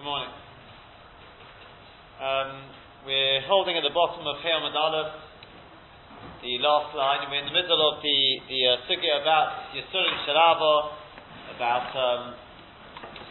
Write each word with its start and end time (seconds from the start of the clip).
Good 0.00 0.08
morning. 0.08 0.32
Um, 2.24 2.72
we're 3.04 3.44
holding 3.44 3.76
at 3.76 3.84
the 3.84 3.92
bottom 3.92 4.24
of 4.24 4.40
Chayom 4.40 4.64
Aleph, 4.64 5.12
the 6.40 6.56
last 6.56 6.96
line, 6.96 7.20
and 7.20 7.28
we're 7.28 7.44
in 7.44 7.52
the 7.52 7.58
middle 7.60 7.76
of 7.76 8.00
the, 8.00 8.18
the 8.48 8.60
uh, 8.64 8.88
sugya 8.88 9.20
about 9.20 9.76
Yisurim 9.76 10.16
Sharava, 10.24 10.96
about 11.52 11.92
um, 11.92 12.32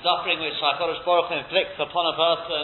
suffering 0.05 0.45
which 0.45 0.53
HaKadosh 0.61 1.01
Baruch 1.09 1.33
Hu 1.33 1.41
inflicts 1.41 1.81
upon 1.81 2.05
a 2.05 2.13
person. 2.13 2.63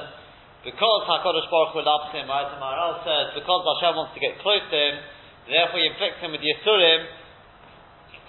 Because 0.61 1.01
HaKadosh 1.09 1.49
Baruch 1.49 1.73
Hu 1.73 1.81
loves 1.81 2.13
him, 2.13 2.29
as 2.29 2.53
Maharal 2.61 3.01
says, 3.01 3.33
because 3.33 3.61
Hashem 3.65 3.97
wants 3.97 4.13
to 4.13 4.21
get 4.21 4.37
close 4.45 4.61
to 4.69 4.77
him, 4.77 5.01
therefore 5.49 5.81
he 5.81 5.89
inflicts 5.89 6.21
him 6.21 6.29
with 6.29 6.45
Yisurim, 6.45 7.09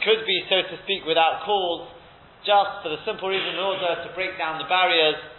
could 0.00 0.24
be, 0.24 0.40
so 0.48 0.64
to 0.72 0.80
speak, 0.88 1.04
without 1.04 1.45
cause, 1.45 1.93
just 2.48 2.80
for 2.80 2.88
the 2.88 3.00
simple 3.04 3.29
reason 3.29 3.52
in 3.52 3.61
order 3.61 3.93
to 4.00 4.08
break 4.16 4.40
down 4.40 4.56
the 4.56 4.65
barriers 4.73 5.35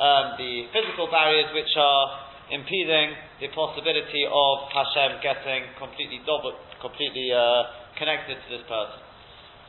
um, 0.00 0.36
the 0.40 0.68
physical 0.72 1.08
barriers 1.12 1.52
which 1.52 1.72
are 1.76 2.04
impeding 2.52 3.16
the 3.40 3.48
possibility 3.52 4.24
of 4.28 4.54
Hashem 4.72 5.20
getting 5.24 5.72
completely 5.80 6.20
completely 6.80 7.32
uh, 7.32 7.96
connected 7.96 8.36
to 8.36 8.48
this 8.52 8.64
person. 8.68 9.00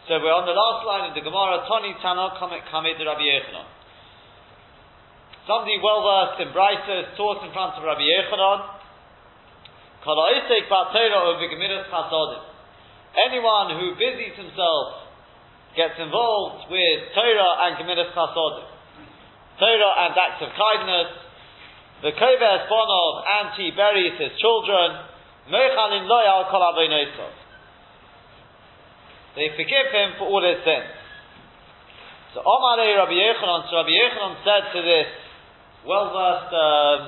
So 0.07 0.19
we're 0.19 0.35
on 0.35 0.43
the 0.43 0.55
last 0.55 0.83
line 0.83 1.07
of 1.07 1.13
the 1.15 1.23
Gemara, 1.23 1.63
Tani 1.63 1.95
Tana 2.03 2.35
Kamed 2.35 2.99
Rabbi 2.99 3.23
Yechanan. 3.23 3.67
Somebody 5.47 5.79
well 5.79 6.03
versed 6.03 6.43
in 6.43 6.51
Brightus 6.51 7.15
taught 7.15 7.39
in 7.43 7.51
front 7.55 7.79
of 7.79 7.83
Rabbi 7.87 8.03
Yechanan. 8.03 8.83
Anyone 13.15 13.67
who 13.79 13.95
busies 13.95 14.35
himself, 14.35 15.03
gets 15.75 15.97
involved 15.97 16.69
with 16.69 16.99
Torah 17.15 17.53
and 17.65 17.79
Gemilas 17.79 18.13
Chasodim, 18.13 18.67
Torah 19.59 19.93
and 20.07 20.11
acts 20.17 20.41
of 20.41 20.49
kindness. 20.57 21.09
The 22.01 22.11
Koves 22.11 22.61
Bonov 22.67 23.13
and 23.23 23.47
he 23.55 23.71
buries 23.71 24.17
his 24.19 24.33
children. 24.41 25.07
Mechalin 25.47 26.07
loyal 26.07 26.47
kol 26.49 26.63
They 29.35 29.47
forgive 29.55 29.87
him 29.91 30.09
for 30.17 30.25
all 30.27 30.43
his 30.43 30.59
sins. 30.65 30.89
So 32.33 32.41
Omar 32.41 32.81
Rabbi 32.81 33.13
Yechanan, 33.13 33.69
so 33.69 33.77
Rabbi 33.77 33.93
Yechanan 33.93 34.33
said 34.41 34.63
to 34.73 34.79
this 34.81 35.11
well-versed 35.85 36.53
um, 36.55 37.01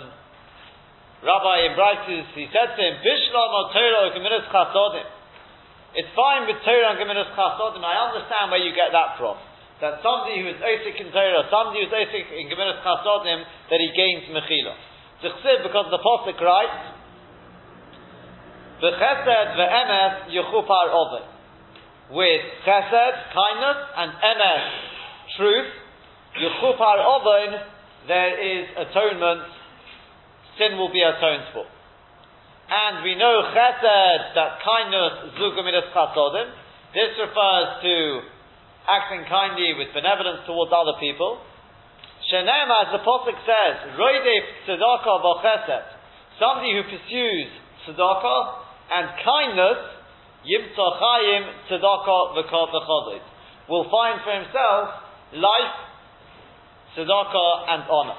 rabbi 1.26 1.66
in 1.66 1.74
Brightus, 1.74 2.28
he 2.36 2.46
said 2.54 2.76
to 2.78 2.82
him, 2.84 3.02
Bishlam 3.02 3.52
o 3.52 3.62
Torah 3.74 4.06
o 4.06 4.14
Gemilas 4.14 4.46
Chasodim. 4.54 5.08
It's 5.96 6.12
fine 6.14 6.46
with 6.46 6.62
Torah 6.62 6.94
and 6.94 7.00
Gemilas 7.02 7.34
Chasodim. 7.34 7.82
I 7.82 8.12
understand 8.12 8.52
where 8.52 8.62
you 8.62 8.76
get 8.76 8.92
that 8.94 9.18
from 9.18 9.40
that 9.82 10.00
somebody 10.00 10.40
who 10.40 10.48
is 10.48 10.60
Osik 10.64 10.96
in 11.04 11.12
Torah, 11.12 11.44
somebody 11.52 11.84
who 11.84 11.92
is 11.92 11.94
Osik 11.94 12.28
in 12.32 12.48
Gemilas 12.48 12.80
Chasodim, 12.80 13.44
that 13.44 13.80
he 13.80 13.90
gains 13.92 14.24
Mechila. 14.32 14.74
Tichsiv, 15.20 15.64
because 15.64 15.88
the 15.92 16.00
Apostle 16.00 16.36
writes, 16.40 16.96
V'chesed 18.82 19.50
v'emes 19.56 20.32
yuchupar 20.32 20.88
oven. 20.92 21.28
With 22.12 22.42
chesed, 22.66 23.18
kindness, 23.34 23.80
and 23.98 24.12
emes, 24.12 24.70
truth, 25.38 25.72
yuchupar 26.40 27.00
oven, 27.00 27.60
there 28.08 28.36
is 28.40 28.68
atonement, 28.78 29.42
sin 30.58 30.78
will 30.78 30.92
be 30.92 31.02
atoned 31.02 31.52
for. 31.54 31.66
And 32.70 33.04
we 33.04 33.16
know 33.16 33.52
chesed, 33.52 34.36
that 34.36 34.60
kindness, 34.64 35.36
zugamidas 35.40 35.92
chasodim, 35.92 36.52
this 36.94 37.12
refers 37.20 37.82
to 37.82 38.35
acting 38.90 39.26
kindly 39.30 39.74
with 39.78 39.94
benevolence 39.94 40.46
towards 40.46 40.72
other 40.74 40.98
people. 41.02 41.42
Shenem, 42.30 42.70
as 42.82 42.90
the 42.94 43.02
Prophet 43.06 43.38
says, 43.46 43.94
Roidef 43.98 44.46
tzedakah 44.66 45.16
b'chesed, 45.22 45.86
somebody 46.42 46.74
who 46.74 46.84
pursues 46.90 47.50
tzedakah 47.86 48.42
and 48.98 49.06
kindness, 49.22 49.82
yimtzah 50.46 50.92
chayim 50.98 51.44
tzedakah 51.70 52.22
v'chodid, 52.34 53.24
will 53.70 53.86
find 53.90 54.22
for 54.26 54.34
himself 54.34 54.90
life, 55.38 55.78
tzedakah 56.98 57.54
and 57.70 57.82
honor. 57.90 58.18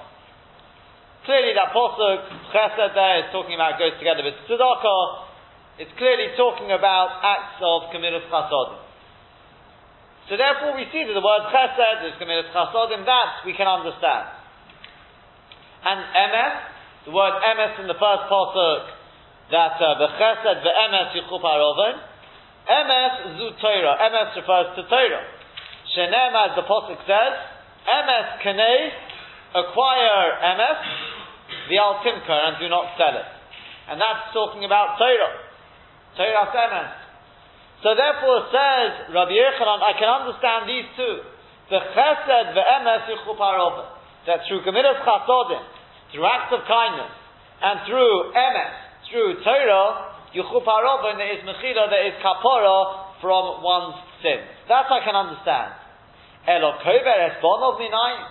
Clearly 1.26 1.58
that 1.58 1.74
Pasuk, 1.74 2.22
chesed 2.54 2.94
there 2.94 3.18
is 3.18 3.34
talking 3.34 3.54
about 3.58 3.78
goes 3.78 3.98
together 3.98 4.22
with 4.22 4.34
tzedakah, 4.46 5.26
it's 5.78 5.90
clearly 5.98 6.30
talking 6.38 6.70
about 6.70 7.20
acts 7.26 7.58
of 7.58 7.90
gemilas 7.90 8.24
chasodim. 8.30 8.85
So 10.26 10.34
therefore 10.34 10.74
we 10.74 10.90
see 10.90 11.06
that 11.06 11.14
the 11.14 11.22
word 11.22 11.42
chesed 11.54 12.02
is 12.10 12.18
gemilas 12.18 12.50
chasodim, 12.50 13.06
that 13.06 13.46
we 13.46 13.54
can 13.54 13.70
understand. 13.70 14.26
And 15.86 16.02
emes, 16.02 16.56
the 17.06 17.14
word 17.14 17.38
emes 17.46 17.78
in 17.78 17.86
the 17.86 17.94
first 17.94 18.26
pasuk, 18.26 18.82
that 19.54 19.78
uh, 19.78 19.86
the 20.02 20.10
chesed, 20.18 20.58
the 20.66 20.74
emes 20.74 21.14
yichup 21.14 21.42
haroven, 21.46 21.94
emes 22.66 23.38
zu 23.38 23.54
Torah, 23.62 23.94
emes 24.02 24.34
refers 24.34 24.74
to 24.74 24.82
Torah. 24.90 25.24
Shenem, 25.94 26.34
as 26.34 26.58
the 26.58 26.66
pasuk 26.66 26.98
says, 27.06 27.34
emes 27.86 28.42
kanei, 28.42 28.90
acquire 29.54 30.42
emes, 30.42 30.82
the 31.70 31.78
al 31.78 32.02
timker, 32.02 32.34
and 32.50 32.58
do 32.58 32.68
not 32.68 32.98
sell 32.98 33.14
it. 33.14 33.30
And 33.94 34.00
that's 34.02 34.34
talking 34.34 34.64
about 34.66 34.98
Torah. 34.98 35.38
Torah 36.18 36.50
emes. 36.50 37.05
So 37.84 37.92
therefore 37.92 38.48
says 38.48 39.12
Rabbi 39.12 39.36
Yechanan, 39.36 39.80
I 39.84 39.92
can 40.00 40.08
understand 40.08 40.68
these 40.68 40.88
two. 40.96 41.14
The 41.68 41.80
chesed 41.92 42.54
ve'emes 42.56 43.04
yichuparov. 43.10 43.76
That 44.26 44.46
through 44.48 44.64
gemilas 44.64 45.02
chasodim, 45.04 45.62
through 46.12 46.26
acts 46.26 46.52
of 46.54 46.64
kindness, 46.66 47.14
and 47.62 47.76
through 47.86 48.32
emes, 48.32 48.76
through 49.10 49.44
Torah, 49.44 50.16
yichuparov, 50.34 51.04
there 51.18 51.32
is 51.36 51.44
mechila, 51.44 51.90
there 51.90 52.06
is 52.08 52.16
kapora 52.24 53.20
from 53.20 53.62
one's 53.62 53.96
sin. 54.22 54.40
That 54.68 54.86
I 54.90 55.00
can 55.04 55.14
understand. 55.14 55.72
Elokover 56.48 57.16
esbonov 57.28 57.78
minayin. 57.78 58.28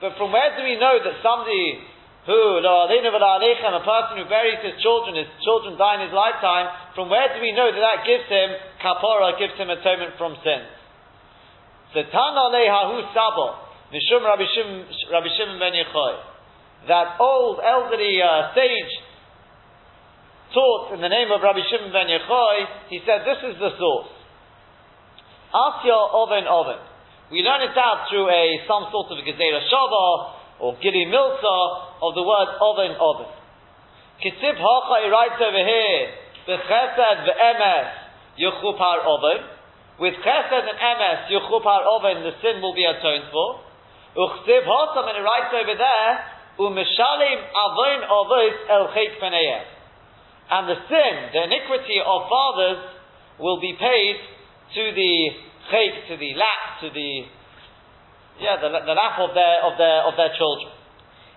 But 0.00 0.16
from 0.16 0.32
where 0.32 0.56
do 0.56 0.64
we 0.64 0.80
know 0.80 0.96
that 1.04 1.20
somebody 1.22 1.84
who, 2.30 2.62
a 2.62 3.82
person 3.82 4.22
who 4.22 4.26
buries 4.30 4.62
his 4.62 4.78
children, 4.78 5.18
his 5.18 5.26
children 5.42 5.74
die 5.74 5.98
in 5.98 6.06
his 6.06 6.14
lifetime, 6.14 6.70
from 6.94 7.10
where 7.10 7.26
do 7.34 7.42
we 7.42 7.50
know 7.50 7.74
that 7.74 7.82
that 7.82 8.06
gives 8.06 8.30
him 8.30 8.54
kapora, 8.78 9.34
gives 9.34 9.58
him 9.58 9.66
atonement 9.66 10.14
from 10.14 10.38
sins? 10.46 10.70
Tana 11.90 12.44
lehahu 12.54 13.02
sabo, 13.10 13.58
mishum 13.90 14.22
Rabbi 14.22 14.46
Shimon 14.46 15.58
ben 15.58 15.74
Yochai. 15.74 16.14
That 16.86 17.18
old, 17.18 17.58
elderly 17.66 18.22
uh, 18.22 18.54
sage 18.54 18.94
taught 20.54 20.94
in 20.94 21.00
the 21.02 21.10
name 21.10 21.34
of 21.34 21.42
Rabbi 21.42 21.66
Shimon 21.66 21.90
ben 21.90 22.06
Yochai, 22.06 22.94
he 22.94 23.02
said, 23.02 23.26
this 23.26 23.42
is 23.42 23.58
the 23.58 23.74
source. 23.74 24.14
Asya 25.50 25.98
oven 26.14 26.46
oven. 26.46 26.78
We 27.34 27.42
learn 27.42 27.62
it 27.62 27.74
out 27.74 28.06
through 28.06 28.30
a, 28.30 28.62
some 28.70 28.86
sort 28.94 29.10
of 29.10 29.18
a 29.18 29.22
Gezerah 29.26 29.66
Shavah, 29.66 30.39
or 30.60 30.76
Gili 30.80 31.08
Milsa 31.08 31.56
of 32.04 32.12
the 32.14 32.22
word 32.22 32.50
oven 32.60 32.92
oven. 33.00 33.32
Kitib 34.20 34.56
Hacha, 34.60 34.96
he 35.00 35.08
writes 35.08 35.40
over 35.40 35.64
here, 35.64 36.00
the 36.46 36.56
Chesed 36.68 37.18
the 37.24 37.32
Emes 37.32 37.90
Yuchupar 38.36 39.00
oven. 39.08 39.40
With 39.98 40.14
Chesed 40.20 40.64
and 40.68 40.76
Emes 40.76 41.32
Yuchupar 41.32 41.80
oven, 41.88 42.24
the 42.24 42.36
sin 42.44 42.60
will 42.60 42.74
be 42.76 42.84
atoned 42.84 43.32
for. 43.32 43.60
Uchtiv 44.16 44.68
Hosam, 44.68 45.08
and 45.08 45.24
writes 45.24 45.52
over 45.56 45.76
there, 45.76 46.12
Umishalim 46.60 47.40
Avon 47.40 48.00
Ovos 48.04 48.56
El 48.68 48.88
Chait 48.92 49.16
And 50.50 50.68
the 50.68 50.76
sin, 50.88 51.14
the 51.32 51.44
iniquity 51.44 51.96
of 52.04 52.28
fathers, 52.28 52.84
will 53.38 53.60
be 53.60 53.72
paid 53.80 54.16
to 54.74 54.92
the 54.92 55.14
chait, 55.72 56.08
to 56.08 56.16
the 56.16 56.34
lack, 56.36 56.80
to 56.82 56.90
the 56.92 57.24
yeah, 58.40 58.56
the, 58.56 58.68
the 58.72 58.96
lap 58.96 59.20
of 59.20 59.36
their, 59.36 59.56
of, 59.62 59.76
their, 59.76 59.98
of 60.08 60.14
their 60.16 60.32
children. 60.34 60.72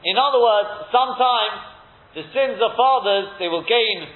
In 0.04 0.16
other 0.20 0.40
words, 0.40 0.92
sometimes 0.92 1.58
the 2.16 2.26
sins 2.32 2.60
of 2.60 2.76
fathers, 2.76 3.40
they 3.40 3.48
will 3.48 3.64
gain 3.64 4.08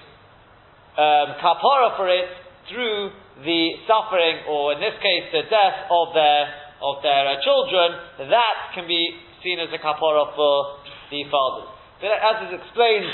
um, 0.97 1.38
kapara 1.39 1.95
for 1.95 2.07
it 2.09 2.27
through 2.71 3.12
the 3.44 3.62
suffering, 3.85 4.44
or 4.50 4.73
in 4.73 4.79
this 4.81 4.97
case, 5.00 5.29
the 5.31 5.45
death 5.47 5.88
of 5.94 6.12
their, 6.12 6.41
of 6.81 7.00
their 7.03 7.23
uh, 7.27 7.39
children. 7.44 8.27
That 8.27 8.57
can 8.75 8.88
be 8.88 9.00
seen 9.44 9.59
as 9.59 9.69
a 9.71 9.79
kapara 9.79 10.33
for 10.35 10.81
the 11.12 11.23
fathers. 11.31 11.69
But 12.01 12.13
as 12.13 12.35
is 12.50 12.51
explained, 12.62 13.07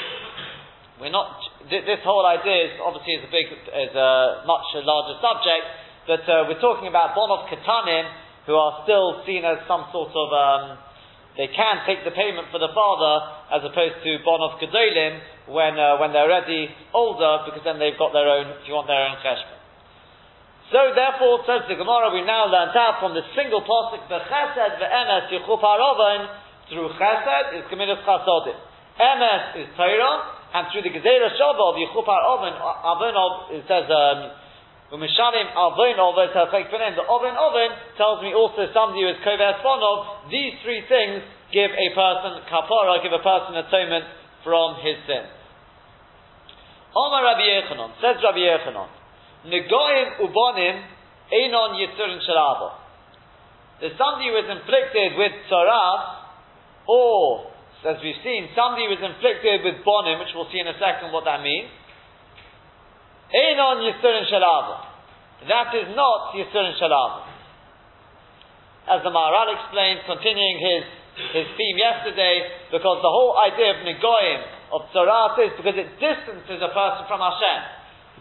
we're 1.00 1.14
not, 1.14 1.40
this 1.70 2.04
whole 2.04 2.26
idea 2.26 2.72
is, 2.72 2.72
obviously 2.80 3.14
is 3.20 3.24
a 3.28 3.32
big, 3.32 3.48
is 3.52 3.96
a 3.96 4.44
much 4.48 4.68
larger 4.76 5.20
subject, 5.20 5.66
but 6.08 6.24
uh, 6.28 6.48
we're 6.48 6.60
talking 6.60 6.88
about 6.88 7.16
bonov 7.16 7.48
katanim, 7.48 8.08
who 8.46 8.56
are 8.56 8.84
still 8.84 9.24
seen 9.26 9.46
as 9.46 9.64
some 9.68 9.88
sort 9.92 10.12
of 10.12 10.28
um, 10.32 10.78
they 11.38 11.50
can 11.50 11.82
take 11.90 12.06
the 12.06 12.14
payment 12.14 12.54
for 12.54 12.62
the 12.62 12.70
father 12.78 13.14
as 13.58 13.62
opposed 13.66 13.98
to 14.06 14.12
bon 14.22 14.42
of 14.46 14.62
gedolim 14.62 15.18
when 15.50 15.80
uh, 15.80 15.98
when 15.98 16.14
they're 16.14 16.30
already 16.30 16.70
older 16.94 17.48
because 17.50 17.66
then 17.66 17.82
they've 17.82 17.98
got 17.98 18.14
their 18.14 18.30
own 18.30 18.54
if 18.62 18.68
you 18.70 18.74
want 18.78 18.86
their 18.86 19.02
own 19.02 19.18
cheshbon. 19.26 19.60
So 20.72 20.94
therefore, 20.94 21.46
says 21.46 21.70
the 21.70 21.78
Gemara, 21.78 22.10
we 22.14 22.26
now 22.26 22.50
learned 22.50 22.74
out 22.74 22.98
from 23.02 23.14
the 23.14 23.26
single 23.38 23.62
pasuk 23.62 24.10
the 24.10 24.22
chesed 24.30 24.78
ve'emes 24.78 25.30
yichuparovan 25.34 26.22
through 26.70 26.90
chesed 26.98 27.60
is 27.60 27.64
Gemilas 27.70 28.02
Chasodim. 28.06 28.58
Emes 29.00 29.58
is 29.58 29.68
Torah, 29.76 30.14
and 30.54 30.70
through 30.70 30.86
the 30.86 30.94
Gezerah 30.94 31.34
Shavah 31.34 31.66
of 31.74 31.76
Yichupar 31.82 32.22
Oven, 32.30 32.54
Avonov, 32.62 33.58
it 33.58 33.66
says, 33.66 33.90
um, 33.90 34.43
Umishalim 34.94 35.50
Avon 35.58 35.98
Oven, 35.98 36.30
the 36.30 37.06
Oven 37.10 37.34
Oven 37.34 37.70
tells 37.98 38.22
me 38.22 38.30
also 38.38 38.70
somebody 38.78 39.02
who 39.02 39.10
is 39.10 39.18
Koves 39.26 39.58
Bonov, 39.66 40.30
these 40.30 40.54
three 40.62 40.86
things 40.86 41.26
give 41.50 41.74
a 41.74 41.88
person 41.98 42.46
kapara, 42.46 43.02
give 43.02 43.10
a 43.10 43.26
person 43.26 43.58
atonement 43.58 44.06
from 44.46 44.78
his 44.86 45.02
sin. 45.10 45.26
Omar 46.94 47.26
Rabbi 47.26 47.42
Yechanon, 47.42 47.98
says 47.98 48.22
Rabbi 48.22 48.46
Yechanon, 48.46 48.90
Negoim 49.50 50.30
Ubonim 50.30 50.78
Einon 51.34 51.74
Yitzurin 51.82 52.22
Sharabo. 52.22 52.78
There's 53.82 53.98
somebody 53.98 54.30
is 54.30 54.46
inflicted 54.46 55.18
with 55.18 55.34
tzoraas, 55.50 56.22
or 56.88 57.50
as 57.84 57.98
we've 58.00 58.22
seen, 58.24 58.54
somebody 58.56 58.88
was 58.88 59.02
inflicted 59.02 59.66
with 59.66 59.82
bonim, 59.84 60.22
which 60.22 60.32
we'll 60.38 60.48
see 60.54 60.62
in 60.62 60.70
a 60.70 60.78
second 60.80 61.12
what 61.12 61.26
that 61.26 61.42
means. 61.42 61.68
Einon 63.34 63.82
Yisurin 63.82 64.30
Shalava. 64.30 64.94
That 65.50 65.74
is 65.74 65.90
not 65.98 66.38
Yisurin 66.38 66.78
Shalava. 66.78 67.26
As 68.86 69.02
the 69.02 69.10
Maharal 69.10 69.58
explained, 69.58 70.06
continuing 70.06 70.58
his, 70.62 70.84
his 71.34 71.48
theme 71.58 71.78
yesterday, 71.82 72.46
because 72.70 73.02
the 73.02 73.10
whole 73.10 73.34
idea 73.42 73.74
of 73.74 73.80
Negoim, 73.82 74.42
of 74.74 74.90
Tzorat 74.94 75.38
is 75.42 75.54
because 75.58 75.78
it 75.78 75.90
distances 75.98 76.60
a 76.62 76.72
person 76.74 77.06
from 77.10 77.22
Hashem. 77.22 77.60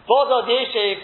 Bodod 0.09 0.49
Yeshiv, 0.49 0.97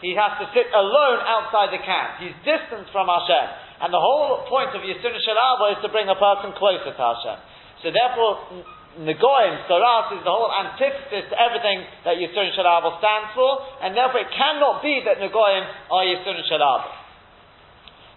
he 0.00 0.16
has 0.16 0.40
to 0.40 0.48
sit 0.56 0.68
alone 0.72 1.20
outside 1.24 1.72
the 1.72 1.82
camp. 1.84 2.24
He's 2.24 2.36
distanced 2.40 2.88
from 2.92 3.08
Hashem. 3.08 3.46
And 3.84 3.92
the 3.92 4.00
whole 4.00 4.44
point 4.48 4.72
of 4.72 4.80
Yisurin 4.80 5.20
Shalava 5.20 5.76
is 5.76 5.80
to 5.84 5.88
bring 5.92 6.08
a 6.08 6.16
person 6.16 6.56
closer 6.56 6.92
to 6.92 7.02
Hashem. 7.02 7.38
So 7.84 7.92
therefore, 7.92 8.64
Negoim, 8.98 9.70
Saras, 9.70 10.18
is 10.18 10.22
the 10.26 10.34
whole 10.34 10.50
antithesis 10.50 11.30
to 11.30 11.36
everything 11.38 11.86
that 12.02 12.18
Yisurin 12.18 12.50
Shalabah 12.58 12.98
stands 12.98 13.30
for, 13.38 13.62
and 13.86 13.94
therefore 13.94 14.26
it 14.26 14.32
cannot 14.34 14.82
be 14.82 14.98
that 15.06 15.22
Negoim 15.22 15.62
are 15.94 16.02
Yisurin 16.02 16.42
Shalabah. 16.50 16.90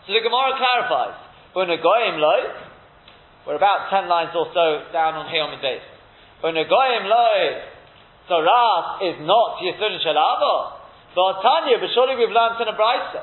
So 0.07 0.17
the 0.17 0.25
Gemara 0.25 0.57
clarifies, 0.57 1.17
when 1.53 1.69
Negoim 1.69 2.17
lo, 2.17 2.37
we're 3.45 3.61
about 3.61 3.93
10 3.93 4.09
lines 4.09 4.33
or 4.33 4.49
so 4.49 4.89
down 4.89 5.13
on 5.13 5.29
here 5.29 5.45
on 5.45 5.53
the 5.53 5.61
base. 5.61 5.85
When 6.41 6.57
Negoim 6.57 7.05
lo, 7.05 7.29
Saras 8.25 9.13
is 9.13 9.21
not 9.21 9.61
Yisurin 9.61 10.01
Shalabah. 10.01 10.81
But 11.13 11.45
Tanya, 11.45 11.77
but 11.77 11.93
surely 11.93 12.17
we've 12.17 12.33
learned 12.33 12.57
in 12.57 12.67
a 12.67 12.73
Brisa. 12.73 13.21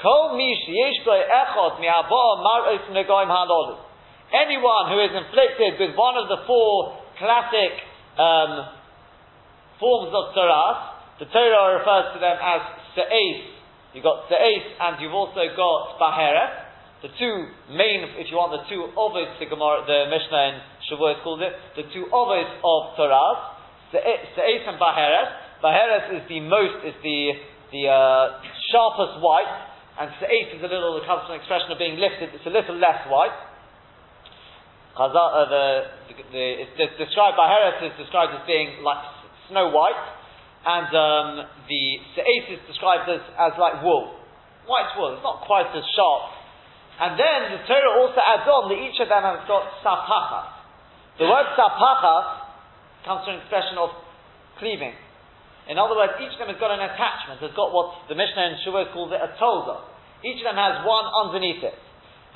Kol 0.00 0.32
mish 0.32 0.64
yesh 0.64 1.04
echot 1.04 1.76
mi'abo 1.76 2.40
mar'os 2.40 2.88
Negoim. 2.96 3.28
Anyone 4.30 4.94
who 4.94 5.02
is 5.02 5.10
inflicted 5.10 5.82
with 5.82 5.98
one 5.98 6.14
of 6.14 6.30
the 6.30 6.46
four 6.46 7.02
classic 7.18 7.74
um, 8.14 8.78
forms 9.82 10.14
of 10.14 10.30
tzoraas, 10.30 11.18
the 11.18 11.26
Torah 11.26 11.82
refers 11.82 12.14
to 12.14 12.18
them 12.22 12.38
as 12.38 12.62
Se'es. 12.94 13.42
You've 13.90 14.06
got 14.06 14.30
Se'es 14.30 14.64
and 14.78 15.02
you've 15.02 15.18
also 15.18 15.42
got 15.58 15.98
Baheret. 15.98 16.70
The 17.02 17.10
two 17.18 17.34
main, 17.74 18.06
if 18.22 18.30
you 18.30 18.38
want, 18.38 18.54
the 18.54 18.62
two 18.70 18.94
ovos, 18.94 19.34
the 19.42 19.50
Gemara, 19.50 19.82
the 19.82 20.06
Mishnah 20.14 20.42
in 20.52 20.56
Shavuot 20.86 21.26
calls 21.26 21.42
it, 21.42 21.50
the 21.74 21.90
two 21.90 22.06
ovos 22.14 22.46
of 22.62 22.80
tzoraas, 22.94 23.58
Se'es 23.90 24.62
and 24.70 24.78
Baheret. 24.78 25.58
Baheret 25.58 26.22
is 26.22 26.24
the 26.30 26.38
most, 26.38 26.86
is 26.86 26.94
the, 27.02 27.34
the 27.74 27.90
uh, 27.90 28.38
sharpest 28.70 29.18
white, 29.18 29.50
and 29.98 30.14
Se'es 30.22 30.54
is 30.54 30.62
a 30.62 30.70
little, 30.70 31.02
it 31.02 31.04
comes 31.04 31.26
from 31.26 31.34
an 31.34 31.42
expression 31.42 31.74
of 31.74 31.82
being 31.82 31.98
lifted, 31.98 32.30
it's 32.30 32.46
a 32.46 32.54
little 32.54 32.78
less 32.78 33.02
white. 33.10 33.49
Uh, 35.00 35.08
the, 35.08 35.24
the, 35.48 35.64
the, 36.28 36.44
it's 36.60 36.96
described 37.00 37.32
by 37.32 37.48
Heres 37.48 37.88
is 37.88 37.96
described 37.96 38.36
as 38.36 38.44
being 38.44 38.84
like 38.84 39.00
snow 39.48 39.72
white, 39.72 39.96
and 39.96 40.92
um, 40.92 41.28
the 41.64 41.84
Se'es 42.12 42.52
is 42.52 42.60
described 42.68 43.08
as, 43.08 43.24
as 43.40 43.56
like 43.56 43.80
wool, 43.80 44.12
white 44.68 44.92
wool. 45.00 45.16
It's 45.16 45.24
not 45.24 45.48
quite 45.48 45.72
as 45.72 45.88
sharp. 45.96 46.36
And 47.00 47.16
then 47.16 47.40
the 47.48 47.64
Torah 47.64 47.96
also 47.96 48.20
adds 48.20 48.44
on 48.44 48.68
that 48.68 48.76
each 48.76 49.00
of 49.00 49.08
them 49.08 49.24
has 49.24 49.40
got 49.48 49.72
sapachas. 49.80 50.52
The 51.16 51.24
word 51.24 51.48
sapachas 51.56 52.28
comes 53.08 53.24
from 53.24 53.40
an 53.40 53.48
expression 53.48 53.80
of 53.80 53.96
cleaving. 54.60 54.92
In 55.72 55.80
other 55.80 55.96
words, 55.96 56.20
each 56.20 56.36
of 56.36 56.44
them 56.44 56.52
has 56.52 56.60
got 56.60 56.76
an 56.76 56.84
attachment, 56.84 57.40
has 57.40 57.56
got 57.56 57.72
what 57.72 58.04
the 58.12 58.16
Mishnah 58.20 58.52
in 58.52 58.60
Shavuot 58.68 58.92
calls 58.92 59.16
it 59.16 59.20
a 59.24 59.32
tolda. 59.40 59.80
Each 60.28 60.44
of 60.44 60.52
them 60.52 60.60
has 60.60 60.84
one 60.84 61.08
underneath 61.08 61.64
it. 61.64 61.78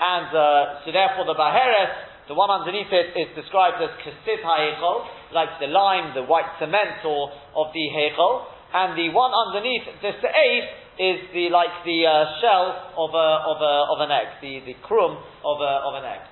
And 0.00 0.32
uh, 0.32 0.80
so 0.80 0.96
therefore 0.96 1.28
the 1.28 1.36
Baheres 1.36 2.13
the 2.28 2.34
one 2.34 2.48
underneath 2.48 2.88
it 2.88 3.12
is 3.12 3.28
described 3.36 3.84
as 3.84 3.92
kasib 4.00 4.40
ha'echol, 4.40 5.04
like 5.36 5.60
the 5.60 5.68
lime, 5.68 6.16
the 6.16 6.24
white 6.24 6.48
cement 6.56 7.04
or 7.04 7.28
of 7.52 7.68
the 7.76 7.84
hechol, 7.92 8.48
and 8.72 8.96
the 8.96 9.12
one 9.12 9.30
underneath 9.30 9.84
the 10.00 10.12
se'ef 10.24 10.64
is 10.96 11.18
the 11.36 11.52
like 11.52 11.84
the 11.84 12.06
uh, 12.06 12.40
shell 12.40 12.96
of 12.96 13.10
a 13.12 13.28
of 13.44 13.58
a 13.60 13.74
of 13.92 13.98
an 14.08 14.10
egg, 14.10 14.40
the 14.40 14.72
the 14.72 14.76
krum 14.80 15.20
of 15.44 15.56
a 15.60 15.72
of 15.84 15.94
an 16.00 16.06
egg, 16.08 16.22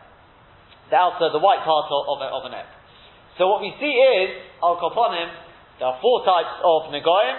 the 0.88 0.96
outer 0.96 1.28
the 1.28 1.42
white 1.42 1.60
part 1.60 1.86
of, 1.92 2.18
a, 2.24 2.28
of 2.40 2.42
an 2.48 2.54
egg. 2.56 2.68
So 3.36 3.48
what 3.48 3.60
we 3.60 3.74
see 3.76 3.92
is 3.92 4.30
al 4.62 4.80
koponim. 4.80 5.28
There 5.78 5.88
are 5.88 5.98
four 6.00 6.22
types 6.24 6.56
of 6.62 6.88
negoim, 6.94 7.36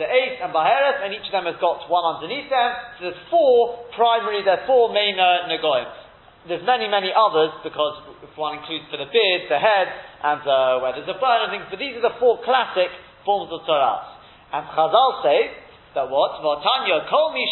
se'ef 0.00 0.40
and 0.40 0.54
baheret, 0.54 1.04
and 1.04 1.12
each 1.12 1.26
of 1.28 1.34
them 1.34 1.44
has 1.44 1.58
got 1.60 1.84
one 1.90 2.04
underneath 2.16 2.48
them. 2.48 2.70
So 2.96 3.10
there's 3.10 3.22
four 3.28 3.84
primary, 3.92 4.40
there's 4.44 4.64
four 4.66 4.92
main 4.94 5.18
uh, 5.18 5.50
negoim. 5.50 6.01
There's 6.42 6.66
many, 6.66 6.90
many 6.90 7.14
others 7.14 7.54
because 7.62 8.02
if 8.26 8.34
one 8.34 8.58
includes 8.58 8.90
for 8.90 8.98
the 8.98 9.06
beard, 9.06 9.46
the 9.46 9.62
head, 9.62 9.88
and 10.26 10.42
uh, 10.42 10.82
where 10.82 10.90
there's 10.90 11.06
a 11.06 11.14
burn 11.14 11.46
and 11.46 11.50
things. 11.54 11.70
But 11.70 11.78
these 11.78 11.94
are 11.94 12.02
the 12.02 12.18
four 12.18 12.42
classic 12.42 12.90
forms 13.22 13.46
of 13.54 13.62
tzoraas. 13.62 14.18
And 14.50 14.66
Chazal 14.74 15.22
say 15.22 15.54
that 15.94 16.10
what? 16.10 16.42
Kol 16.42 17.30
mi 17.30 17.46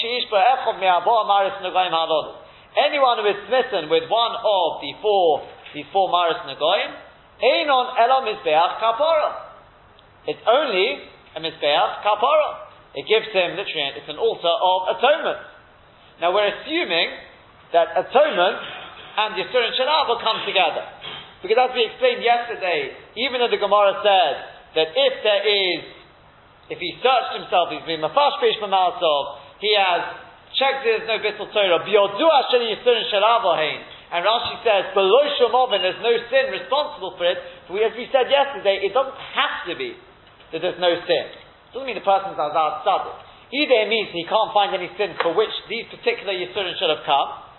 Anyone 2.70 3.18
who 3.18 3.26
is 3.26 3.38
smitten 3.46 3.90
with 3.90 4.06
one 4.10 4.34
of 4.34 4.68
the 4.82 4.92
four, 5.02 5.46
these 5.74 5.86
four 5.94 6.10
maris 6.10 6.42
negoim, 6.46 6.90
einon 7.42 7.86
elo 7.94 8.26
mizbeach 8.26 8.74
kapara. 8.82 9.54
It's 10.26 10.42
only 10.46 10.98
a 11.34 11.40
mizbeach 11.40 12.02
kapara. 12.02 12.66
It 12.94 13.06
gives 13.06 13.30
him 13.30 13.54
literally, 13.54 13.94
it's 13.94 14.10
an 14.10 14.18
altar 14.18 14.50
of 14.50 14.98
atonement. 14.98 15.38
Now 16.20 16.34
we're 16.34 16.50
assuming 16.50 17.10
that 17.72 17.94
atonement 17.94 18.79
and 19.16 19.34
Yisur 19.34 19.62
and 19.64 19.74
Shalal 19.74 20.10
will 20.10 20.22
come 20.22 20.44
together. 20.46 20.84
Because 21.42 21.56
as 21.56 21.70
we 21.72 21.88
explained 21.88 22.22
yesterday, 22.22 22.94
even 23.16 23.40
though 23.40 23.50
the 23.50 23.60
Gemara 23.60 23.98
said 24.04 24.34
that 24.76 24.88
if 24.92 25.14
there 25.24 25.42
is, 25.46 25.80
if 26.70 26.78
he 26.78 26.94
searched 27.00 27.40
himself, 27.40 27.72
he's 27.72 27.86
been 27.88 28.04
mafashpish 28.04 28.60
mamalsov, 28.60 29.58
he 29.58 29.72
has 29.74 30.20
checked 30.54 30.84
there's 30.84 31.08
no 31.08 31.16
bittul 31.18 31.48
Torah, 31.50 31.80
biyodu 31.82 32.26
asher 32.28 32.60
Yisur 32.60 32.94
and 32.94 33.08
Shalal 33.08 33.42
and 34.10 34.26
Rashi 34.26 34.58
says, 34.66 34.90
below 34.90 35.22
Shemovin, 35.38 35.86
there's 35.86 36.02
no 36.02 36.10
sin 36.34 36.50
responsible 36.50 37.14
for 37.14 37.30
it. 37.30 37.38
But 37.66 37.78
we, 37.78 37.80
as 37.86 37.94
we 37.94 38.10
said 38.10 38.26
yesterday, 38.26 38.82
it 38.82 38.90
doesn't 38.90 39.14
have 39.14 39.70
to 39.70 39.78
be 39.78 39.94
that 40.50 40.58
there's 40.58 40.82
no 40.82 40.98
sin. 41.06 41.26
It 41.30 41.70
doesn't 41.70 41.86
mean 41.86 41.94
the 41.94 42.02
person's 42.02 42.34
azad 42.34 42.82
tzaddik. 42.82 43.16
Either 43.54 43.76
it 43.86 43.88
means 43.90 44.10
he 44.10 44.26
can't 44.26 44.50
find 44.50 44.74
any 44.74 44.90
sin 44.98 45.14
for 45.22 45.30
which 45.34 45.54
these 45.70 45.86
particular 45.94 46.34
Yisurin 46.34 46.74
should 46.78 46.90
have 46.90 47.06
come, 47.06 47.49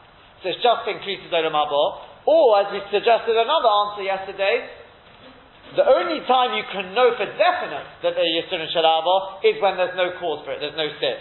so 0.41 0.49
it's 0.49 0.61
just 0.61 0.89
increases 0.89 1.29
Olam 1.29 1.53
Haba. 1.53 1.85
Or, 2.25 2.61
as 2.61 2.69
we 2.73 2.81
suggested 2.89 3.33
another 3.33 3.69
answer 3.69 4.03
yesterday, 4.05 4.69
the 5.77 5.87
only 5.87 6.19
time 6.27 6.57
you 6.57 6.65
can 6.67 6.91
know 6.91 7.15
for 7.15 7.25
definite 7.25 7.87
that 8.03 8.13
they're 8.13 8.33
Yisur 8.37 8.59
and 8.59 8.67
is 8.67 9.55
when 9.61 9.79
there's 9.79 9.95
no 9.95 10.11
cause 10.19 10.43
for 10.43 10.51
it, 10.51 10.59
there's 10.59 10.77
no 10.77 10.89
sin. 10.99 11.17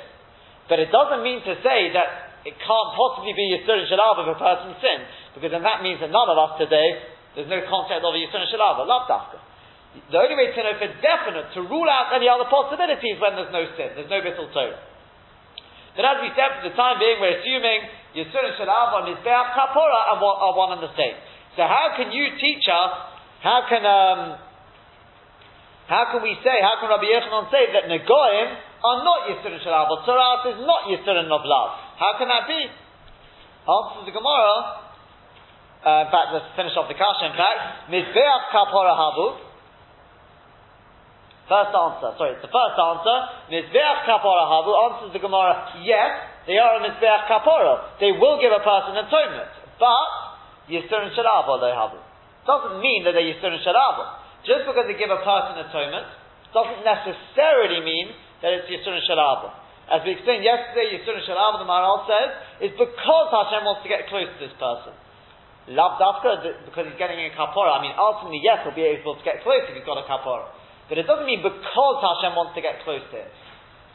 But 0.68 0.82
it 0.82 0.90
doesn't 0.90 1.22
mean 1.22 1.44
to 1.46 1.54
say 1.62 1.94
that 1.94 2.42
it 2.42 2.56
can't 2.56 2.90
possibly 2.96 3.36
be 3.36 3.54
Yisur 3.54 3.78
and 3.78 3.86
Shalaba 3.86 4.26
if 4.26 4.34
a 4.34 4.40
person 4.40 4.74
sins, 4.82 5.06
because 5.36 5.52
then 5.54 5.62
that 5.62 5.84
means 5.86 6.00
that 6.00 6.10
none 6.10 6.28
of 6.28 6.36
us 6.40 6.58
today, 6.58 6.88
there's 7.36 7.48
no 7.48 7.62
concept 7.68 8.02
of 8.02 8.12
Yisur 8.16 8.42
and 8.42 8.50
Shalaba, 8.50 8.82
love 8.88 9.06
dafka. 9.06 9.38
The 10.10 10.18
only 10.18 10.34
way 10.38 10.50
to 10.54 10.58
know 10.62 10.74
for 10.78 10.90
definite, 11.02 11.54
to 11.54 11.60
rule 11.66 11.90
out 11.90 12.14
any 12.14 12.26
other 12.26 12.46
possibilities 12.50 13.18
when 13.22 13.38
there's 13.38 13.54
no 13.54 13.66
sin, 13.76 13.94
there's 13.94 14.10
no 14.10 14.22
Bittul 14.22 14.50
Torah. 14.54 14.82
But 15.94 16.06
as 16.06 16.16
we 16.22 16.30
said, 16.38 16.62
for 16.62 16.70
the 16.70 16.74
time 16.78 17.02
being, 17.02 17.18
we're 17.18 17.42
assuming 17.42 17.86
Yisur 18.14 18.42
and 18.42 18.54
Shalav 18.58 18.90
on 18.96 19.02
Mizbeach 19.06 19.48
Kapora 19.54 20.00
are 20.14 20.18
one, 20.18 20.38
one 20.56 20.70
and 20.78 20.82
the 20.82 20.92
same. 20.98 21.14
So 21.56 21.62
how 21.62 21.94
can 21.96 22.10
you 22.10 22.26
teach 22.38 22.66
us, 22.66 22.92
how 23.42 23.66
can, 23.70 23.82
um, 23.86 24.20
how 25.86 26.10
can 26.10 26.22
we 26.22 26.34
say, 26.42 26.56
how 26.62 26.78
can 26.82 26.90
Rabbi 26.90 27.06
Yechanan 27.06 27.50
say 27.50 27.70
that 27.74 27.86
Negoim 27.86 28.48
are 28.82 28.98
not 29.06 29.30
Yisur 29.30 29.54
and 29.54 29.62
Shalav, 29.62 29.90
or 29.90 30.02
tzoraas 30.02 30.54
is 30.54 30.58
not 30.66 30.90
Yisur 30.90 31.14
and 31.14 31.30
Noblav? 31.30 31.68
How 31.98 32.18
can 32.18 32.26
that 32.28 32.50
be? 32.50 32.60
Answer 33.60 34.08
the 34.08 34.14
Gemara, 34.14 34.54
uh, 35.80 36.04
in 36.04 36.08
fact, 36.10 36.34
let's 36.34 36.50
finish 36.56 36.74
off 36.74 36.90
the 36.90 36.98
kasha, 36.98 37.30
in 37.30 37.36
fact, 37.38 37.90
Mizbeach 37.94 38.44
Kapora 38.50 38.94
Habu, 38.96 39.50
First 41.50 41.74
answer, 41.74 42.14
sorry, 42.14 42.38
it's 42.38 42.46
the 42.46 42.54
first 42.54 42.78
answer. 42.78 43.16
Mizbeach 43.50 44.06
kapora 44.06 44.46
havu 44.46 44.70
answers 44.70 45.10
the 45.10 45.18
Gemara, 45.18 45.82
yes, 45.82 46.39
they 46.50 46.58
are 46.58 46.74
a 46.74 46.80
mizbeach 46.82 47.30
kapora. 47.30 47.94
They 48.02 48.10
will 48.10 48.42
give 48.42 48.50
a 48.50 48.58
person 48.58 48.98
atonement. 48.98 49.54
But, 49.78 50.10
Yisurin 50.66 51.14
Shalabo 51.14 51.62
Lehabu. 51.62 52.02
Doesn't 52.42 52.82
mean 52.82 53.06
that 53.06 53.14
they're 53.14 53.22
Yisurin 53.22 53.62
Shalabo. 53.62 54.18
Just 54.42 54.66
because 54.66 54.90
they 54.90 54.98
give 54.98 55.14
a 55.14 55.22
person 55.22 55.62
atonement 55.62 56.10
doesn't 56.50 56.82
necessarily 56.82 57.86
mean 57.86 58.10
that 58.42 58.50
it's 58.50 58.66
Yisurin 58.66 58.98
Shalabo. 59.06 59.54
As 59.94 60.02
we 60.02 60.18
explained 60.18 60.42
yesterday, 60.42 60.98
Yisurin 60.98 61.22
Shalabo, 61.22 61.62
the 61.62 61.70
Maharal 61.70 62.02
says, 62.10 62.30
is 62.66 62.74
because 62.74 63.28
Hashem 63.30 63.62
wants 63.62 63.86
to 63.86 63.88
get 63.88 64.10
close 64.10 64.26
to 64.26 64.38
this 64.42 64.54
person. 64.58 64.90
Lav 65.70 66.02
Dafka, 66.02 66.66
because 66.66 66.90
he's 66.90 66.98
getting 66.98 67.22
a 67.22 67.30
kapora. 67.30 67.78
I 67.78 67.80
mean, 67.82 67.94
ultimately, 67.94 68.42
yes, 68.42 68.66
he'll 68.66 68.74
be 68.74 68.90
able 68.90 69.14
to 69.14 69.22
get 69.22 69.46
close 69.46 69.70
if 69.70 69.78
he's 69.78 69.86
got 69.86 70.02
a 70.02 70.06
kapora. 70.10 70.50
But 70.90 70.98
it 70.98 71.06
doesn't 71.06 71.30
mean 71.30 71.46
because 71.46 71.96
Hashem 72.02 72.34
wants 72.34 72.58
to 72.58 72.62
get 72.62 72.82
close 72.82 73.06
to 73.14 73.16
him. 73.22 73.30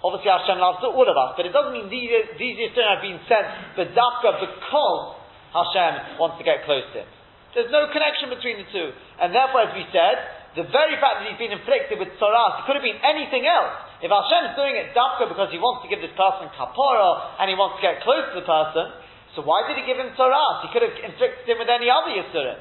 Obviously, 0.04 0.32
Hashem 0.32 0.60
loves 0.60 0.84
all 0.84 1.08
of 1.08 1.18
us, 1.18 1.40
but 1.40 1.48
it 1.48 1.54
doesn't 1.56 1.74
mean 1.74 1.88
these, 1.88 2.12
these 2.36 2.56
Yisurin 2.60 2.88
have 2.88 3.04
been 3.04 3.20
sent 3.26 3.48
but 3.80 3.92
Dafka 3.96 4.44
because 4.44 5.06
Hashem 5.56 6.20
wants 6.20 6.38
to 6.40 6.46
get 6.46 6.68
close 6.68 6.84
to 6.94 7.06
him. 7.06 7.10
There's 7.56 7.72
no 7.72 7.88
connection 7.88 8.28
between 8.28 8.60
the 8.60 8.68
two. 8.68 8.92
And 9.24 9.32
therefore, 9.32 9.72
as 9.72 9.74
we 9.74 9.88
said, 9.96 10.20
the 10.60 10.68
very 10.72 11.00
fact 11.00 11.24
that 11.24 11.26
he's 11.32 11.40
been 11.40 11.56
inflicted 11.56 12.00
with 12.00 12.12
tzoraas, 12.20 12.60
it 12.60 12.64
could 12.68 12.76
have 12.76 12.84
been 12.84 13.00
anything 13.00 13.48
else. 13.48 13.76
If 14.04 14.12
Hashem 14.12 14.52
is 14.52 14.54
doing 14.60 14.76
it 14.76 14.92
dafka 14.92 15.32
because 15.32 15.52
he 15.56 15.60
wants 15.60 15.84
to 15.84 15.92
give 15.92 16.04
this 16.04 16.12
person 16.20 16.52
kapora 16.52 17.40
and 17.40 17.48
he 17.48 17.56
wants 17.56 17.80
to 17.80 17.84
get 17.84 18.04
close 18.04 18.28
to 18.36 18.44
the 18.44 18.48
person, 18.48 18.92
so 19.36 19.44
why 19.44 19.68
did 19.68 19.80
he 19.80 19.84
give 19.88 20.00
him 20.00 20.12
tzoraas? 20.16 20.68
He 20.68 20.72
could 20.72 20.84
have 20.84 20.96
inflicted 20.96 21.48
him 21.48 21.60
with 21.60 21.72
any 21.72 21.92
other 21.92 22.12
Yisurim. 22.12 22.60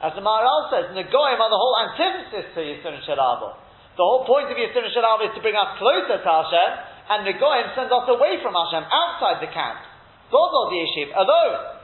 As 0.00 0.16
the 0.16 0.24
Maharal 0.24 0.72
says, 0.72 0.92
Negoim 0.96 1.38
are 1.40 1.52
the 1.52 1.60
whole 1.60 1.76
antithesis 1.84 2.52
to 2.56 2.60
Yisurim 2.64 3.00
Shalabo. 3.04 3.56
The 3.92 4.04
whole 4.04 4.24
point 4.24 4.48
of 4.48 4.56
Yisurim 4.56 4.88
Shalabo 4.88 5.28
is 5.28 5.36
to 5.36 5.42
bring 5.44 5.52
us 5.52 5.76
closer 5.76 6.16
to 6.16 6.30
Hashem, 6.32 6.70
and 7.12 7.28
the 7.28 7.36
Goyim 7.36 7.76
sends 7.76 7.92
us 7.92 8.08
away 8.08 8.40
from 8.40 8.56
Hashem, 8.56 8.88
outside 8.88 9.44
the 9.44 9.52
camp. 9.52 9.84
Those 10.32 10.48
are 10.48 10.66
the 10.72 10.78
Yeshiv, 10.80 11.08
alone. 11.12 11.82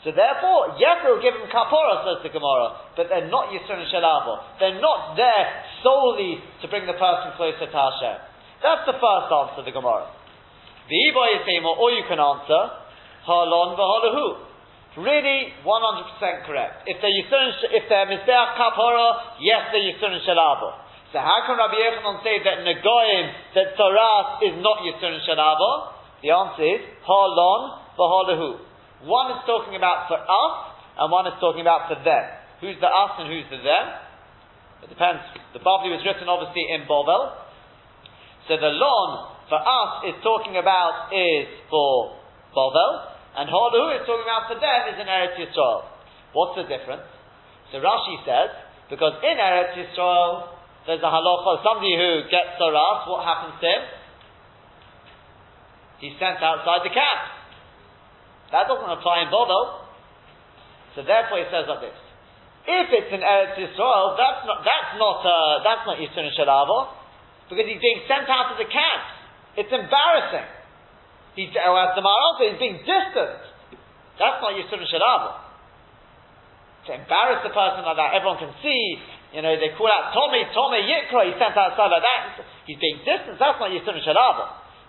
So 0.00 0.14
therefore, 0.16 0.80
yes, 0.80 1.04
they'll 1.04 1.20
give 1.20 1.36
him 1.36 1.44
kapora, 1.52 2.06
says 2.08 2.24
the 2.24 2.32
Gemara, 2.32 2.96
but 2.96 3.12
they're 3.12 3.28
not 3.28 3.52
Yisron 3.52 3.84
Shalavo. 3.90 4.56
They're 4.56 4.80
not 4.80 5.18
there 5.18 5.44
solely 5.82 6.40
to 6.62 6.70
bring 6.72 6.88
the 6.88 6.96
person 6.96 7.36
closer 7.36 7.68
to 7.68 7.76
Hashem. 7.76 8.16
That's 8.64 8.88
the 8.88 8.96
first 8.96 9.28
answer, 9.28 9.60
to 9.60 9.62
the 9.68 9.76
Gemara. 9.76 10.08
The 10.88 10.96
Iba 10.96 11.22
Yisema, 11.36 11.68
or 11.76 11.90
you 11.90 12.06
can 12.08 12.16
answer, 12.16 12.62
Halon 13.28 13.76
v'halahu. 13.76 14.46
Really, 14.96 15.52
100% 15.60 16.46
correct. 16.48 16.88
If 16.88 17.02
they're 17.02 17.12
Yisron, 17.12 17.52
if 17.76 17.84
they're 17.90 18.06
Mizbeach 18.08 18.56
kapora, 18.56 19.36
yes, 19.42 19.68
they're 19.74 19.84
Yisron 19.84 20.16
Shalavo. 20.24 20.85
So 21.16 21.24
how 21.24 21.48
can 21.48 21.56
Rabbi 21.56 21.80
Yochanan 21.80 22.20
say 22.20 22.44
that 22.44 22.60
Nagoyim, 22.60 23.26
that 23.56 23.72
tzoraas 23.72 24.36
is 24.44 24.60
not 24.60 24.84
Yisron 24.84 25.16
Shalavo? 25.24 25.96
The 26.20 26.28
answer 26.28 26.60
is, 26.76 26.84
Halon 27.08 27.62
v'halahu. 27.96 28.60
One 29.08 29.32
is 29.32 29.40
talking 29.48 29.80
about 29.80 30.12
for 30.12 30.20
us, 30.20 30.54
and 31.00 31.08
one 31.08 31.24
is 31.24 31.32
talking 31.40 31.64
about 31.64 31.88
for 31.88 31.96
them. 32.04 32.24
Who's 32.60 32.76
the 32.84 32.92
us 32.92 33.16
and 33.16 33.32
who's 33.32 33.48
the 33.48 33.64
them? 33.64 33.84
It 34.84 34.92
depends. 34.92 35.24
The 35.56 35.64
Bavli 35.64 35.88
was 35.88 36.04
written 36.04 36.28
obviously 36.28 36.68
in 36.68 36.84
Bovel. 36.84 37.32
So 38.44 38.60
the 38.60 38.76
lon 38.76 39.40
for 39.48 39.56
us 39.56 40.12
is 40.12 40.20
talking 40.20 40.60
about 40.60 41.16
is 41.16 41.48
for 41.72 42.12
Bovel, 42.52 42.92
and 43.40 43.48
Holu 43.48 43.96
is 43.96 44.04
talking 44.04 44.28
about 44.28 44.52
for 44.52 44.60
them 44.60 44.80
is 44.92 45.00
in 45.00 45.08
Eretz 45.08 45.40
Yisrael. 45.40 45.80
What's 46.36 46.60
the 46.60 46.68
difference? 46.68 47.08
So 47.72 47.80
Rashi 47.80 48.20
says, 48.28 48.52
because 48.92 49.16
in 49.24 49.40
Eretz 49.40 49.80
Yisrael, 49.80 50.55
there's 50.86 51.02
a 51.02 51.10
halacha, 51.10 51.66
somebody 51.66 51.98
who 51.98 52.30
gets 52.30 52.54
a 52.54 52.62
saras, 52.62 53.10
what 53.10 53.26
happens 53.26 53.58
to 53.58 53.66
him? 53.66 53.82
He's 55.98 56.14
sent 56.22 56.38
outside 56.38 56.86
the 56.86 56.94
camp. 56.94 57.20
That 58.54 58.70
doesn't 58.70 58.86
apply 58.86 59.26
in 59.26 59.28
Bovel. 59.34 59.82
So 60.94 61.02
therefore 61.02 61.42
he 61.42 61.46
says 61.50 61.66
like 61.66 61.82
this. 61.82 61.98
If 62.66 62.86
it's 62.90 63.10
in 63.14 63.22
Eretz 63.22 63.58
Yisrael, 63.58 64.18
that's 64.18 64.42
not, 64.46 64.62
that's 64.62 64.92
not, 64.98 65.18
uh, 65.22 65.62
that's 65.62 65.84
not 65.86 65.96
Yisrael 65.98 66.30
because 67.46 67.66
he's 67.66 67.82
being 67.82 68.02
sent 68.10 68.26
out 68.26 68.54
of 68.54 68.58
the 68.58 68.66
camp. 68.66 69.02
It's 69.54 69.70
embarrassing. 69.70 70.46
He's, 71.38 71.54
or 71.54 71.78
as 71.78 71.94
the 71.94 72.02
Maharal 72.02 72.42
he's 72.42 72.58
being 72.58 72.78
distant. 72.82 73.38
That's 74.18 74.38
not 74.42 74.50
Yisrael 74.54 74.82
Shalavo. 74.82 75.46
To 76.86 76.90
embarrass 76.94 77.42
the 77.42 77.50
person 77.50 77.82
like 77.82 77.98
that, 77.98 78.14
everyone 78.14 78.38
can 78.38 78.54
see, 78.62 78.98
you 79.34 79.42
know, 79.42 79.54
they 79.58 79.74
call 79.74 79.90
out 79.90 80.14
Tamei, 80.14 80.46
Tamei, 80.54 80.86
Yikra, 80.86 81.26
he's 81.26 81.38
sent 81.38 81.56
outside 81.56 81.90
like 81.90 82.04
that. 82.04 82.44
He's 82.66 82.78
being 82.78 83.02
distant, 83.02 83.38
that's 83.38 83.58
not 83.58 83.70
Yisrael 83.70 83.98
Shalavo. 84.02 84.44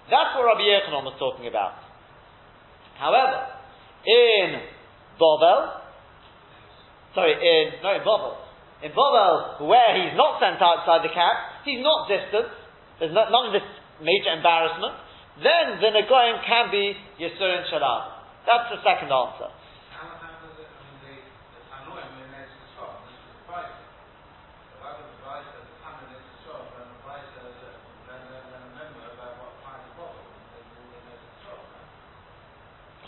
That's 0.10 0.38
what 0.38 0.46
Rabbi 0.46 0.64
Yochanan 0.64 1.04
was 1.04 1.18
talking 1.20 1.48
about. 1.48 1.78
However, 2.98 3.58
in 4.06 4.62
Bovel, 5.20 5.84
sorry, 7.14 7.36
in, 7.36 7.82
no, 7.84 7.92
in 7.98 8.04
Bovel, 8.06 8.34
in 8.82 8.92
Bovel, 8.94 9.68
where 9.68 9.92
he's 9.98 10.16
not 10.16 10.40
sent 10.40 10.62
outside 10.62 11.04
the 11.04 11.14
camp, 11.14 11.38
he's 11.66 11.84
not 11.84 12.08
distant, 12.08 12.48
there's 13.00 13.14
none 13.14 13.52
of 13.52 13.54
this 13.54 13.66
major 14.02 14.34
embarrassment, 14.34 14.96
then 15.42 15.78
the 15.82 15.90
Nagoyim 15.94 16.42
can 16.46 16.72
be 16.74 16.98
Yisurin 17.22 17.70
Shalom. 17.70 18.18
That's 18.48 18.74
the 18.74 18.80
second 18.82 19.12
answer. 19.12 19.54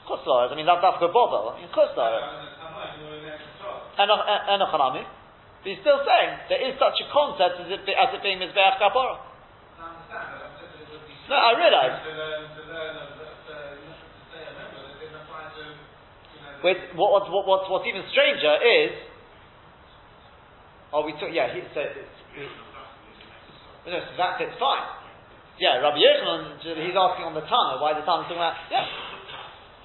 I 0.09 0.55
mean, 0.57 0.65
that, 0.65 0.81
that's 0.81 0.97
good 0.97 1.13
bother. 1.13 1.53
I 1.53 1.61
mean, 1.61 1.69
there 1.69 3.37
is. 3.37 3.49
Enoch 3.99 4.71
Hanami. 4.73 5.03
But 5.59 5.67
he's 5.67 5.81
still 5.83 5.99
saying 6.07 6.31
there 6.47 6.63
is 6.63 6.79
such 6.79 6.95
a 7.03 7.07
concept 7.11 7.59
as 7.59 7.67
it, 7.67 7.83
as 7.83 8.09
it 8.15 8.23
being 8.23 8.39
Mizbeach 8.39 8.79
Kapora. 8.79 9.19
No, 11.29 11.35
I 11.35 11.51
realise. 11.59 11.99
With 16.63 16.77
what, 16.95 17.23
what, 17.31 17.47
what, 17.47 17.71
what's 17.71 17.87
even 17.87 18.03
stranger 18.11 18.51
is, 18.59 18.91
oh, 20.91 21.05
we 21.05 21.13
took, 21.15 21.31
yeah, 21.31 21.53
he 21.55 21.63
said, 21.71 21.95
no, 23.87 23.95
so 23.95 24.11
that 24.17 24.41
it's 24.41 24.59
fine. 24.59 24.83
Yeah, 25.59 25.79
Rabbi 25.79 25.99
Yochanan, 26.03 26.59
he's 26.83 26.95
asking 26.95 27.25
on 27.27 27.35
the 27.35 27.43
Tana, 27.47 27.79
why 27.79 27.95
the 27.95 28.03
Tana 28.03 28.27
talking 28.27 28.35
about, 28.35 28.55
yeah, 28.71 28.83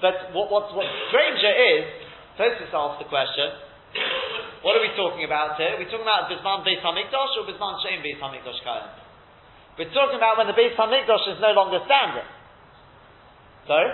but 0.05 0.37
what, 0.37 0.53
what's, 0.53 0.69
what's 0.77 0.93
stranger 1.09 1.49
is, 1.49 1.89
Tosfos 2.37 2.69
asked 2.69 3.01
the 3.01 3.09
question, 3.09 3.49
what 4.61 4.77
are 4.77 4.83
we 4.85 4.93
talking 4.93 5.25
about 5.25 5.57
here? 5.57 5.73
Are 5.73 5.81
we 5.81 5.89
talking 5.89 6.05
about 6.05 6.29
Bisman 6.29 6.61
Beis 6.61 6.77
HaMikdash 6.85 7.33
or 7.41 7.49
Bisman 7.49 7.81
Shein 7.81 8.05
Beis 8.05 8.21
HaMikdash 8.21 8.61
Kayan? 8.61 8.93
We're 9.81 9.89
talking 9.97 10.21
about 10.21 10.37
when 10.37 10.45
the 10.45 10.53
Beis 10.53 10.77
HaMikdash 10.77 11.25
is 11.33 11.41
no 11.41 11.57
longer 11.57 11.81
standing. 11.89 12.29
Sorry? 13.65 13.89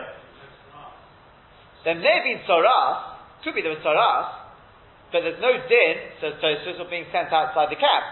There 1.88 1.96
may 1.96 2.12
have 2.12 2.28
been 2.28 2.44
could 2.44 3.56
be 3.56 3.64
there 3.64 3.72
was 3.72 3.82
tzoraas, 3.82 4.52
but 5.16 5.24
there's 5.24 5.40
no 5.40 5.56
din, 5.64 5.96
says 6.20 6.36
Tosfos, 6.44 6.76
of 6.76 6.92
being 6.92 7.08
sent 7.16 7.32
outside 7.32 7.72
the 7.72 7.80
camp. 7.80 8.06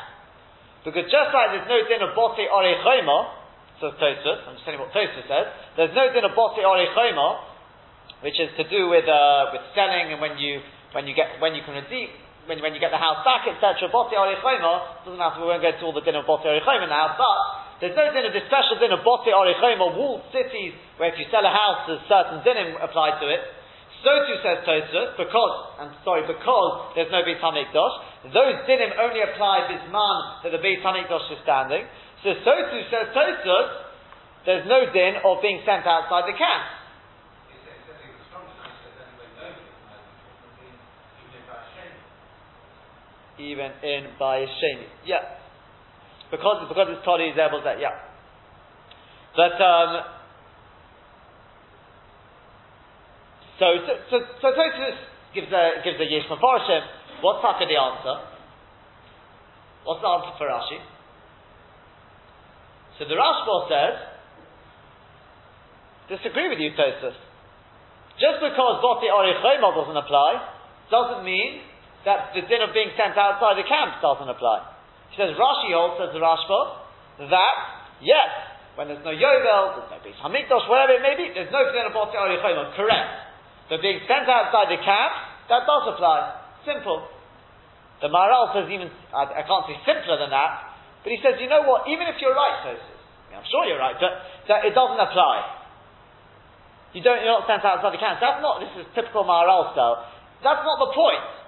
Because 0.88 1.04
just 1.12 1.36
like 1.36 1.52
there's 1.52 1.68
no 1.68 1.84
din 1.84 2.00
of 2.00 2.16
Bote 2.16 2.48
Ore 2.48 2.80
says 3.84 3.94
Tosfos, 4.00 4.40
I'm 4.48 4.56
just 4.56 4.64
telling 4.64 4.80
you 4.80 4.88
what 4.88 4.96
Tosfos 4.96 5.28
says, 5.28 5.46
there's 5.76 5.94
no 5.94 6.16
din 6.16 6.24
of 6.24 6.32
Bote 6.32 6.64
Ore 6.64 6.80
which 8.22 8.40
is 8.40 8.50
to 8.58 8.64
do 8.68 8.90
with 8.90 9.08
uh, 9.08 9.54
with 9.56 9.64
selling 9.76 10.12
and 10.12 10.20
when 10.20 10.38
you 10.38 10.62
when 10.92 11.08
you 11.08 11.16
get 11.16 11.40
when 11.40 11.56
you 11.56 11.64
can 11.64 11.76
redeem 11.80 12.10
when, 12.50 12.58
when 12.66 12.74
you 12.74 12.82
get 12.82 12.90
the 12.90 12.98
house 12.98 13.22
back, 13.22 13.46
etc. 13.46 13.94
Bote 13.94 14.10
Orichoma 14.18 15.06
doesn't 15.06 15.22
matter. 15.22 15.38
We 15.38 15.54
won't 15.54 15.62
go 15.62 15.70
to 15.70 15.84
all 15.86 15.94
the 15.94 16.02
din 16.02 16.18
of 16.18 16.26
Bote 16.26 16.50
Orichoma 16.50 16.90
now, 16.90 17.14
but 17.14 17.38
there's 17.78 17.94
no 17.94 18.10
din 18.10 18.26
of 18.26 18.34
this 18.34 18.50
special 18.50 18.82
din 18.82 18.90
of 18.90 19.06
Bote 19.06 19.30
Orichoma, 19.30 19.94
walled 19.94 20.26
cities 20.34 20.74
where 20.98 21.14
if 21.14 21.16
you 21.22 21.30
sell 21.30 21.46
a 21.46 21.54
house, 21.54 21.86
there's 21.86 22.02
certain 22.10 22.42
dinim 22.42 22.74
applied 22.82 23.22
to 23.22 23.30
it. 23.30 23.46
So 24.02 24.12
too 24.26 24.40
says 24.42 24.64
Tosfos, 24.66 25.20
because 25.20 25.56
I'm 25.78 25.94
sorry, 26.08 26.24
because 26.26 26.96
there's 26.98 27.12
no 27.14 27.22
Beit 27.22 27.38
Hamikdash, 27.38 28.34
those 28.34 28.58
dinim 28.66 28.98
only 28.98 29.22
apply 29.22 29.70
bisman 29.70 30.18
that 30.42 30.50
the 30.50 30.62
Beit 30.64 30.82
Hamikdash 30.82 31.30
is 31.30 31.40
standing. 31.46 31.86
So 32.26 32.34
so 32.42 32.54
too 32.74 32.84
says 32.90 33.14
Tosfos, 33.14 33.70
there's 34.50 34.66
no 34.66 34.90
din 34.90 35.22
of 35.22 35.44
being 35.46 35.62
sent 35.70 35.86
outside 35.86 36.26
the 36.26 36.34
camp. 36.34 36.79
Even 43.40 43.72
in 43.82 44.12
by 44.20 44.46
Yeah. 45.06 45.40
Because, 46.30 46.68
because 46.68 46.88
it's 46.92 47.06
Tali 47.06 47.32
is 47.32 47.40
able 47.40 47.64
to, 47.64 47.74
yeah. 47.80 47.96
But, 49.36 49.56
um, 49.58 49.92
so, 53.58 53.66
so, 53.88 53.94
so, 54.12 54.18
so 54.42 54.48
Tosfos 54.54 55.00
gives 55.34 55.48
a, 55.52 55.82
gives 55.84 55.98
a 56.00 56.06
Yesh 56.06 56.28
Mefarshim. 56.30 56.84
What's 57.22 57.42
Taka 57.42 57.66
the 57.66 57.80
answer? 57.80 58.16
What's 59.86 60.02
the 60.02 60.08
answer 60.08 60.34
for 60.38 60.48
Rashi? 60.48 60.80
So 63.00 63.06
the 63.08 63.16
Rashba 63.16 63.56
says, 63.72 63.96
disagree 66.20 66.50
with 66.50 66.60
you, 66.60 66.72
Tosfos. 66.76 67.16
Just 68.20 68.44
because 68.44 68.84
Boti 68.84 69.08
Ori 69.08 69.32
doesn't 69.40 69.96
apply, 69.96 70.32
doesn't 70.92 71.24
mean 71.24 71.62
that 72.06 72.32
the 72.32 72.44
din 72.48 72.64
of 72.64 72.72
being 72.72 72.92
sent 72.96 73.18
outside 73.20 73.60
the 73.60 73.68
camp 73.68 74.00
doesn't 74.00 74.30
apply. 74.30 74.64
He 75.12 75.20
says 75.20 75.36
Rashi 75.36 75.76
holds, 75.76 76.00
says 76.00 76.12
the 76.16 76.22
Rashba, 76.22 76.60
that 77.28 77.58
yes, 78.00 78.30
when 78.80 78.88
there's 78.88 79.04
no 79.04 79.12
Yovel, 79.12 79.76
there's 79.76 79.92
no 79.92 80.00
Beis 80.00 80.16
Hamikdash, 80.24 80.64
whatever 80.72 80.96
it 80.96 81.04
may 81.04 81.20
be, 81.20 81.28
there's 81.36 81.52
no 81.52 81.68
din 81.76 81.84
of 81.84 81.96
Correct. 82.80 83.12
But 83.68 83.84
being 83.84 84.00
sent 84.08 84.26
outside 84.32 84.72
the 84.72 84.80
camp, 84.80 85.14
that 85.52 85.68
does 85.68 85.84
apply. 85.92 86.40
Simple. 86.64 87.12
The 88.00 88.08
Maharal 88.08 88.56
says 88.56 88.72
even, 88.72 88.88
I, 89.12 89.28
I, 89.28 89.44
can't 89.44 89.68
say 89.68 89.76
simpler 89.84 90.16
than 90.16 90.32
that, 90.32 90.72
but 91.04 91.12
he 91.12 91.20
says, 91.20 91.36
you 91.44 91.52
know 91.52 91.68
what, 91.68 91.92
even 91.92 92.08
if 92.08 92.16
you're 92.24 92.32
right, 92.32 92.64
Tosfos, 92.64 93.04
I 93.36 93.44
am 93.44 93.46
sure 93.52 93.68
you're 93.68 93.82
right, 93.82 94.00
but 94.00 94.24
that 94.48 94.64
it 94.64 94.72
doesn't 94.72 95.00
apply. 95.00 95.60
You 96.96 97.04
don't, 97.04 97.20
you're 97.20 97.36
not 97.36 97.46
sent 97.46 97.62
outside 97.68 97.92
the 97.92 98.02
camp. 98.02 98.24
That's 98.24 98.40
not, 98.40 98.64
this 98.64 98.72
is 98.80 98.88
typical 98.96 99.28
Maharal 99.28 99.76
style. 99.76 100.08
That's 100.40 100.64
not 100.64 100.80
the 100.80 100.96
point. 100.96 101.39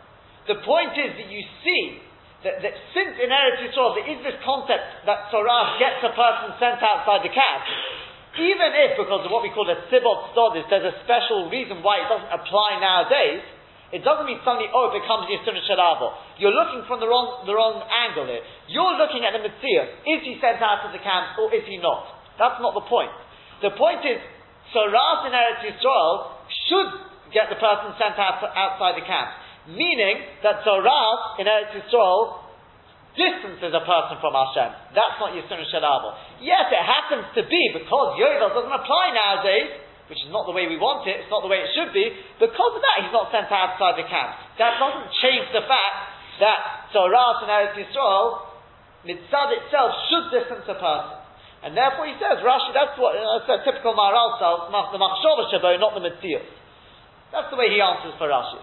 The 0.52 0.60
point 0.68 0.92
is 1.00 1.16
that 1.16 1.32
you 1.32 1.40
see 1.64 2.04
that, 2.44 2.60
that 2.60 2.76
since 2.92 3.16
in 3.24 3.32
Eretz 3.32 3.64
Yisrael 3.64 3.96
there 3.96 4.10
is 4.12 4.20
this 4.20 4.36
concept 4.44 5.08
that 5.08 5.32
tzoraas 5.32 5.80
gets 5.80 6.04
a 6.04 6.12
person 6.12 6.60
sent 6.60 6.84
outside 6.84 7.24
the 7.24 7.32
camp, 7.32 7.64
even 8.36 8.76
if, 8.76 9.00
because 9.00 9.24
of 9.24 9.32
what 9.32 9.48
we 9.48 9.52
call 9.56 9.64
a 9.72 9.80
Sibot 9.88 10.36
Stodis, 10.36 10.68
there's 10.68 10.92
a 10.92 10.96
special 11.08 11.48
reason 11.48 11.80
why 11.80 12.04
it 12.04 12.08
doesn't 12.12 12.36
apply 12.36 12.84
nowadays, 12.84 13.48
it 13.96 14.04
doesn't 14.04 14.28
mean 14.28 14.44
suddenly, 14.44 14.68
oh, 14.72 14.92
it 14.92 15.00
becomes 15.00 15.32
Yisun 15.32 15.56
Shalavo. 15.68 16.40
You're 16.40 16.56
looking 16.56 16.84
from 16.88 17.00
the 17.00 17.08
wrong, 17.08 17.44
the 17.48 17.56
wrong 17.56 17.84
angle 17.88 18.28
here. 18.28 18.44
You're 18.72 18.96
looking 18.96 19.24
at 19.24 19.36
the 19.36 19.44
Mitzvah. 19.44 20.04
Is 20.08 20.20
he 20.24 20.40
sent 20.40 20.64
out 20.64 20.88
of 20.88 20.96
the 20.96 21.04
camp 21.04 21.36
or 21.40 21.52
is 21.52 21.68
he 21.68 21.76
not? 21.80 22.08
That's 22.40 22.60
not 22.64 22.72
the 22.72 22.88
point. 22.88 23.12
The 23.60 23.76
point 23.76 24.04
is, 24.08 24.20
Saras 24.72 25.28
in 25.28 25.36
Eretz 25.36 25.64
Yisrael 25.68 26.44
should 26.72 26.92
get 27.36 27.52
the 27.52 27.60
person 27.60 27.96
sent 28.00 28.16
out 28.16 28.40
outside 28.44 28.96
the 28.96 29.04
camp. 29.04 29.41
Meaning 29.70 30.26
that 30.42 30.66
Saras 30.66 31.38
in 31.38 31.46
Eretz 31.46 31.78
Yisrael 31.78 32.42
distances 33.14 33.70
a 33.76 33.84
person 33.86 34.18
from 34.18 34.34
Hashem. 34.34 34.72
That's 34.98 35.18
not 35.22 35.38
Yisun 35.38 35.62
Shalavo. 35.70 36.42
Yes, 36.42 36.72
it 36.72 36.82
happens 36.82 37.30
to 37.38 37.44
be 37.46 37.64
because 37.78 38.18
Yovel 38.18 38.56
doesn't 38.58 38.74
apply 38.74 39.06
nowadays 39.14 39.92
which 40.12 40.28
is 40.28 40.32
not 40.36 40.44
the 40.44 40.52
way 40.52 40.68
we 40.68 40.76
want 40.76 41.08
it, 41.08 41.24
it's 41.24 41.32
not 41.32 41.40
the 41.40 41.48
way 41.48 41.64
it 41.64 41.72
should 41.72 41.96
be, 41.96 42.04
because 42.36 42.72
of 42.76 42.84
that 42.84 42.96
he's 43.00 43.16
not 43.16 43.32
sent 43.32 43.48
outside 43.48 43.96
the 43.96 44.04
camp. 44.04 44.36
That 44.60 44.76
doesn't 44.76 45.08
change 45.24 45.48
the 45.56 45.64
fact 45.64 45.96
that 46.44 46.92
tzoraas 46.92 47.48
and 47.48 47.48
Eretz 47.48 47.80
Yisrael, 47.80 48.44
mitzvah 49.08 49.56
itself 49.56 49.90
should 50.12 50.28
distance 50.36 50.68
a 50.68 50.76
person. 50.76 51.16
And 51.64 51.80
therefore 51.80 52.12
he 52.12 52.20
says, 52.20 52.44
Rashi, 52.44 52.76
that's 52.76 53.00
what, 53.00 53.16
uh, 53.16 53.48
that's 53.48 53.64
a 53.64 53.72
typical 53.72 53.96
Maharal 53.96 54.36
style, 54.36 54.68
the 54.68 55.00
Machshava 55.00 55.48
Shabo, 55.48 55.80
not 55.80 55.96
the 55.96 56.04
Mitzvah. 56.04 56.44
That's 57.32 57.48
the 57.48 57.56
way 57.56 57.72
he 57.72 57.80
answers 57.80 58.12
for 58.20 58.28
Rashi. 58.28 58.60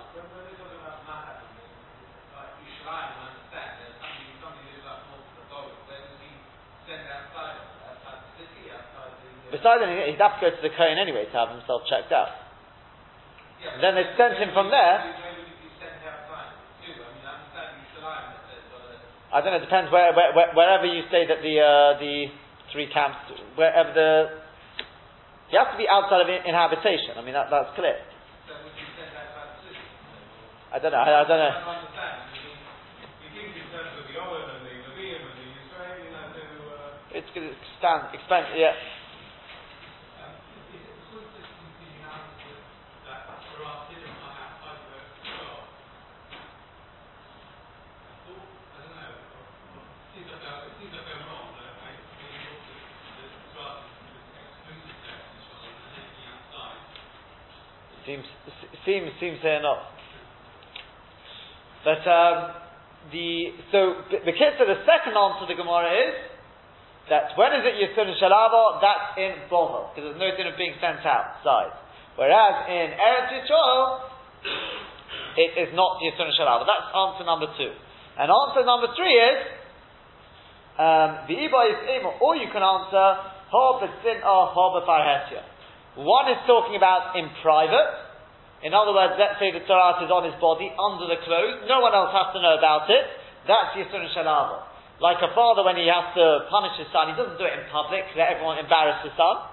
Besides 9.49 9.81
anything, 9.81 10.13
he'd 10.13 10.21
have 10.21 10.37
to 10.39 10.43
go 10.45 10.51
to 10.53 10.63
the 10.63 10.69
Kohen 10.77 11.01
anyway 11.01 11.25
to 11.25 11.37
have 11.37 11.49
himself 11.49 11.83
checked 11.89 12.13
out. 12.13 12.29
Yeah, 13.65 13.81
then 13.81 13.97
they 13.97 14.05
sent 14.15 14.37
him 14.37 14.53
from 14.53 14.71
there. 14.71 15.03
I 19.29 19.45
don't 19.45 19.53
know. 19.53 19.61
It 19.61 19.67
depends 19.69 19.93
where, 19.93 20.13
where, 20.17 20.33
where, 20.33 20.53
wherever 20.55 20.87
you 20.87 21.05
say 21.13 21.29
that 21.29 21.45
the 21.45 21.61
uh, 21.61 22.01
the 22.01 22.33
three 22.73 22.89
camps, 22.93 23.19
wherever 23.57 23.93
the 23.93 24.41
he 25.51 25.57
has 25.57 25.69
to 25.73 25.79
be 25.81 25.89
outside 25.89 26.21
of 26.25 26.29
inhabitation. 26.29 27.17
I 27.17 27.25
mean 27.25 27.33
that, 27.33 27.49
that's 27.51 27.73
clear. 27.77 27.97
I 30.73 30.79
don't 30.79 30.93
know. 30.93 31.01
I, 31.01 31.25
I 31.25 31.29
don't 31.29 31.41
know. 31.41 31.53
It's 37.11 37.27
going 37.35 37.49
to 37.49 37.55
expand, 37.55 38.13
expand, 38.13 38.47
yeah. 38.57 38.73
Seems 58.09 58.25
seems 58.87 59.11
seems 59.21 59.37
here 59.43 59.61
not. 59.61 59.85
But 61.85 62.09
um, 62.09 62.55
the 63.13 63.53
so 63.71 64.01
the 64.09 64.33
kid 64.33 64.57
so 64.57 64.65
the 64.65 64.81
second 64.89 65.13
answer 65.13 65.45
to 65.45 65.47
the 65.47 65.61
Gemara 65.61 65.93
is 65.93 66.38
that 67.09 67.33
when 67.37 67.53
is 67.57 67.65
it 67.65 67.75
Yisun 67.77 68.13
Shalava? 68.21 68.81
That's 68.81 69.17
in 69.17 69.33
Bovel, 69.49 69.93
because 69.93 70.13
there's 70.13 70.21
no 70.21 70.31
din 70.37 70.47
of 70.49 70.57
being 70.57 70.77
sent 70.81 71.05
outside. 71.05 71.73
Whereas 72.17 72.69
in 72.69 72.93
Eretz 72.97 73.31
Yisrael, 73.31 73.83
it 75.39 75.53
is 75.69 75.71
not 75.73 76.03
Yisun 76.05 76.29
Shalava. 76.37 76.69
That's 76.69 76.89
answer 76.93 77.25
number 77.25 77.49
two. 77.57 77.73
And 78.19 78.27
answer 78.29 78.67
number 78.67 78.91
three 78.99 79.15
is 79.15 79.39
um, 80.79 81.27
the 81.27 81.35
Iba 81.35 81.61
is 81.71 81.79
or 82.21 82.37
you 82.37 82.51
can 82.51 82.63
answer 82.63 83.07
Ha 83.51 83.65
B'Sin 83.81 84.23
Ha 84.23 84.67
B'Farhetia. 84.79 85.43
One 85.99 86.31
is 86.31 86.39
talking 86.47 86.77
about 86.77 87.17
in 87.17 87.27
private. 87.43 88.07
In 88.63 88.75
other 88.75 88.95
words, 88.95 89.15
let's 89.19 89.39
say 89.39 89.55
the 89.55 89.63
tzoraas 89.67 90.03
is 90.03 90.11
on 90.11 90.27
his 90.27 90.35
body, 90.43 90.71
under 90.75 91.07
the 91.07 91.23
clothes, 91.23 91.67
no 91.71 91.79
one 91.79 91.95
else 91.95 92.11
has 92.11 92.35
to 92.35 92.43
know 92.43 92.59
about 92.59 92.91
it. 92.91 93.07
That's 93.47 93.75
Yisun 93.79 94.11
Shalava. 94.15 94.68
Like 94.99 95.23
a 95.23 95.31
father 95.31 95.63
when 95.63 95.79
he 95.79 95.87
has 95.87 96.11
to 96.19 96.51
punish 96.51 96.75
his 96.75 96.91
son, 96.91 97.15
he 97.15 97.15
doesn't 97.15 97.39
do 97.39 97.47
it 97.47 97.55
in 97.55 97.71
public, 97.71 98.03
let 98.19 98.35
everyone 98.35 98.59
embarrass 98.59 99.07
his 99.07 99.15
son. 99.15 99.47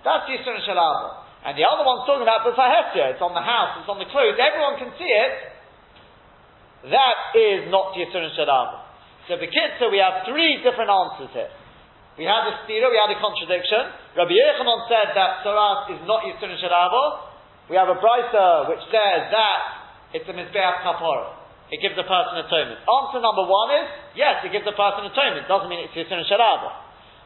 That's 0.00 0.24
Yisun 0.24 0.64
Shalava. 0.64 1.28
And 1.44 1.52
the 1.60 1.68
other 1.68 1.84
one's 1.84 2.08
talking 2.08 2.24
about 2.24 2.48
the 2.48 2.56
Fahetia. 2.56 3.12
It's 3.12 3.20
on 3.20 3.36
the 3.36 3.44
house, 3.44 3.84
it's 3.84 3.90
on 3.90 4.00
the 4.00 4.08
clothes, 4.08 4.40
everyone 4.40 4.80
can 4.80 4.96
see 4.96 5.12
it. 5.12 5.34
That 6.88 7.36
is 7.36 7.68
not 7.68 7.92
Yisun 7.92 8.32
Shalava. 8.32 8.88
So, 9.28 9.36
so 9.36 9.84
we 9.92 10.00
have 10.00 10.24
three 10.24 10.64
different 10.64 10.88
answers 10.88 11.30
here. 11.36 11.52
We 12.16 12.24
had 12.24 12.44
a 12.48 12.64
stira, 12.64 12.88
we 12.88 12.96
had 12.96 13.12
a 13.12 13.20
contradiction. 13.20 13.92
Rabbi 14.16 14.32
Yechanan 14.32 14.80
said 14.88 15.16
that 15.16 15.44
Saras 15.44 15.92
is 15.96 16.00
not 16.08 16.24
Yisun 16.24 16.56
Shalabo. 16.60 17.28
We 17.68 17.76
have 17.76 17.88
a 17.88 18.00
brisa 18.00 18.68
which 18.72 18.84
says 18.88 19.28
that 19.32 19.60
it's 20.16 20.28
a 20.28 20.32
Mizbeach 20.32 20.80
Kapora. 20.80 21.41
It 21.72 21.80
gives 21.80 21.96
a 21.96 22.04
person 22.04 22.36
atonement. 22.36 22.84
Answer 22.84 23.24
number 23.24 23.48
one 23.48 23.72
is, 23.80 23.88
yes, 24.12 24.44
it 24.44 24.52
gives 24.52 24.68
a 24.68 24.76
person 24.76 25.08
atonement. 25.08 25.48
Doesn't 25.48 25.72
mean 25.72 25.88
it's 25.88 25.96
Yisun 25.96 26.20
Shalabo. 26.28 26.68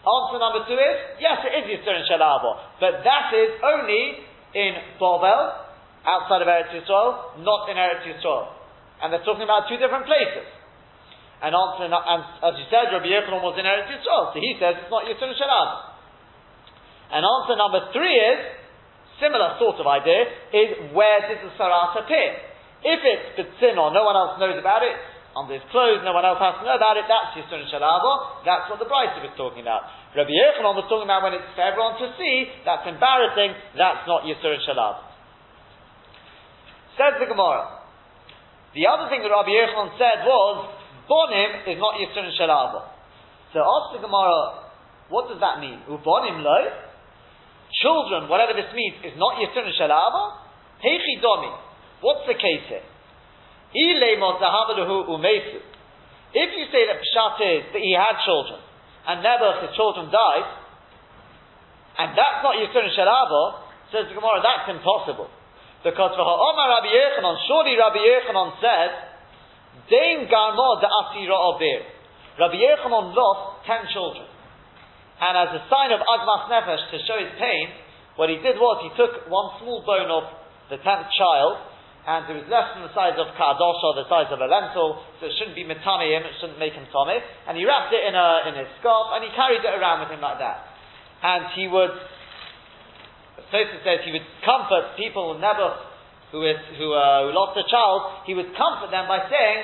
Answer 0.06 0.38
number 0.38 0.62
two 0.70 0.78
is, 0.78 0.96
yes, 1.18 1.42
it 1.42 1.66
is 1.66 1.66
Yisun 1.66 2.06
Shalabo. 2.06 2.78
But 2.78 3.02
that 3.02 3.34
is 3.34 3.58
only 3.58 4.22
in 4.54 5.02
Bovel, 5.02 5.66
outside 6.06 6.40
of 6.40 6.48
Eretz 6.48 6.70
Yisrael, 6.70 7.42
not 7.42 7.66
in 7.66 7.74
Eretz 7.74 8.06
Yisrael. 8.06 8.54
And 9.02 9.10
they're 9.10 9.26
talking 9.26 9.42
about 9.42 9.66
two 9.66 9.82
different 9.82 10.06
places. 10.06 10.46
And 11.42 11.50
answer, 11.50 11.90
and 11.90 12.22
as 12.46 12.54
you 12.54 12.70
said, 12.70 12.94
Rabbi 12.94 13.10
Yochanan 13.10 13.42
was 13.42 13.58
in 13.58 13.66
Eretz 13.66 13.90
Yisrael, 13.90 14.30
so 14.30 14.38
he 14.38 14.54
says 14.62 14.78
it's 14.78 14.94
not 14.94 15.10
Yisun 15.10 15.34
Shalab. 15.34 15.98
And 17.18 17.26
answer 17.26 17.58
number 17.58 17.90
three 17.90 18.14
is, 18.14 18.40
similar 19.18 19.58
sort 19.58 19.82
of 19.82 19.90
idea, 19.90 20.22
is 20.54 20.94
where 20.94 21.18
does 21.26 21.42
the 21.42 21.50
Sarat 21.58 21.98
appear? 21.98 22.54
If 22.86 23.00
it's 23.02 23.26
B'tzin 23.34 23.74
or 23.74 23.90
no 23.90 24.06
one 24.06 24.14
else 24.14 24.38
knows 24.38 24.54
about 24.54 24.86
it, 24.86 24.94
under 25.34 25.52
his 25.52 25.66
clothes, 25.68 26.00
no 26.06 26.16
one 26.16 26.24
else 26.24 26.38
has 26.40 26.56
to 26.56 26.64
know 26.64 26.78
about 26.78 26.96
it, 26.96 27.04
that's 27.10 27.36
Yisun 27.36 27.68
Shalabo, 27.68 28.40
that's 28.46 28.72
what 28.72 28.78
the 28.80 28.88
Brisa 28.88 29.20
was 29.20 29.34
talking 29.36 29.60
about. 29.66 29.84
Rabbi 30.16 30.32
Yochanan 30.32 30.72
was 30.72 30.88
talking 30.88 31.04
about 31.04 31.28
when 31.28 31.36
it's 31.36 31.50
for 31.52 31.60
everyone 31.60 32.00
to 32.00 32.08
see, 32.16 32.48
that's 32.64 32.88
embarrassing, 32.88 33.52
that's 33.76 34.08
not 34.08 34.24
Yisun 34.24 34.62
Shalab. 34.64 35.02
Says 36.96 37.20
the 37.20 37.28
Gemara. 37.28 37.84
The 38.72 38.88
other 38.88 39.12
thing 39.12 39.20
that 39.20 39.28
Rabbi 39.28 39.52
Yochanan 39.52 39.92
said 40.00 40.24
was, 40.24 40.72
Bonim 41.04 41.68
is 41.68 41.76
not 41.76 42.00
Yisun 42.00 42.32
Shalava. 42.38 42.96
So 43.52 43.60
ask 43.60 43.98
the 43.98 44.00
Gemara, 44.00 44.72
what 45.12 45.28
does 45.28 45.42
that 45.44 45.60
mean? 45.60 45.84
Ubonim 45.84 46.40
lo? 46.40 46.58
Children, 47.82 48.30
whatever 48.32 48.56
this 48.56 48.72
means, 48.72 49.04
is 49.04 49.18
not 49.20 49.36
Yisun 49.36 49.68
Shalava? 49.74 50.48
Heichi 50.80 51.20
Domi. 51.20 51.65
What's 52.00 52.26
the 52.28 52.34
case 52.34 52.64
here? 52.68 52.84
If 56.36 56.50
you 56.52 56.64
say 56.72 56.82
that 56.86 56.98
Pshat 57.00 57.40
is 57.40 57.64
that 57.72 57.82
he 57.82 57.92
had 57.96 58.20
children, 58.24 58.60
and 59.06 59.22
never 59.22 59.60
his 59.64 59.72
children 59.76 60.10
died, 60.12 60.48
and 61.96 62.12
that's 62.12 62.44
not 62.44 62.56
Yisun 62.60 62.92
Shalava, 62.92 63.64
says 63.92 64.08
the 64.08 64.14
Gemara, 64.14 64.44
that's 64.44 64.68
impossible. 64.68 65.30
Because 65.84 66.12
for 66.18 66.24
Ha'omar 66.26 66.68
Rabbi 66.76 66.90
Yechanan, 66.92 67.36
surely 67.46 67.78
Rabbi 67.78 68.02
Yechanan 68.02 68.58
said, 68.60 68.90
Dain 69.88 70.26
Garmo 70.28 70.80
de 70.82 70.88
Asira 70.90 71.36
Obir. 71.36 71.80
Rabbi 72.36 72.58
Yechanan 72.58 73.14
lost 73.14 73.64
ten 73.64 73.86
children. 73.94 74.26
And 75.20 75.32
as 75.38 75.56
a 75.56 75.62
sign 75.72 75.92
of 75.96 76.00
Agmas 76.04 76.50
Nefesh 76.52 76.90
to 76.92 76.98
show 77.06 77.16
his 77.16 77.32
pain, 77.38 77.72
what 78.16 78.28
he 78.28 78.36
did 78.36 78.60
was 78.60 78.76
he 78.84 78.90
took 79.00 79.24
one 79.30 79.56
small 79.62 79.80
bone 79.86 80.10
of 80.10 80.24
the 80.68 80.76
tenth 80.82 81.08
child 81.16 81.56
and 82.06 82.22
it 82.30 82.38
was 82.38 82.46
less 82.46 82.70
than 82.78 82.86
the 82.86 82.94
size 82.94 83.18
of 83.18 83.34
kadosh 83.34 83.82
or 83.82 83.98
the 83.98 84.06
size 84.06 84.30
of 84.30 84.38
a 84.38 84.46
lentil, 84.46 85.02
so 85.18 85.26
it 85.26 85.34
shouldn't 85.42 85.58
be 85.58 85.66
mitame 85.66 86.06
him, 86.06 86.22
it 86.22 86.38
shouldn't 86.38 86.62
make 86.62 86.78
him 86.78 86.86
tummy. 86.94 87.18
And 87.50 87.58
he 87.58 87.66
wrapped 87.66 87.90
it 87.90 87.98
in 88.06 88.14
a 88.14 88.46
in 88.46 88.54
his 88.54 88.70
scarf 88.78 89.18
and 89.18 89.26
he 89.26 89.30
carried 89.34 89.66
it 89.66 89.74
around 89.74 90.06
with 90.06 90.14
him 90.14 90.22
like 90.22 90.38
that. 90.38 90.70
And 91.26 91.50
he 91.58 91.66
would, 91.66 91.90
Tosfos 93.50 93.82
says 93.82 94.06
he 94.06 94.14
would 94.14 94.28
comfort 94.46 94.94
people 94.94 95.34
never 95.42 95.82
who 96.30 96.46
is 96.46 96.62
who, 96.78 96.94
uh, 96.94 97.26
who 97.26 97.34
lost 97.34 97.58
a 97.58 97.66
child. 97.66 98.22
He 98.22 98.38
would 98.38 98.54
comfort 98.54 98.94
them 98.94 99.10
by 99.10 99.26
saying, 99.26 99.58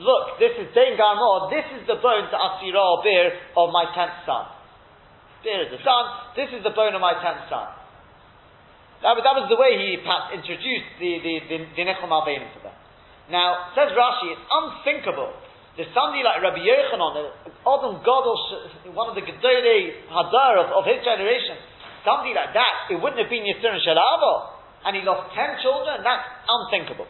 "Look, 0.00 0.40
this 0.40 0.56
is 0.56 0.72
Dein 0.72 0.96
Garmor. 0.96 1.52
This 1.52 1.68
is 1.76 1.84
the 1.84 2.00
bone 2.00 2.24
to 2.24 2.36
Asira 2.40 2.80
or 2.80 3.04
Bir 3.04 3.36
of 3.52 3.68
my 3.68 3.84
tenth 3.92 4.16
son. 4.24 4.48
Bir 5.44 5.60
is 5.60 5.68
the 5.68 5.82
son. 5.84 6.04
This 6.40 6.48
is 6.56 6.64
the 6.64 6.72
bone 6.72 6.96
of 6.96 7.04
my 7.04 7.20
tenth 7.20 7.52
son." 7.52 7.81
That, 9.02 9.18
that 9.18 9.34
was 9.34 9.50
the 9.50 9.58
way 9.58 9.74
he 9.74 9.98
introduced 9.98 10.88
the, 11.02 11.10
the, 11.18 11.34
the, 11.50 11.56
the 11.74 11.82
Nechom 11.82 12.06
to 12.06 12.58
them. 12.62 12.76
Now, 13.34 13.74
says 13.74 13.90
Rashi, 13.98 14.34
it's 14.34 14.46
unthinkable 14.46 15.34
that 15.74 15.88
somebody 15.90 16.22
like 16.22 16.38
Rabbi 16.38 16.62
Yochanan, 16.62 17.34
Adam 17.66 17.94
Gadol, 18.04 18.38
one 18.94 19.10
of 19.10 19.16
the 19.18 19.24
Gedolei 19.26 20.06
Hadar 20.06 20.54
of, 20.62 20.68
of 20.78 20.82
his 20.86 21.02
generation, 21.02 21.58
somebody 22.06 22.30
like 22.36 22.54
that, 22.54 22.92
it 22.94 22.98
wouldn't 23.00 23.18
have 23.18 23.32
been 23.32 23.42
Yisur 23.42 23.74
and 23.74 23.82
Shalavo, 23.82 24.62
and 24.86 24.94
he 24.94 25.02
lost 25.02 25.34
ten 25.34 25.58
children, 25.64 26.04
that's 26.06 26.28
unthinkable. 26.46 27.08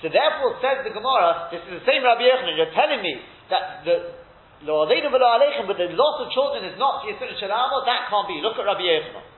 So 0.00 0.08
therefore, 0.08 0.56
says 0.62 0.88
the 0.88 0.94
Gemara, 0.94 1.50
this 1.50 1.60
is 1.68 1.82
the 1.82 1.84
same 1.84 2.00
Rabbi 2.00 2.24
Yochanan, 2.24 2.54
you're 2.56 2.72
telling 2.72 3.02
me 3.04 3.20
that 3.52 3.84
the 3.84 4.24
but 4.64 5.76
the 5.76 5.92
loss 5.92 6.16
of 6.24 6.32
children 6.32 6.64
is 6.64 6.80
not 6.80 7.04
Yisur 7.04 7.28
and 7.28 7.36
Shalavo, 7.36 7.84
that 7.84 8.08
can't 8.08 8.24
be. 8.24 8.40
Look 8.40 8.56
at 8.56 8.64
Rabbi 8.64 8.80
Yochanan. 8.80 9.33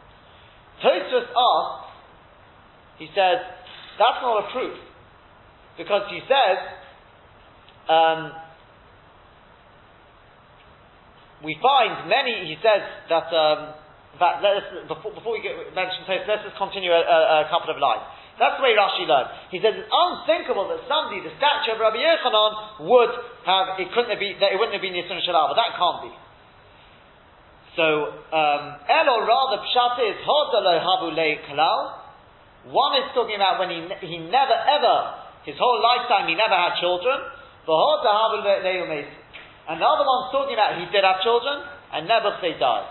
Tosfos 0.83 1.29
asks, 1.29 1.87
he 2.99 3.07
says, 3.13 3.39
that's 3.97 4.21
not 4.21 4.45
a 4.45 4.53
proof. 4.53 4.77
Because 5.77 6.09
he 6.09 6.21
says, 6.25 6.59
um, 7.89 8.33
we 11.45 11.57
find 11.61 12.09
many, 12.09 12.49
he 12.49 12.57
says 12.65 12.81
that, 13.09 13.29
um, 13.29 13.77
that 14.21 14.41
before, 14.89 15.13
before, 15.13 15.33
we 15.37 15.45
get, 15.45 15.53
mention 15.77 16.05
Tosfos, 16.09 16.29
let's 16.29 16.45
just 16.49 16.57
continue 16.57 16.93
a, 16.93 17.45
a, 17.45 17.49
couple 17.53 17.73
of 17.73 17.77
lines. 17.81 18.05
That's 18.37 18.61
the 18.61 18.65
way 18.65 18.77
Rashi 18.77 19.09
learned. 19.09 19.33
He 19.49 19.61
says 19.65 19.73
it's 19.77 19.89
unthinkable 19.89 20.69
that 20.69 20.85
somebody, 20.85 21.25
the 21.25 21.33
statue 21.41 21.73
of 21.73 21.81
Rabbi 21.81 22.01
Yochanan, 22.01 22.85
would 22.85 23.13
have, 23.49 23.81
it 23.81 23.89
couldn't 23.97 24.13
have 24.13 24.21
been, 24.21 24.37
that 24.45 24.53
it 24.53 24.61
wouldn't 24.61 24.77
have 24.77 24.85
been 24.85 24.93
Yisun 24.93 25.25
Shalava. 25.25 25.57
That 25.57 25.73
can't 25.77 26.05
be. 26.05 26.13
So, 27.77 27.85
um, 28.33 28.63
Elo 28.89 29.21
rather 29.29 29.61
pshat 29.61 30.01
is 30.09 30.17
hodalo 30.25 30.81
habu 30.81 31.13
kalal. 31.13 31.93
One 32.73 32.97
is 33.05 33.13
talking 33.13 33.37
about 33.37 33.61
when 33.61 33.69
he, 33.69 33.85
he 34.09 34.19
never 34.19 34.57
ever, 34.57 34.97
his 35.45 35.55
whole 35.61 35.79
lifetime 35.85 36.27
he 36.27 36.35
never 36.35 36.57
had 36.57 36.81
children. 36.81 37.21
And 39.67 39.77
the 39.77 39.87
other 39.87 40.07
one's 40.09 40.33
talking 40.33 40.55
about 40.55 40.79
he 40.81 40.87
did 40.91 41.05
have 41.05 41.21
children 41.23 41.63
and 41.93 42.09
never 42.09 42.39
they 42.41 42.57
died. 42.59 42.89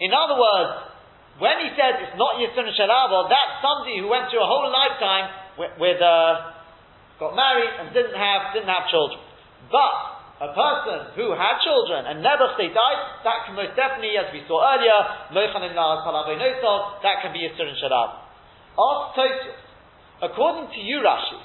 In 0.00 0.10
other 0.10 0.40
words, 0.40 0.72
when 1.38 1.58
he 1.66 1.70
says 1.74 1.98
it's 2.08 2.16
not 2.18 2.38
Yisun 2.38 2.70
Shalabo, 2.74 3.28
that's 3.28 3.60
somebody 3.62 3.98
who 3.98 4.08
went 4.08 4.30
through 4.30 4.42
a 4.42 4.46
whole 4.46 4.70
lifetime 4.70 5.30
with, 5.58 5.70
with 5.78 6.00
uh, 6.02 6.54
got 7.18 7.34
married 7.34 7.70
and 7.78 7.92
didn't 7.92 8.14
have 8.14 8.54
didn't 8.54 8.70
have 8.70 8.86
children. 8.90 9.18
But 9.70 10.13
a 10.42 10.50
person 10.50 11.14
who 11.14 11.30
had 11.30 11.62
children 11.62 12.10
and 12.10 12.18
never 12.18 12.50
they 12.58 12.66
died, 12.66 13.00
that 13.22 13.46
can 13.46 13.54
most 13.54 13.78
definitely, 13.78 14.18
as 14.18 14.34
we 14.34 14.42
saw 14.50 14.58
earlier, 14.66 15.30
that 15.30 17.16
can 17.22 17.30
be 17.30 17.46
Yisur 17.46 17.70
and 17.70 17.78
Shalab. 17.78 18.18
Ask 18.74 19.14
Tosfos, 19.14 19.54
according 20.26 20.74
to 20.74 20.80
you, 20.82 20.98
Rashi, 21.06 21.38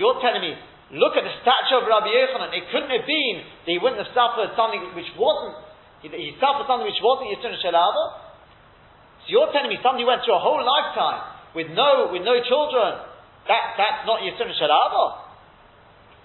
you're 0.00 0.16
telling 0.24 0.40
me, 0.40 0.56
look 0.96 1.12
at 1.12 1.28
the 1.28 1.34
statue 1.44 1.84
of 1.84 1.84
Rabbi 1.84 2.08
Yochanan, 2.08 2.56
it 2.56 2.64
couldn't 2.72 2.88
have 2.88 3.04
been 3.04 3.36
that 3.68 3.72
he 3.76 3.76
wouldn't 3.76 4.00
have 4.00 4.16
suffered 4.16 4.56
something 4.56 4.80
which 4.96 5.12
wasn't, 5.20 5.60
he, 6.00 6.08
he 6.08 6.32
suffered 6.40 6.64
something 6.64 6.88
which 6.88 7.04
wasn't 7.04 7.36
Yisur 7.36 7.52
and 7.52 7.60
Shalab. 7.60 7.92
So 9.28 9.36
you're 9.36 9.52
telling 9.52 9.68
me 9.68 9.76
somebody 9.84 10.08
went 10.08 10.24
through 10.24 10.40
a 10.40 10.42
whole 10.42 10.64
lifetime 10.64 11.52
with 11.52 11.68
no, 11.76 12.08
with 12.16 12.24
no 12.24 12.40
children, 12.48 12.96
that, 13.44 13.76
that's 13.76 14.08
not 14.08 14.24
Yisur 14.24 14.48
and 14.48 14.56
Shalab. 14.56 15.28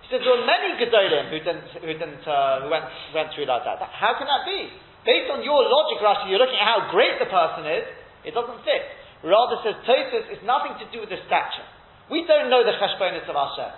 He 0.06 0.14
says 0.14 0.22
there 0.22 0.38
were 0.38 0.46
many 0.46 0.78
Gedolim 0.78 1.34
who 1.34 1.42
didn't, 1.42 1.66
who 1.82 1.90
didn't, 1.90 2.22
uh, 2.30 2.70
went, 2.70 2.86
went 3.10 3.34
through 3.34 3.50
like 3.50 3.66
that. 3.66 3.82
How 3.90 4.14
can 4.14 4.30
that 4.30 4.46
be? 4.46 4.70
Based 5.02 5.34
on 5.34 5.42
your 5.42 5.66
logic, 5.66 5.98
Rashi, 5.98 6.30
you're 6.30 6.42
looking 6.42 6.62
at 6.62 6.66
how 6.66 6.94
great 6.94 7.18
the 7.18 7.26
person 7.26 7.66
is, 7.66 7.86
it 8.22 8.38
doesn't 8.38 8.62
fit. 8.62 8.86
Rather 9.26 9.58
says 9.66 9.82
Tosfos, 9.82 10.30
it's 10.30 10.46
nothing 10.46 10.78
to 10.78 10.86
do 10.94 11.02
with 11.02 11.10
the 11.10 11.18
stature. 11.26 11.66
We 12.14 12.22
don't 12.30 12.54
know 12.54 12.62
the 12.62 12.78
cheshbonis 12.78 13.26
of 13.26 13.34
Hashem. 13.34 13.74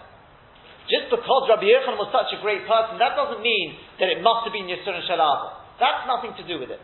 Just 0.92 1.08
because 1.12 1.48
Rabbi 1.48 1.68
Yochanan 1.68 2.00
was 2.00 2.12
such 2.12 2.36
a 2.36 2.40
great 2.44 2.68
person, 2.68 3.00
that 3.00 3.16
doesn't 3.16 3.44
mean 3.44 3.80
that 4.00 4.12
it 4.12 4.20
must 4.20 4.48
have 4.48 4.56
been 4.56 4.68
Yisur 4.68 4.96
and 4.96 5.04
Shalava. 5.08 5.64
That's 5.80 6.04
nothing 6.08 6.36
to 6.40 6.44
do 6.44 6.60
with 6.60 6.72
it. 6.72 6.84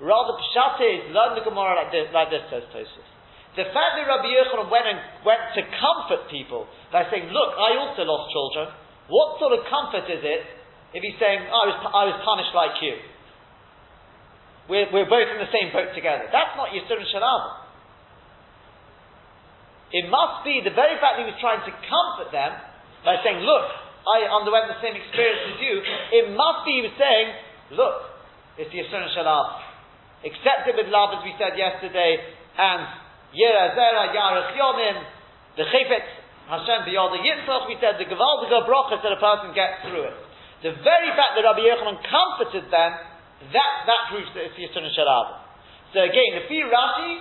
Rather, 0.00 0.36
Pshat 0.52 0.76
is, 0.84 1.00
learn 1.16 1.36
the 1.36 1.44
Gemara 1.44 1.80
like 1.80 1.92
this, 1.92 2.12
like 2.12 2.28
this 2.28 2.44
says 2.52 2.64
Tosfos. 2.72 3.08
The 3.56 3.64
fact 3.72 3.96
that 3.96 4.04
Rabbi 4.04 4.28
Yochanan 4.28 4.68
went 4.68 4.84
and 4.84 5.00
went 5.24 5.40
to 5.56 5.64
comfort 5.80 6.28
people 6.28 6.68
by 6.96 7.04
saying, 7.12 7.28
"Look, 7.28 7.52
I 7.60 7.76
also 7.76 8.08
lost 8.08 8.32
children." 8.32 8.72
What 9.12 9.36
sort 9.36 9.52
of 9.52 9.68
comfort 9.68 10.08
is 10.08 10.24
it 10.24 10.42
if 10.96 11.04
he's 11.04 11.20
saying, 11.20 11.44
"I 11.44 11.62
was, 11.68 11.76
I 11.92 12.02
was 12.08 12.16
punished 12.24 12.56
like 12.56 12.80
you"? 12.80 12.96
We're, 14.72 14.88
we're 14.88 15.04
both 15.04 15.28
in 15.28 15.36
the 15.36 15.52
same 15.52 15.76
boat 15.76 15.92
together. 15.92 16.24
That's 16.32 16.56
not 16.56 16.72
Yisur 16.72 16.96
and 16.96 17.06
Shalava. 17.12 17.68
It 19.92 20.08
must 20.08 20.42
be 20.42 20.64
the 20.64 20.72
very 20.72 20.96
fact 20.96 21.20
that 21.20 21.28
he 21.28 21.30
was 21.30 21.38
trying 21.38 21.62
to 21.68 21.72
comfort 21.84 22.32
them 22.32 22.56
by 23.04 23.20
saying, 23.20 23.44
"Look, 23.44 23.68
I 24.08 24.24
underwent 24.32 24.72
the 24.72 24.80
same 24.80 24.96
experience 24.96 25.52
as 25.52 25.60
you." 25.60 25.84
It 26.16 26.32
must 26.32 26.64
be 26.64 26.80
he 26.80 26.82
was 26.88 26.96
saying, 26.96 27.26
"Look, 27.76 28.08
it's 28.56 28.72
Yisur 28.72 29.04
and 29.04 29.12
Shalava." 29.12 29.60
Accept 30.24 30.64
it 30.72 30.74
with 30.80 30.88
love, 30.88 31.12
as 31.12 31.20
we 31.28 31.36
said 31.36 31.60
yesterday, 31.60 32.24
and 32.56 32.88
Yera 33.36 33.76
Zera 33.76 34.16
Yarech 34.16 34.56
Yomim, 34.56 34.96
the 35.60 35.68
Chifetz 35.68 36.15
Hashem 36.46 36.86
B'Yoda 36.86 37.18
Yitzchak, 37.18 37.66
we 37.66 37.74
said 37.82 37.98
the 37.98 38.06
Gevaldige 38.06 38.54
Brachas 38.70 39.02
that 39.02 39.10
a 39.10 39.18
person 39.18 39.50
gets 39.50 39.82
through 39.82 40.06
it. 40.06 40.16
The 40.62 40.72
very 40.82 41.10
fact 41.18 41.34
that 41.34 41.42
Rabbi 41.42 41.62
Yochanan 41.66 41.98
comforted 42.06 42.70
them, 42.70 42.92
that, 43.50 43.72
that 43.90 44.00
proves 44.14 44.30
that 44.32 44.48
it's 44.50 44.56
Yisron 44.56 44.86
Sharab. 44.94 45.42
So 45.90 46.00
again, 46.06 46.38
the 46.38 46.44
Fi 46.46 46.62
Rashi, 46.70 47.12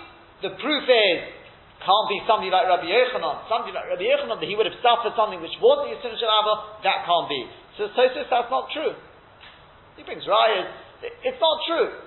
the 0.45 0.51
proof 0.61 0.85
is, 0.85 1.19
can't 1.81 2.07
be 2.07 2.21
somebody 2.29 2.53
like 2.53 2.69
Rabbi 2.69 2.85
Yochanan, 2.85 3.49
somebody 3.49 3.73
like 3.73 3.89
Rabbi 3.89 4.05
Yochanan, 4.05 4.37
that 4.37 4.47
he 4.47 4.53
would 4.53 4.69
have 4.69 4.77
suffered 4.85 5.17
something 5.17 5.41
which 5.41 5.57
wasn't 5.57 5.97
Yisron 5.97 6.15
Sharab, 6.21 6.85
that 6.85 7.09
can't 7.09 7.25
be. 7.25 7.41
So 7.81 7.89
Tosfos, 7.97 8.29
that's 8.29 8.53
not 8.53 8.69
true. 8.71 8.93
He 9.97 10.05
brings 10.05 10.23
rayas, 10.29 10.69
it's 11.25 11.41
not 11.41 11.57
true. 11.65 12.04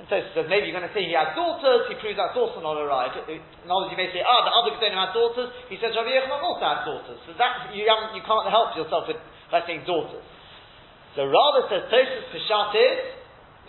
And 0.00 0.08
so 0.08 0.16
says 0.32 0.48
maybe 0.48 0.72
you're 0.72 0.76
going 0.76 0.88
to 0.88 0.94
say 0.96 1.04
he 1.04 1.12
had 1.12 1.36
daughters, 1.36 1.84
he 1.92 1.94
proves 2.00 2.16
that's 2.16 2.32
also 2.32 2.64
not 2.64 2.80
a 2.80 2.84
right. 2.88 3.12
In 3.28 3.68
other 3.68 3.86
words, 3.86 3.92
you 3.92 4.00
may 4.00 4.08
say, 4.08 4.24
ah, 4.24 4.40
the 4.48 4.52
other 4.56 4.72
Gedolim 4.74 4.96
had 4.96 5.12
daughters, 5.12 5.52
he 5.68 5.76
says 5.76 5.92
Rabbi 5.92 6.16
Yochanan 6.16 6.40
also 6.40 6.64
had 6.64 6.80
daughters. 6.88 7.20
So 7.28 7.36
that, 7.36 7.70
you, 7.76 7.84
you 7.84 8.22
can't 8.24 8.48
help 8.48 8.72
yourself 8.72 9.04
with, 9.06 9.20
by 9.52 9.60
daughters. 9.84 10.24
So 11.12 11.28
rather 11.28 11.68
says 11.68 11.92
Tosfos 11.92 12.24
Peshat 12.32 12.72
is 12.72 12.98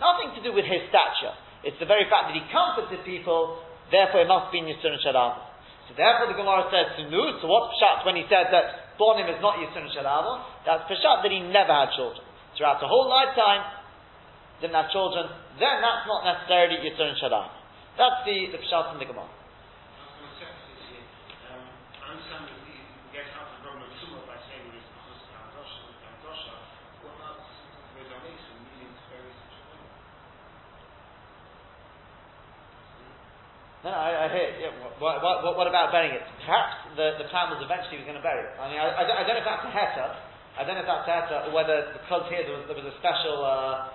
nothing 0.00 0.32
to 0.32 0.40
do 0.40 0.56
with 0.56 0.64
his 0.64 0.88
stature. 0.88 1.36
It's 1.64 1.76
the 1.80 1.88
very 1.88 2.08
fact 2.08 2.32
that 2.32 2.36
he 2.36 2.44
comforted 2.48 3.04
people, 3.04 3.60
therefore 3.92 4.24
it 4.24 4.28
must 4.28 4.48
be 4.48 4.64
Yisur 4.64 4.96
Shalava. 5.04 5.52
So 5.88 5.92
therefore 5.92 6.32
the 6.32 6.36
Gemara 6.40 6.64
says 6.72 6.96
to 6.96 7.04
so 7.04 7.44
what's 7.44 7.76
Peshat 7.76 8.08
when 8.08 8.16
he 8.16 8.24
said 8.32 8.48
that 8.48 8.96
Bonim 8.96 9.28
is 9.28 9.40
not 9.44 9.60
Yisur 9.60 9.84
Shalava? 9.92 10.64
That's 10.64 10.88
Peshat 10.88 11.20
that 11.20 11.32
he 11.32 11.44
never 11.44 11.72
had 11.72 11.92
children. 11.92 12.24
Throughout 12.56 12.80
the 12.80 12.88
whole 12.88 13.12
lifetime, 13.12 13.83
didn't 14.60 14.76
have 14.76 14.90
children, 14.90 15.26
then 15.58 15.82
that's 15.82 16.06
not 16.06 16.22
necessarily 16.24 16.78
Yitzhar 16.82 17.10
and 17.10 17.18
Shaddai. 17.18 17.46
That's 17.98 18.20
the, 18.26 18.54
the 18.54 18.60
Pshat 18.62 18.94
in 18.94 18.98
the 18.98 19.06
Gemara. 19.06 19.28
No, 33.84 33.92
I, 33.92 34.24
I 34.24 34.26
hear. 34.32 34.48
Yeah, 34.64 34.72
what, 34.96 35.20
what, 35.20 35.44
what, 35.60 35.68
about 35.68 35.92
burying 35.92 36.16
it? 36.16 36.24
Perhaps 36.40 36.96
the, 36.96 37.20
the 37.20 37.28
plan 37.28 37.52
was 37.52 37.60
eventually 37.60 38.00
he 38.00 38.00
was 38.00 38.08
going 38.08 38.16
to 38.16 38.24
bury 38.24 38.40
it. 38.40 38.56
I 38.56 38.72
mean, 38.72 38.80
I, 38.80 38.88
I, 38.88 39.04
don't, 39.04 39.18
I 39.20 39.22
don't 39.28 39.36
know 39.36 39.44
if 39.44 39.48
that's 39.52 39.68
a 39.68 39.72
heta. 39.76 40.06
I 40.56 40.64
don't 40.64 40.80
know 40.80 40.84
if 40.84 40.88
that's 40.88 41.04
a 41.04 41.12
heta, 41.12 41.36
or 41.44 41.52
whether 41.52 41.92
because 41.92 42.24
here 42.32 42.48
there 42.48 42.56
was, 42.56 42.64
there 42.64 42.80
was 42.80 42.88
a 42.88 42.96
special 42.96 43.44
uh, 43.44 43.92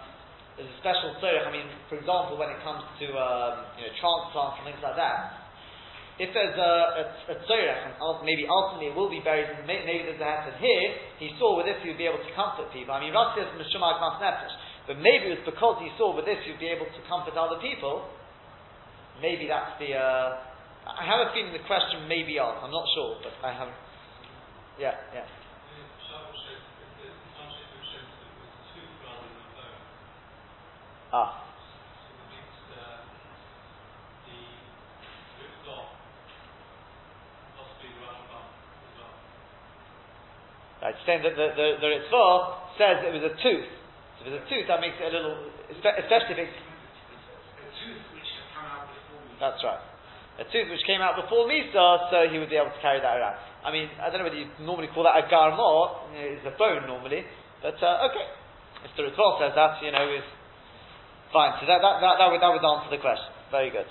there's 0.59 0.75
a 0.75 0.79
special 0.83 1.15
tzorich. 1.23 1.47
I 1.47 1.51
mean, 1.55 1.71
for 1.87 1.95
example, 1.95 2.35
when 2.35 2.51
it 2.51 2.59
comes 2.67 2.83
to 2.83 3.07
um, 3.15 3.63
you 3.79 3.87
know 3.87 3.93
transplants 3.95 4.59
and 4.59 4.67
things 4.67 4.83
like 4.83 4.99
that, 4.99 5.39
if 6.19 6.35
there's 6.35 6.59
a, 6.59 6.73
a, 6.99 7.03
a 7.31 7.35
tzorich, 7.47 7.79
and 7.87 7.95
maybe 8.27 8.43
ultimately 8.43 8.91
it 8.91 8.95
will 8.99 9.07
be 9.07 9.23
buried, 9.23 9.47
and 9.47 9.63
maybe 9.63 10.03
there's 10.03 10.19
a 10.19 10.27
hat, 10.27 10.51
here 10.59 10.91
he 11.15 11.31
saw 11.39 11.55
with 11.55 11.63
this 11.63 11.79
he 11.79 11.95
would 11.95 12.01
be 12.01 12.03
able 12.11 12.19
to 12.19 12.31
comfort 12.35 12.67
people. 12.75 12.91
I 12.91 12.99
mean, 12.99 13.15
Rashi 13.15 13.39
says 13.39 13.55
Mishumag 13.55 14.03
Nefesh, 14.03 14.51
but 14.83 14.99
maybe 14.99 15.31
it 15.31 15.39
was 15.39 15.47
because 15.47 15.79
he 15.79 15.87
saw 15.95 16.11
with 16.11 16.27
this 16.27 16.43
he'd 16.43 16.59
be 16.59 16.67
able 16.67 16.91
to 16.91 17.01
comfort 17.07 17.39
other 17.39 17.63
people. 17.63 18.03
Maybe 19.23 19.47
that's 19.47 19.79
the. 19.79 19.95
Uh, 19.95 20.43
I 20.91 21.07
have 21.07 21.23
a 21.23 21.31
feeling 21.31 21.55
the 21.55 21.63
question 21.63 22.03
may 22.11 22.27
be 22.27 22.35
asked. 22.35 22.67
I'm 22.67 22.71
not 22.75 22.83
sure, 22.91 23.23
but 23.23 23.31
I 23.39 23.55
have. 23.55 23.71
Yeah, 24.75 24.99
yeah. 25.15 25.38
Ah. 31.11 31.49
Right, 40.79 40.95
saying 41.03 41.27
that 41.27 41.35
the, 41.35 41.51
the, 41.59 41.67
the 41.83 41.87
Ritva 41.91 42.23
says 42.79 43.03
it 43.03 43.11
was 43.11 43.19
a 43.27 43.35
tooth. 43.43 43.67
So 44.15 44.31
if 44.31 44.31
it's 44.31 44.39
a 44.39 44.47
tooth, 44.47 44.63
that 44.71 44.79
makes 44.79 44.95
it 44.95 45.11
a 45.11 45.13
little, 45.13 45.51
especially 45.75 46.39
if 46.39 46.47
it's. 46.47 46.55
A 46.55 47.67
tooth 47.83 48.03
which 48.15 48.23
had 48.23 48.47
come 48.55 48.63
out 48.63 48.87
before 48.87 49.19
Misa. 49.27 49.43
That's 49.43 49.59
right. 49.59 49.83
A 50.39 50.45
tooth 50.47 50.71
which 50.71 50.79
came 50.87 51.03
out 51.03 51.19
before 51.19 51.51
Misa, 51.51 52.07
so 52.07 52.31
he 52.31 52.39
would 52.39 52.47
be 52.47 52.55
able 52.55 52.71
to 52.71 52.79
carry 52.79 53.03
that 53.03 53.11
around. 53.11 53.35
I 53.59 53.75
mean, 53.75 53.91
I 53.99 54.07
don't 54.07 54.23
know 54.23 54.31
whether 54.31 54.39
you 54.39 54.47
normally 54.63 54.87
call 54.95 55.03
that 55.03 55.19
a 55.19 55.27
garmot, 55.27 56.15
it's 56.15 56.47
a 56.47 56.55
bone 56.55 56.87
normally, 56.87 57.27
but 57.59 57.75
uh, 57.83 58.07
okay. 58.07 58.23
If 58.87 58.95
the 58.95 59.03
Ritva 59.11 59.27
says 59.43 59.51
that, 59.59 59.83
you 59.83 59.91
know, 59.91 60.07
is 60.07 60.23
fine. 61.31 61.57
So 61.61 61.65
that, 61.65 61.79
that, 61.81 62.01
that, 62.01 62.13
that, 62.19 62.27
would, 62.31 62.41
that 62.41 62.51
would 62.53 62.65
answer 62.65 62.89
the 62.91 63.01
question. 63.01 63.29
Very 63.51 63.69
good. 63.69 63.87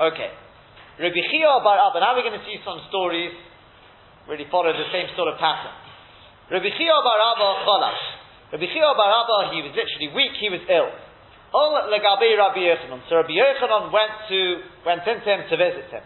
Okay. 0.00 0.30
Rabbi 1.00 1.22
Chia 1.32 1.52
bar 1.64 1.78
Abba. 1.80 2.00
Now 2.00 2.12
we're 2.16 2.26
going 2.26 2.36
to 2.36 2.46
see 2.48 2.60
some 2.64 2.80
stories 2.88 3.32
really 4.28 4.46
follow 4.52 4.72
the 4.72 4.88
same 4.92 5.08
sort 5.16 5.32
of 5.32 5.40
pattern. 5.40 5.72
Rabbi 6.52 6.68
Chia 6.76 6.96
bar 7.00 7.18
Abba 7.32 7.48
cholash. 7.64 8.02
Rabbi 8.52 8.68
Chia 8.68 8.92
bar 8.92 9.08
Abba, 9.08 9.56
he 9.56 9.64
was 9.64 9.72
literally 9.72 10.10
weak, 10.12 10.36
he 10.36 10.52
was 10.52 10.60
ill. 10.68 10.92
Ol 11.52 11.88
legabe 11.92 12.28
Rabbi 12.36 12.64
Yochanan. 12.64 13.04
So 13.08 13.20
Rabbi 13.20 13.36
Yochanan 13.36 13.92
went 13.92 14.14
to 14.28 14.40
went 14.84 15.04
into 15.08 15.28
him 15.28 15.48
to 15.48 15.54
visit 15.56 15.88
him. 15.92 16.04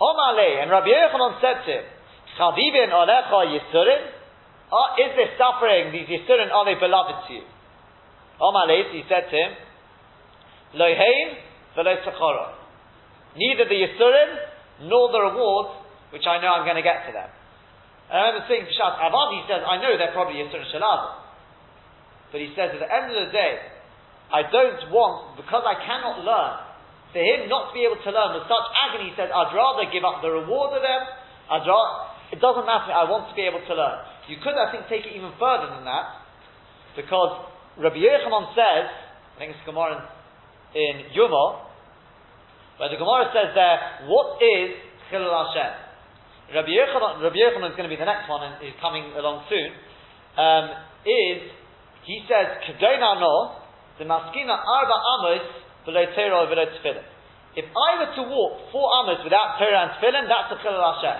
Omale, 0.00 0.64
and 0.64 0.70
Rabbi 0.72 0.88
Yochanan 0.88 1.40
said 1.40 1.64
to 1.64 1.72
him, 1.80 1.84
Chavivin 2.40 2.88
olecha 2.92 3.40
yisurin? 3.52 4.16
Is 5.00 5.12
this 5.16 5.34
suffering, 5.36 5.92
these 5.92 6.08
yisurin, 6.08 6.52
are 6.52 6.64
they 6.64 6.78
beloved 6.78 7.28
to 7.28 7.34
you? 7.34 7.44
Omale, 8.40 8.92
he 8.92 9.04
said 9.08 9.28
to 9.30 9.36
him, 9.36 9.52
Lohein 10.74 11.36
v'lo 11.76 12.52
Neither 13.36 13.64
the 13.68 13.78
yisurin 13.78 14.88
nor 14.88 15.12
the 15.12 15.20
reward 15.20 15.80
which 16.10 16.26
I 16.26 16.42
know 16.42 16.50
I'm 16.50 16.66
going 16.66 16.78
to 16.78 16.86
get 16.86 17.06
for 17.06 17.14
them. 17.14 17.30
And 18.10 18.16
I 18.18 18.22
remember 18.34 18.46
saying 18.50 18.66
to 18.66 18.74
Shas 18.74 18.98
Avad, 18.98 19.28
he 19.38 19.42
says, 19.46 19.62
I 19.62 19.78
know 19.78 19.94
they're 19.94 20.10
probably 20.10 20.42
Yisur 20.42 20.58
and 20.58 20.82
But 22.34 22.42
he 22.42 22.50
says, 22.58 22.74
at 22.74 22.82
the 22.82 22.90
end 22.90 23.14
of 23.14 23.30
the 23.30 23.30
day, 23.30 23.62
I 24.34 24.42
don't 24.50 24.90
want, 24.90 25.38
because 25.38 25.62
I 25.62 25.78
cannot 25.78 26.26
learn, 26.26 26.54
for 27.14 27.22
him 27.22 27.46
not 27.46 27.70
to 27.70 27.72
be 27.74 27.86
able 27.86 28.02
to 28.02 28.10
learn 28.10 28.38
with 28.38 28.46
such 28.50 28.66
agony, 28.86 29.10
he 29.10 29.14
says, 29.14 29.30
I'd 29.30 29.54
rather 29.54 29.86
give 29.90 30.02
up 30.02 30.22
the 30.22 30.30
reward 30.30 30.74
of 30.74 30.82
them, 30.82 31.02
I'd 31.50 31.66
rather, 31.66 31.94
it 32.34 32.38
doesn't 32.42 32.66
matter, 32.66 32.90
I 32.90 33.06
want 33.06 33.30
to 33.30 33.34
be 33.38 33.46
able 33.46 33.62
to 33.62 33.74
learn. 33.74 33.98
You 34.26 34.38
could, 34.42 34.54
I 34.58 34.70
think, 34.74 34.90
take 34.90 35.06
it 35.06 35.14
even 35.14 35.30
further 35.38 35.70
than 35.70 35.86
that, 35.86 36.26
because 36.98 37.46
Rabbi 37.80 37.96
Yochanan 37.96 38.52
says, 38.52 38.92
I 38.92 39.36
think 39.40 39.56
it's 39.56 39.64
Gemara 39.64 40.04
in, 40.76 40.76
in 40.76 40.94
Yoma, 41.16 41.64
where 42.76 42.92
the 42.92 43.00
Gemara 43.00 43.32
says 43.32 43.56
there, 43.56 44.04
what 44.04 44.36
is 44.36 44.76
Chilul 45.08 45.32
Hashem? 45.32 45.72
Rabbi 46.60 46.76
Yochanan, 46.76 47.24
Rabbi 47.24 47.40
Yochanan 47.40 47.72
is 47.72 47.76
going 47.80 47.88
to 47.88 47.92
be 47.92 47.96
the 47.96 48.04
next 48.04 48.28
one 48.28 48.44
and 48.44 48.60
is 48.60 48.76
coming 48.84 49.16
along 49.16 49.48
soon, 49.48 49.72
um, 50.36 50.64
is, 51.08 51.48
he 52.04 52.20
says, 52.28 52.60
Kedona 52.68 53.16
no, 53.16 53.64
the 53.96 54.04
maskina 54.04 54.60
arba 54.60 54.96
amos 55.16 55.48
below 55.88 56.04
Torah 56.12 56.52
below 56.52 56.68
tefillin. 56.76 57.08
If 57.56 57.64
I 57.64 57.90
were 57.96 58.12
to 58.12 58.24
walk 58.28 58.68
four 58.76 58.92
amos 59.00 59.24
without 59.24 59.56
Torah 59.56 59.88
and 59.88 59.90
tefillin, 59.96 60.28
that's 60.28 60.52
a 60.52 60.60
chilul 60.60 60.84
Hashem. 60.84 61.18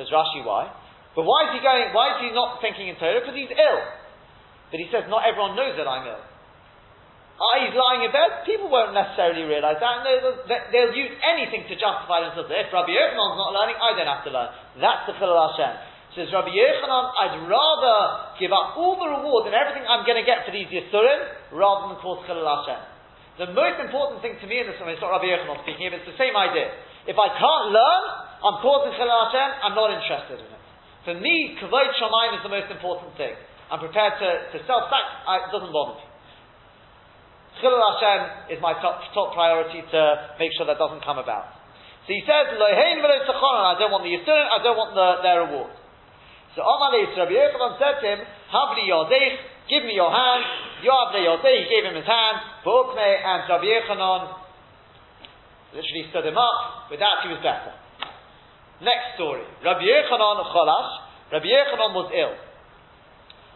Says 0.00 0.08
Rashi, 0.08 0.40
why? 0.40 0.72
But 1.12 1.28
why 1.28 1.52
is 1.52 1.60
he 1.60 1.60
going, 1.60 1.92
why 1.92 2.16
is 2.16 2.24
he 2.24 2.32
not 2.32 2.64
thinking 2.64 2.88
in 2.88 2.96
Torah? 2.96 3.20
Because 3.20 3.36
he's 3.36 3.52
ill. 3.52 4.00
But 4.72 4.80
he 4.80 4.88
says, 4.88 5.04
not 5.12 5.28
everyone 5.28 5.54
knows 5.54 5.76
that 5.76 5.84
I'm 5.84 6.08
ill 6.08 6.24
ah, 7.42 7.54
he's 7.58 7.74
lying 7.74 8.06
in 8.06 8.10
bed, 8.14 8.46
people 8.46 8.70
won't 8.70 8.94
necessarily 8.94 9.42
realize 9.42 9.82
that, 9.82 9.92
and 9.98 10.02
they'll, 10.06 10.38
they'll 10.70 10.94
use 10.94 11.12
anything 11.26 11.66
to 11.66 11.74
justify 11.74 12.22
themselves. 12.22 12.48
If 12.48 12.70
Rabbi 12.70 12.94
Yochanan's 12.94 13.38
not 13.38 13.50
learning, 13.50 13.76
I 13.82 13.90
don't 13.98 14.10
have 14.10 14.24
to 14.26 14.32
learn. 14.32 14.50
That's 14.78 15.04
the 15.10 15.14
Chilul 15.18 15.34
Hashem. 15.34 15.74
Says 16.14 16.28
Rabbi 16.30 16.52
Yochanan, 16.52 17.04
I'd 17.18 17.36
rather 17.48 17.96
give 18.36 18.52
up 18.52 18.76
all 18.78 19.00
the 19.00 19.08
rewards 19.08 19.48
and 19.48 19.56
everything 19.56 19.88
I'm 19.88 20.04
going 20.04 20.20
to 20.20 20.28
get 20.28 20.44
for 20.44 20.52
these 20.54 20.68
Yisurim, 20.70 21.56
rather 21.56 21.90
than 21.90 21.98
cause 21.98 22.22
Chilul 22.28 22.46
Hashem. 22.46 22.80
The 23.40 23.48
most 23.56 23.80
important 23.80 24.20
thing 24.20 24.36
to 24.38 24.46
me 24.46 24.60
in 24.60 24.68
this 24.68 24.76
one, 24.78 24.92
it's 24.92 25.02
not 25.02 25.10
Rabbi 25.18 25.26
Yochanan 25.26 25.64
speaking, 25.66 25.88
but 25.90 26.04
it's 26.04 26.10
the 26.12 26.20
same 26.20 26.36
idea. 26.36 26.70
If 27.08 27.18
I 27.18 27.28
can't 27.34 27.74
learn, 27.74 28.04
I'm 28.44 28.60
causing 28.62 28.94
Chilul 28.94 29.18
Hashem, 29.28 29.48
I'm 29.66 29.74
not 29.74 29.88
interested 29.90 30.38
in 30.38 30.46
it. 30.46 30.62
For 31.02 31.16
me, 31.18 31.58
Kavod 31.58 31.90
Shamayim 31.98 32.38
is 32.38 32.42
the 32.46 32.52
most 32.52 32.70
important 32.70 33.18
thing. 33.18 33.34
I'm 33.70 33.78
prepared 33.78 34.18
to, 34.18 34.28
to 34.54 34.56
self-sacrifice, 34.66 35.48
it 35.48 35.52
doesn't 35.52 35.72
bother 35.72 36.00
me. 36.00 36.04
Chilul 37.60 37.78
Hashem 37.78 38.56
is 38.56 38.58
my 38.64 38.72
top, 38.80 39.04
top 39.12 39.36
priority 39.36 39.84
to 39.84 40.00
make 40.40 40.50
sure 40.56 40.66
that 40.66 40.80
doesn't 40.80 41.04
come 41.04 41.20
about. 41.20 41.62
So 42.08 42.16
he 42.16 42.24
says, 42.26 42.50
I 42.50 43.74
don't 43.78 43.92
want 43.92 44.02
the 44.02 44.10
Yisurin, 44.10 44.46
I 44.50 44.58
don't 44.58 44.74
want 44.74 44.92
the, 44.96 45.22
their 45.22 45.46
reward. 45.46 45.70
So 46.56 46.60
Amalei 46.60 47.08
Rabbi 47.16 47.32
Yochanan 47.32 47.78
said 47.80 47.96
to 48.02 48.06
him, 48.12 48.20
Havli 48.52 48.84
Yodech, 48.90 49.34
give 49.70 49.88
me 49.88 49.94
your 49.96 50.10
hand. 50.12 50.44
Yoavle 50.84 51.22
Yodech, 51.22 51.64
he 51.64 51.66
gave 51.70 51.84
him 51.88 51.96
his 51.96 52.04
hand. 52.04 52.36
Bukme 52.66 53.00
and 53.00 53.48
Rabbi 53.48 53.64
Yochanan 53.64 54.36
literally 55.72 56.04
stood 56.10 56.26
him 56.26 56.36
up. 56.36 56.90
With 56.90 57.00
that, 57.00 57.24
he 57.24 57.32
was 57.32 57.40
better. 57.40 57.72
Next 58.84 59.16
story. 59.16 59.46
Rabbi 59.64 59.86
Yochanan 59.86 60.44
Cholash. 60.52 60.92
Rabbi 61.32 61.48
Yochanan 61.48 61.94
was 61.96 62.12
ill. 62.12 62.34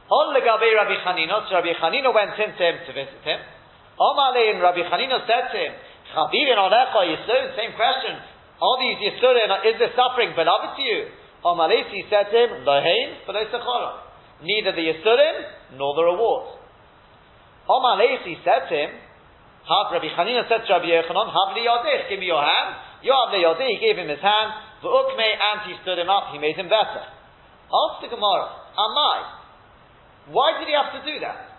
On 0.06 0.26
Legabe 0.30 0.70
Rabbi 0.70 0.96
Chanina, 1.02 1.42
so 1.50 1.58
Rabbi 1.58 1.74
Chanina 1.82 2.14
went 2.14 2.38
in 2.38 2.54
to 2.54 2.62
him 2.62 2.76
to 2.86 2.92
visit 2.94 3.22
him. 3.26 3.40
Omale 3.98 4.54
and 4.54 4.62
Rabbi 4.62 4.86
Chanina 4.86 5.26
said 5.26 5.50
to 5.50 5.58
him, 5.58 5.72
Chavivin 6.14 6.54
Olecha 6.54 7.02
Yisur, 7.10 7.42
same 7.58 7.74
question. 7.74 8.14
Are 8.56 8.76
these 8.80 9.02
Yisurin, 9.02 9.50
is 9.66 9.76
the 9.82 9.90
suffering 9.98 10.32
beloved 10.38 10.78
to 10.78 10.82
you? 10.82 11.10
Omalesi 11.44 12.08
said 12.08 12.30
to 12.30 12.36
him, 12.38 12.50
Lohein, 12.64 13.20
Neither 14.42 14.72
the 14.72 14.84
Yisurin 14.94 15.36
nor 15.76 15.94
the 15.94 16.04
reward. 16.04 16.58
Omalesi 17.68 18.38
said 18.46 18.70
to 18.70 18.74
him, 18.74 18.90
Have 19.66 19.92
Rabbi 19.92 20.08
Chanina 20.14 20.48
said 20.48 20.64
to 20.64 20.72
Rabbi 20.72 20.86
Yochanan, 20.86 21.28
Have 21.34 21.50
li 21.54 21.66
give 22.08 22.20
me 22.20 22.26
your 22.26 22.42
hand. 22.42 22.78
Yoav 23.04 23.34
li 23.34 23.44
yodich, 23.44 23.74
he 23.74 23.78
gave 23.82 23.98
him 23.98 24.08
his 24.08 24.22
hand. 24.22 24.54
V'ukme, 24.82 25.28
and 25.34 25.58
he 25.66 25.74
stood 25.82 25.98
him 25.98 26.08
up, 26.08 26.32
he 26.32 26.38
made 26.38 26.56
him 26.56 26.68
better. 26.68 27.02
Ask 27.66 28.02
the 28.02 28.08
Gemara, 28.08 28.46
Amai, 28.78 29.35
why 30.30 30.58
did 30.58 30.66
he 30.66 30.74
have 30.74 30.90
to 30.96 31.02
do 31.06 31.22
that? 31.22 31.56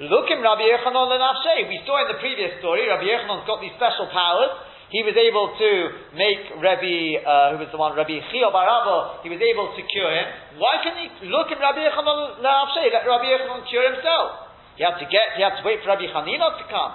Look 0.00 0.26
in 0.32 0.40
Rabbi 0.40 0.64
Yechanon 0.64 1.06
lenafshe. 1.10 1.68
We 1.68 1.78
saw 1.84 2.00
in 2.02 2.08
the 2.08 2.18
previous 2.22 2.58
story, 2.58 2.88
Rabbi 2.88 3.04
Yechanon's 3.04 3.44
got 3.44 3.60
these 3.60 3.74
special 3.76 4.08
powers. 4.08 4.72
He 4.88 5.00
was 5.04 5.16
able 5.16 5.56
to 5.56 5.70
make 6.16 6.42
Rabbi, 6.60 7.20
uh, 7.24 7.56
who 7.56 7.64
was 7.64 7.72
the 7.72 7.80
one, 7.80 7.96
Rabbi 7.96 8.20
Chio 8.28 8.52
Barabo, 8.52 9.24
he 9.24 9.32
was 9.32 9.40
able 9.40 9.72
to 9.72 9.80
cure 9.88 10.12
him. 10.12 10.28
Why 10.60 10.84
can 10.84 10.94
he 11.00 11.06
look 11.28 11.48
in 11.48 11.58
Rabbi 11.60 11.80
Yechanon 11.80 12.40
lenafshe? 12.40 12.82
Let 12.92 13.04
Rabbi 13.04 13.26
Yechanon 13.30 13.62
cure 13.68 13.84
himself. 13.88 14.52
He 14.76 14.84
had 14.84 14.96
to 14.96 15.06
get, 15.08 15.36
he 15.36 15.44
had 15.44 15.60
to 15.60 15.64
wait 15.64 15.84
for 15.84 15.92
Rabbi 15.92 16.08
Chanina 16.08 16.60
to 16.60 16.64
come. 16.68 16.92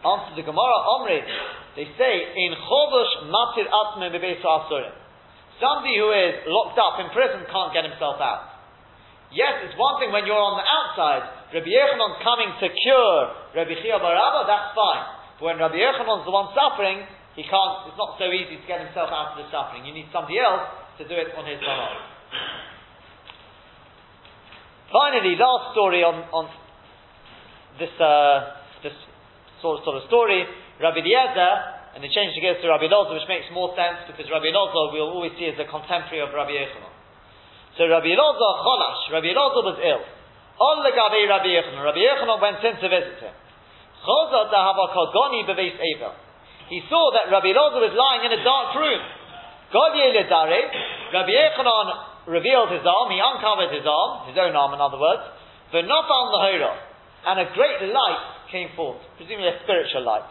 Answer 0.00 0.32
the 0.38 0.46
Gemara, 0.46 0.78
Omri, 0.96 1.20
they 1.76 1.86
say, 1.98 2.14
in 2.34 2.56
Chodosh 2.56 3.28
Matir 3.28 3.68
Atme 3.68 4.08
Bebeis 4.10 4.40
Somebody 4.42 5.94
who 5.98 6.08
is 6.10 6.34
locked 6.48 6.78
up 6.80 6.98
in 7.04 7.12
prison 7.12 7.44
can't 7.52 7.72
get 7.74 7.84
himself 7.84 8.16
out. 8.16 8.49
Yes, 9.30 9.62
it's 9.62 9.78
one 9.78 10.02
thing 10.02 10.10
when 10.10 10.26
you're 10.26 10.38
on 10.38 10.58
the 10.58 10.66
outside. 10.66 11.54
Rabbi 11.54 11.70
Yechanon's 11.70 12.18
coming 12.22 12.50
to 12.58 12.66
cure 12.66 13.18
Rabbi 13.54 13.74
Chia 13.78 13.98
Barabba, 14.02 14.46
that's 14.46 14.74
fine. 14.74 15.04
But 15.38 15.54
when 15.54 15.56
Rabbi 15.62 15.78
Yechanon's 15.78 16.26
the 16.26 16.34
one 16.34 16.50
suffering, 16.54 17.06
he 17.38 17.46
can't, 17.46 17.86
it's 17.86 17.98
not 17.98 18.18
so 18.18 18.26
easy 18.30 18.58
to 18.58 18.66
get 18.66 18.82
himself 18.82 19.10
out 19.14 19.34
of 19.34 19.42
the 19.42 19.46
suffering. 19.54 19.86
You 19.86 19.94
need 19.94 20.10
somebody 20.10 20.42
else 20.42 20.66
to 20.98 21.06
do 21.06 21.14
it 21.14 21.30
on 21.38 21.46
his 21.46 21.62
behalf. 21.62 21.94
Finally, 24.90 25.38
last 25.38 25.70
story 25.78 26.02
on, 26.02 26.26
on 26.34 26.50
this, 27.78 27.94
uh, 28.02 28.58
this 28.82 28.94
sort 29.62 29.78
of, 29.78 29.86
sort 29.86 29.96
of 30.02 30.04
story, 30.10 30.42
Rabbi 30.82 31.06
Eliezer, 31.06 31.52
and 31.94 32.02
they 32.02 32.10
changed 32.10 32.34
gears 32.42 32.58
to 32.62 32.66
Rabbi 32.66 32.90
Loza, 32.90 33.14
which 33.14 33.30
makes 33.30 33.46
more 33.54 33.70
sense 33.78 34.10
because 34.10 34.26
Rabbi 34.26 34.50
Loza 34.50 34.90
we'll 34.90 35.10
always 35.10 35.34
see 35.38 35.46
as 35.46 35.58
a 35.58 35.66
contemporary 35.70 36.22
of 36.22 36.34
Rabbi 36.34 36.54
Yechanon. 36.54 36.99
So 37.78 37.86
Rabbi 37.86 38.10
Elazar 38.10 38.52
cholash. 38.64 39.02
Rabbi 39.12 39.30
Elazar 39.30 39.62
was 39.62 39.78
ill. 39.78 40.02
On 40.60 40.76
the 40.82 40.92
Gabi 40.92 41.28
Rabbi 41.28 41.50
Yechanan. 41.54 41.84
Rabbi 41.84 42.02
Yechanan 42.02 42.38
went 42.40 42.60
in 42.64 42.74
to 42.80 42.86
visit 42.88 43.18
him. 43.22 43.34
Chazar 44.02 44.50
dahavakagoni 44.50 45.46
beveis 45.46 45.76
Eva. 45.78 46.10
He 46.68 46.82
saw 46.88 47.10
that 47.14 47.30
Rabbi 47.30 47.50
Elazar 47.54 47.80
was 47.80 47.94
lying 47.94 48.26
in 48.26 48.32
a 48.34 48.42
dark 48.42 48.74
room. 48.76 49.02
Godye 49.70 50.14
ledare. 50.14 50.60
Rabbi 51.14 51.32
Yechanan 51.32 51.86
revealed 52.26 52.70
his 52.74 52.84
arm. 52.84 53.08
He 53.10 53.20
uncovered 53.22 53.70
his 53.72 53.86
arm, 53.86 54.28
his 54.28 54.36
own 54.36 54.54
arm, 54.54 54.74
in 54.74 54.80
other 54.80 54.98
words. 54.98 55.22
But 55.72 55.86
not 55.86 56.04
on 56.10 56.26
the 56.34 56.40
hora, 56.42 56.74
and 57.30 57.36
a 57.40 57.46
great 57.54 57.78
light 57.94 58.22
came 58.50 58.74
forth, 58.74 58.98
presumably 59.16 59.54
a 59.54 59.62
spiritual 59.62 60.02
light. 60.02 60.26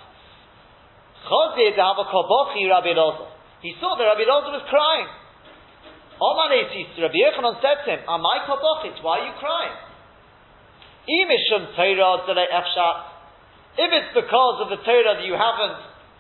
Chozir 1.24 1.76
to 1.76 1.82
have 1.84 2.00
kobochi 2.12 2.68
Rabbi 2.68 2.92
Loza. 2.96 3.32
He 3.62 3.76
saw 3.80 3.96
that 3.96 4.04
Rabbi 4.04 4.28
Loza 4.28 4.52
was 4.56 4.64
crying. 4.68 5.08
Omar 6.20 6.52
Rabbi 6.52 7.16
Yochanan 7.16 7.64
said 7.64 7.88
to 7.88 7.96
him, 7.96 8.04
Amai 8.04 8.44
kobochit, 8.44 9.00
why 9.00 9.20
are 9.20 9.26
you 9.32 9.36
crying? 9.40 9.72
Imishum 11.08 11.72
Torah 11.76 12.28
If 13.80 13.88
it's 13.88 14.12
because 14.14 14.62
of 14.62 14.70
the 14.70 14.78
Torah 14.84 15.16
that 15.16 15.24
you 15.24 15.34
haven't 15.34 15.80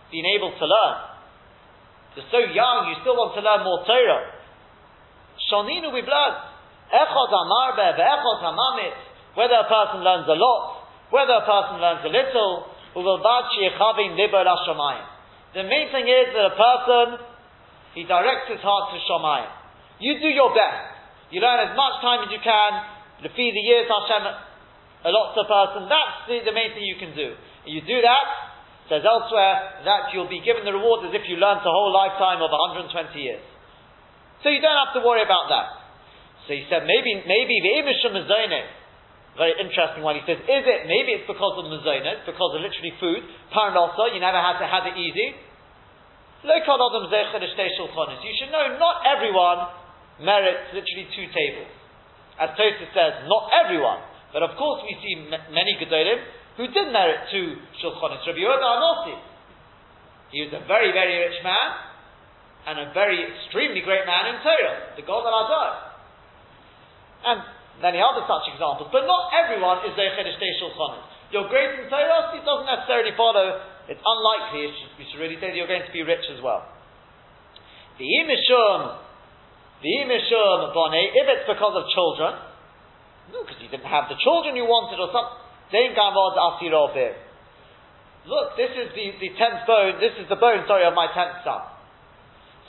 been 0.09 0.25
able 0.39 0.55
to 0.55 0.65
learn, 0.65 0.95
you're 2.15 2.25
so 2.31 2.39
young, 2.39 2.87
you 2.89 2.95
still 3.03 3.15
want 3.15 3.35
to 3.35 3.41
learn 3.43 3.63
more 3.67 3.83
Torah. 3.83 4.31
Shoninu 5.51 5.91
we 5.93 6.01
blood. 6.01 6.33
Echot 6.95 7.31
ve'echot 7.31 8.41
hamamit. 8.43 8.95
Whether 9.35 9.55
a 9.55 9.67
person 9.67 10.01
learns 10.01 10.27
a 10.27 10.33
lot, 10.33 10.87
whether 11.11 11.33
a 11.33 11.45
person 11.45 11.79
learns 11.79 12.03
a 12.03 12.09
little, 12.09 12.65
the 12.95 13.03
main 15.63 15.91
thing 15.91 16.07
is 16.09 16.33
that 16.33 16.45
a 16.45 16.55
person, 16.57 17.19
he 17.93 18.03
directs 18.03 18.47
his 18.49 18.59
heart 18.61 18.91
to 18.93 18.99
Shomayim. 19.05 19.58
You 19.99 20.15
do 20.19 20.31
your 20.31 20.55
best. 20.55 20.99
You 21.29 21.43
learn 21.43 21.69
as 21.69 21.75
much 21.75 22.01
time 22.01 22.25
as 22.25 22.29
you 22.31 22.41
can. 22.41 22.71
To 23.23 23.27
feed 23.35 23.51
the 23.51 23.65
years 23.67 23.85
Hashem 23.91 24.23
allots 25.03 25.35
a 25.35 25.45
person. 25.45 25.91
That's 25.91 26.25
the, 26.27 26.39
the 26.47 26.55
main 26.55 26.71
thing 26.71 26.87
you 26.87 26.95
can 26.95 27.11
do. 27.11 27.35
You 27.67 27.83
do 27.83 27.99
that, 28.01 28.25
says 28.87 29.03
elsewhere, 29.03 29.83
that 29.83 30.15
you'll 30.15 30.31
be 30.31 30.39
given 30.41 30.63
the 30.63 30.71
reward 30.71 31.03
as 31.05 31.11
if 31.11 31.27
you 31.27 31.35
learned 31.35 31.61
a 31.61 31.71
whole 31.71 31.91
lifetime 31.91 32.39
of 32.39 32.49
120 32.49 32.95
years. 33.19 33.43
So 34.41 34.47
you 34.49 34.63
don't 34.63 34.79
have 34.87 34.95
to 34.95 35.03
worry 35.03 35.21
about 35.21 35.51
that. 35.51 35.67
So 36.47 36.55
he 36.55 36.63
said, 36.71 36.87
maybe, 36.87 37.19
maybe 37.27 37.59
the 37.59 37.83
Imisham 37.83 38.15
very 39.39 39.55
interesting 39.55 40.03
one. 40.03 40.19
He 40.19 40.25
says, 40.27 40.35
is 40.35 40.63
it, 40.67 40.83
maybe 40.83 41.15
it's 41.15 41.23
because 41.23 41.55
of 41.55 41.63
the 41.63 41.71
mazonas, 41.71 42.27
because 42.27 42.51
of 42.55 42.59
literally 42.59 42.91
food, 42.99 43.23
parnasa, 43.55 44.11
you 44.11 44.19
never 44.19 44.35
had 44.35 44.59
to 44.59 44.67
have 44.67 44.83
it 44.83 44.99
easy. 44.99 45.31
You 46.43 46.59
should 48.35 48.51
know 48.51 48.65
not 48.79 48.95
everyone 49.07 49.78
merits 50.21 50.71
literally 50.75 51.07
two 51.15 51.27
tables. 51.31 51.71
As 52.39 52.55
Tosfos 52.55 52.91
says, 52.95 53.27
not 53.27 53.51
everyone. 53.51 53.99
But 54.31 54.43
of 54.45 54.55
course 54.55 54.85
we 54.85 54.95
see 55.01 55.13
m- 55.27 55.51
many 55.51 55.75
Gedolim 55.75 56.21
who 56.59 56.67
did 56.69 56.91
merit 56.91 57.31
two 57.31 57.55
Shulchanis. 57.79 58.23
Rabbi 58.27 58.39
Yehuda 58.39 58.67
Anosi. 58.67 59.15
He 60.31 60.45
was 60.45 60.53
a 60.53 60.63
very, 60.67 60.93
very 60.93 61.25
rich 61.25 61.41
man 61.41 61.67
and 62.67 62.75
a 62.83 62.87
very 62.93 63.23
extremely 63.23 63.81
great 63.81 64.05
man 64.05 64.35
in 64.35 64.37
Torah, 64.43 64.93
the 64.93 65.01
God 65.07 65.25
of 65.25 65.33
Adar. 65.33 65.71
And 67.25 67.39
many 67.81 67.97
other 68.03 68.27
such 68.27 68.51
examples, 68.53 68.91
but 68.91 69.07
not 69.07 69.31
everyone 69.33 69.81
is 69.87 69.95
Zeiched 69.95 70.19
Shtei 70.19 70.51
Shulchanis. 70.59 71.07
You're 71.31 71.49
great 71.49 71.79
in 71.79 71.89
Torah, 71.89 72.35
it 72.35 72.43
doesn't 72.45 72.69
necessarily 72.69 73.15
follow, 73.15 73.63
it's 73.87 74.01
unlikely, 74.03 74.69
you 74.69 74.71
should, 74.75 74.91
should 75.09 75.21
really 75.21 75.39
say 75.41 75.53
that 75.53 75.57
you're 75.57 75.69
going 75.69 75.85
to 75.85 75.95
be 75.95 76.03
rich 76.03 76.25
as 76.29 76.43
well. 76.43 76.67
The 77.97 78.05
Imishum, 78.05 79.08
if 79.81 81.25
it's 81.29 81.47
because 81.47 81.75
of 81.75 81.83
children, 81.95 82.35
no, 83.31 83.45
because 83.45 83.61
you 83.61 83.69
didn't 83.69 83.87
have 83.87 84.09
the 84.09 84.17
children 84.19 84.55
you 84.55 84.65
wanted 84.65 84.99
or 84.99 85.07
something, 85.13 85.37
then. 85.71 87.13
Look, 88.27 88.57
this 88.57 88.73
is 88.75 88.91
the, 88.93 89.05
the 89.21 89.29
tenth 89.37 89.63
bone, 89.65 90.01
this 90.01 90.17
is 90.19 90.27
the 90.27 90.35
bone, 90.35 90.65
sorry, 90.67 90.85
of 90.85 90.93
my 90.93 91.07
tenth 91.13 91.41
son. 91.45 91.61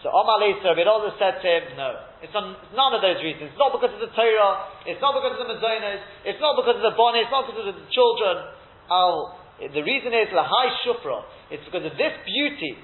So 0.01 0.09
Omar 0.09 0.40
Lisa, 0.40 0.73
said 1.20 1.44
to 1.44 1.49
him, 1.49 1.77
no. 1.77 1.90
It's, 2.25 2.33
on, 2.33 2.57
none 2.73 2.92
of 2.96 3.05
those 3.05 3.20
reasons. 3.20 3.53
It's 3.53 3.61
not 3.61 3.73
because 3.73 3.92
of 3.92 4.01
the 4.01 4.12
Torah, 4.12 4.68
it's 4.88 5.01
not 5.01 5.12
because 5.16 5.37
of 5.37 5.44
the 5.44 5.49
Mazonas, 5.57 6.01
it's 6.25 6.40
not 6.40 6.57
because 6.57 6.77
of 6.81 6.85
the 6.85 6.96
Bonnie, 6.96 7.25
it's 7.25 7.33
not 7.33 7.49
because 7.49 7.68
of 7.68 7.77
the 7.77 7.88
children. 7.92 8.49
Oh, 8.88 9.37
the 9.61 9.85
reason 9.85 10.16
is 10.16 10.33
Lahai 10.33 10.73
Shufra. 10.85 11.25
It's 11.53 11.64
because 11.68 11.85
of 11.85 11.96
this 12.01 12.16
beauty. 12.25 12.81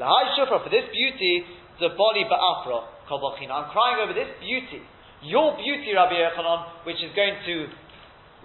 Lahai 0.00 0.32
Shufra, 0.36 0.64
for 0.64 0.72
this 0.72 0.88
beauty, 0.88 1.44
the 1.82 1.90
body 1.98 2.22
Ba'afra, 2.30 2.86
I'm 3.10 3.68
crying 3.74 3.98
over 4.00 4.14
this 4.14 4.30
beauty. 4.38 4.80
Your 5.26 5.58
beauty, 5.58 5.90
Rabbi 5.92 6.14
Yochanan, 6.14 6.86
which 6.86 7.02
is 7.02 7.10
going 7.18 7.36
to 7.44 7.54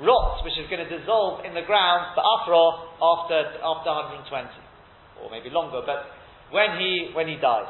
rot, 0.02 0.44
which 0.44 0.58
is 0.58 0.66
going 0.70 0.82
to 0.82 0.90
dissolve 0.90 1.46
in 1.46 1.54
the 1.54 1.62
ground, 1.64 2.18
Ba'afra, 2.18 2.98
after, 2.98 3.38
after 3.62 3.90
120. 4.28 5.24
Or 5.24 5.30
maybe 5.30 5.54
longer, 5.54 5.86
but 5.86 6.10
when 6.50 6.82
he, 6.82 7.14
when 7.14 7.30
he 7.30 7.38
dies. 7.38 7.70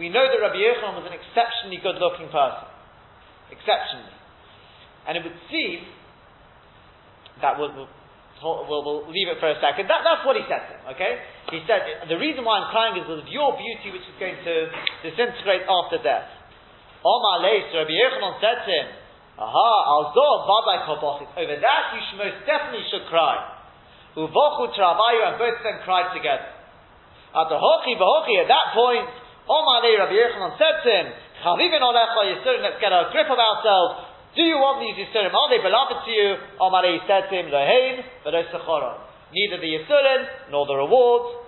We 0.00 0.08
know 0.08 0.26
that 0.26 0.40
Rabbi 0.40 0.58
Yochanan 0.58 0.98
was 0.98 1.06
an 1.06 1.14
exceptionally 1.14 1.78
good 1.78 2.00
looking 2.00 2.32
person. 2.32 2.66
Exceptionally. 3.52 4.16
And 5.06 5.20
it 5.20 5.22
would 5.22 5.38
seem 5.52 5.84
that 7.44 7.60
we'll, 7.60 7.70
we'll, 7.76 8.66
we'll, 8.66 8.82
we'll 8.84 9.04
leave 9.12 9.28
it 9.28 9.38
for 9.38 9.52
a 9.52 9.58
second. 9.60 9.86
That, 9.86 10.02
that's 10.02 10.24
what 10.26 10.34
he 10.34 10.42
said 10.48 10.64
to 10.66 10.72
him, 10.80 10.84
okay? 10.96 11.20
He 11.54 11.62
said, 11.70 12.10
the 12.10 12.18
reason 12.18 12.42
why 12.42 12.58
I'm 12.58 12.68
crying 12.74 12.98
is 12.98 13.06
because 13.06 13.22
of 13.22 13.30
your 13.30 13.54
beauty 13.54 13.94
which 13.94 14.02
is 14.02 14.16
going 14.18 14.34
to 14.34 14.54
disintegrate 15.06 15.62
after 15.70 16.02
death. 16.02 16.26
Omar 17.06 17.46
Leis, 17.46 17.70
Rabbi 17.70 17.94
Yochanan 17.94 18.42
said 18.42 18.58
to 18.64 18.70
him, 18.74 18.86
Aha, 19.38 19.70
alzor 19.92 20.34
badai. 20.46 20.78
Over 20.86 21.56
that 21.58 21.82
you 21.94 22.00
should 22.10 22.18
most 22.22 22.38
definitely 22.46 22.86
should 22.90 23.06
cry. 23.10 23.38
Uvochu 24.16 24.70
travayu, 24.78 25.20
and 25.30 25.34
both 25.38 25.58
of 25.58 25.64
them 25.66 25.78
cried 25.82 26.14
together. 26.14 26.54
At 27.34 27.50
the 27.50 27.58
hochi 27.58 27.98
v'hochi, 27.98 28.40
at 28.40 28.48
that 28.48 28.66
point, 28.72 29.10
Omar 29.50 29.82
Le 29.82 29.90
Rabbi 30.00 30.14
Yochanan 30.14 30.54
said 30.54 30.86
to 30.86 30.90
him, 30.90 31.06
Chavivin 31.42 31.82
olecha 31.82 32.30
yisurim, 32.30 32.62
let's 32.62 32.80
get 32.80 32.94
a 32.94 33.10
grip 33.10 33.26
of 33.26 33.36
ourselves. 33.36 34.10
Do 34.38 34.42
you 34.42 34.56
want 34.56 34.80
these 34.80 35.02
yisurim? 35.02 35.34
Are 35.34 35.50
they 35.50 35.58
beloved 35.58 36.06
to 36.06 36.10
you? 36.10 36.38
Omar 36.62 36.86
Le 36.86 36.98
said 37.10 37.28
to 37.28 37.34
him, 37.34 37.50
Lohein, 37.50 38.06
v'lo 38.24 38.42
Neither 39.34 39.58
the 39.58 39.70
yisurim, 39.76 40.22
nor 40.54 40.64
the 40.64 40.78
rewards. 40.78 41.43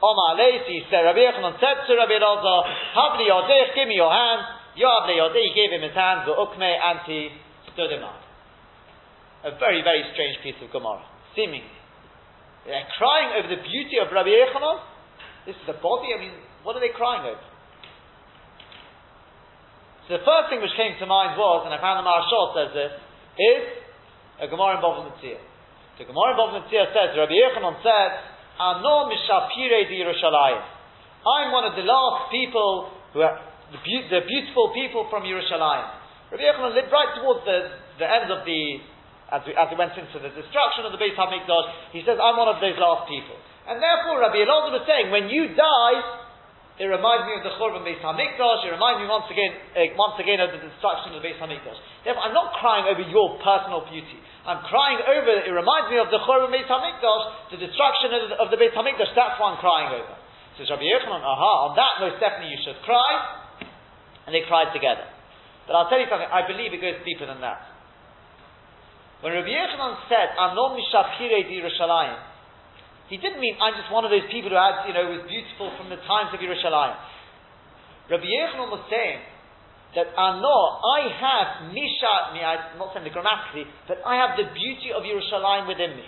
Omar 0.00 0.36
Le, 0.36 0.64
he 0.64 0.80
said, 0.88 1.04
Rabbi 1.04 1.20
Yochanan 1.20 1.60
said 1.60 1.84
to 1.84 1.92
Rabbi 1.92 2.16
Elazar, 2.16 2.60
Havli 2.96 3.28
yodech, 3.28 3.76
give 3.76 3.88
me 3.88 4.00
your 4.00 4.08
hand. 4.08 4.40
Yoav 4.80 5.04
le 5.04 5.28
he 5.36 5.52
gave 5.52 5.70
him 5.76 5.84
his 5.84 5.92
hand, 5.92 6.24
v'ukme, 6.24 6.64
and 6.64 6.98
he 7.04 7.28
stood 7.72 7.92
him 7.92 8.04
up. 8.04 8.22
A 9.44 9.52
very, 9.60 9.82
very 9.84 10.04
strange 10.12 10.40
piece 10.42 10.56
of 10.64 10.72
Gemara, 10.72 11.04
seemingly. 11.36 11.68
They're 12.64 12.88
crying 12.96 13.40
over 13.40 13.48
the 13.48 13.60
beauty 13.60 14.00
of 14.00 14.08
Rabbi 14.12 14.32
Yochanan, 14.32 14.80
this 15.46 15.56
is 15.56 15.68
a 15.68 15.76
body. 15.80 16.12
I 16.12 16.20
mean, 16.20 16.36
what 16.62 16.76
are 16.76 16.84
they 16.84 16.92
crying 16.92 17.24
over? 17.24 17.44
So 20.08 20.18
the 20.18 20.24
first 20.26 20.50
thing 20.50 20.60
which 20.60 20.74
came 20.76 20.98
to 21.00 21.06
mind 21.06 21.38
was, 21.38 21.64
and 21.64 21.72
I 21.72 21.78
found 21.80 22.02
the 22.02 22.06
Maharshal 22.08 22.56
says 22.56 22.70
this, 22.74 22.92
is 23.38 23.62
a 24.42 24.46
Gemara 24.48 24.76
in 24.76 24.82
Bava 24.84 25.06
Metzia. 25.08 25.40
The 25.96 26.04
Gemara 26.04 26.34
in 26.34 26.36
Bava 26.36 26.52
Metzia 26.60 26.88
says, 26.92 27.16
Rabbi 27.16 27.32
Yochanan 27.32 27.80
said, 27.80 28.39
Ano 28.60 29.08
mishapire 29.08 29.88
di 29.88 29.96
Yerushalayim. 30.04 30.60
I'm 31.24 31.48
one 31.48 31.64
of 31.64 31.74
the 31.80 31.84
last 31.88 32.28
people 32.28 32.92
who 33.16 33.24
are 33.24 33.40
the, 33.72 33.80
be- 33.80 34.08
the 34.12 34.20
beautiful 34.28 34.68
people 34.76 35.08
from 35.08 35.24
Yerushalayim. 35.24 35.88
Rabbi 36.28 36.44
Yochanan 36.44 36.76
lived 36.76 36.92
right 36.92 37.12
towards 37.16 37.40
the, 37.48 37.72
the 37.96 38.04
end 38.04 38.28
of 38.28 38.44
the, 38.44 38.60
as 39.32 39.40
we, 39.48 39.56
as 39.56 39.66
we 39.72 39.76
went 39.80 39.96
into 39.96 40.20
the 40.20 40.28
destruction 40.36 40.84
of 40.84 40.92
the 40.92 41.00
Beit 41.00 41.16
HaMikdash, 41.16 41.96
he 41.96 42.04
says, 42.04 42.20
I'm 42.20 42.36
one 42.36 42.52
of 42.52 42.60
those 42.60 42.76
last 42.76 43.08
people. 43.08 43.40
And 43.64 43.80
therefore, 43.80 44.20
Rabbi 44.20 44.44
Elazar 44.44 44.76
was 44.76 44.84
saying, 44.84 45.08
when 45.08 45.32
you 45.32 45.56
die, 45.56 46.19
it 46.80 46.88
reminds 46.88 47.28
me 47.28 47.36
of 47.36 47.44
the 47.44 47.52
Churban 47.60 47.84
Beis 47.84 48.00
Hamikdash. 48.00 48.64
It 48.64 48.72
reminds 48.72 49.04
me 49.04 49.06
once 49.06 49.28
again, 49.28 49.52
uh, 49.76 49.84
once 50.00 50.16
again 50.16 50.40
of 50.40 50.48
the 50.48 50.64
destruction 50.64 51.12
of 51.12 51.20
the 51.20 51.24
Beis 51.28 51.36
Hamikdash. 51.36 51.76
Therefore, 52.08 52.24
I'm 52.24 52.32
not 52.32 52.56
crying 52.56 52.88
over 52.88 53.04
your 53.04 53.36
personal 53.44 53.84
beauty. 53.84 54.16
I'm 54.48 54.64
crying 54.64 54.96
over. 55.04 55.44
It 55.44 55.52
reminds 55.52 55.92
me 55.92 56.00
of 56.00 56.08
the 56.08 56.24
Churban 56.24 56.48
Beis 56.48 56.64
Hamikdash, 56.64 57.52
the 57.52 57.60
destruction 57.60 58.08
of 58.16 58.20
the, 58.32 58.36
of 58.40 58.48
the 58.48 58.56
Beis 58.56 58.72
Hamikdash. 58.72 59.12
That's 59.12 59.36
what 59.36 59.52
I'm 59.52 59.60
crying 59.60 59.92
over. 59.92 60.16
Says 60.56 60.72
Rabbi 60.72 60.88
Yochanan, 60.88 61.20
aha, 61.20 61.52
on 61.68 61.76
that 61.76 62.00
most 62.00 62.16
definitely 62.16 62.56
you 62.56 62.60
should 62.64 62.80
cry. 62.88 63.12
And 64.24 64.32
they 64.32 64.48
cried 64.48 64.72
together. 64.72 65.04
But 65.68 65.76
I'll 65.76 65.88
tell 65.92 66.00
you 66.00 66.08
something. 66.08 66.32
I 66.32 66.48
believe 66.48 66.72
it 66.72 66.80
goes 66.80 66.96
deeper 67.04 67.28
than 67.28 67.44
that. 67.44 67.60
When 69.20 69.36
Rabbi 69.36 69.52
Yochanan 69.52 70.00
said, 70.08 70.32
"Anom 70.32 70.80
mishapire 70.80 71.44
di 71.44 71.60
Yerushalayim," 71.60 72.29
He 73.10 73.18
didn't 73.18 73.42
mean 73.42 73.58
I'm 73.58 73.74
just 73.74 73.90
one 73.90 74.06
of 74.06 74.14
those 74.14 74.30
people 74.30 74.54
who 74.54 74.56
had, 74.56 74.86
you 74.86 74.94
know, 74.94 75.02
was 75.10 75.26
beautiful 75.26 75.74
from 75.74 75.90
the 75.90 75.98
times 76.06 76.30
of 76.30 76.38
Yerushalayim. 76.38 76.94
Rabbi 78.06 78.22
Yochanan 78.22 78.70
was 78.70 78.86
saying 78.86 79.18
that 79.98 80.14
Ano, 80.14 80.58
I 80.78 81.10
have 81.10 81.48
Misha, 81.74 82.30
I'm 82.30 82.78
not 82.78 82.94
saying 82.94 83.02
the 83.02 83.10
grammatically, 83.10 83.66
but 83.90 83.98
I 84.06 84.14
have 84.22 84.38
the 84.38 84.46
beauty 84.54 84.94
of 84.94 85.02
Yerushalayim 85.02 85.66
within 85.66 85.98
me. 85.98 86.06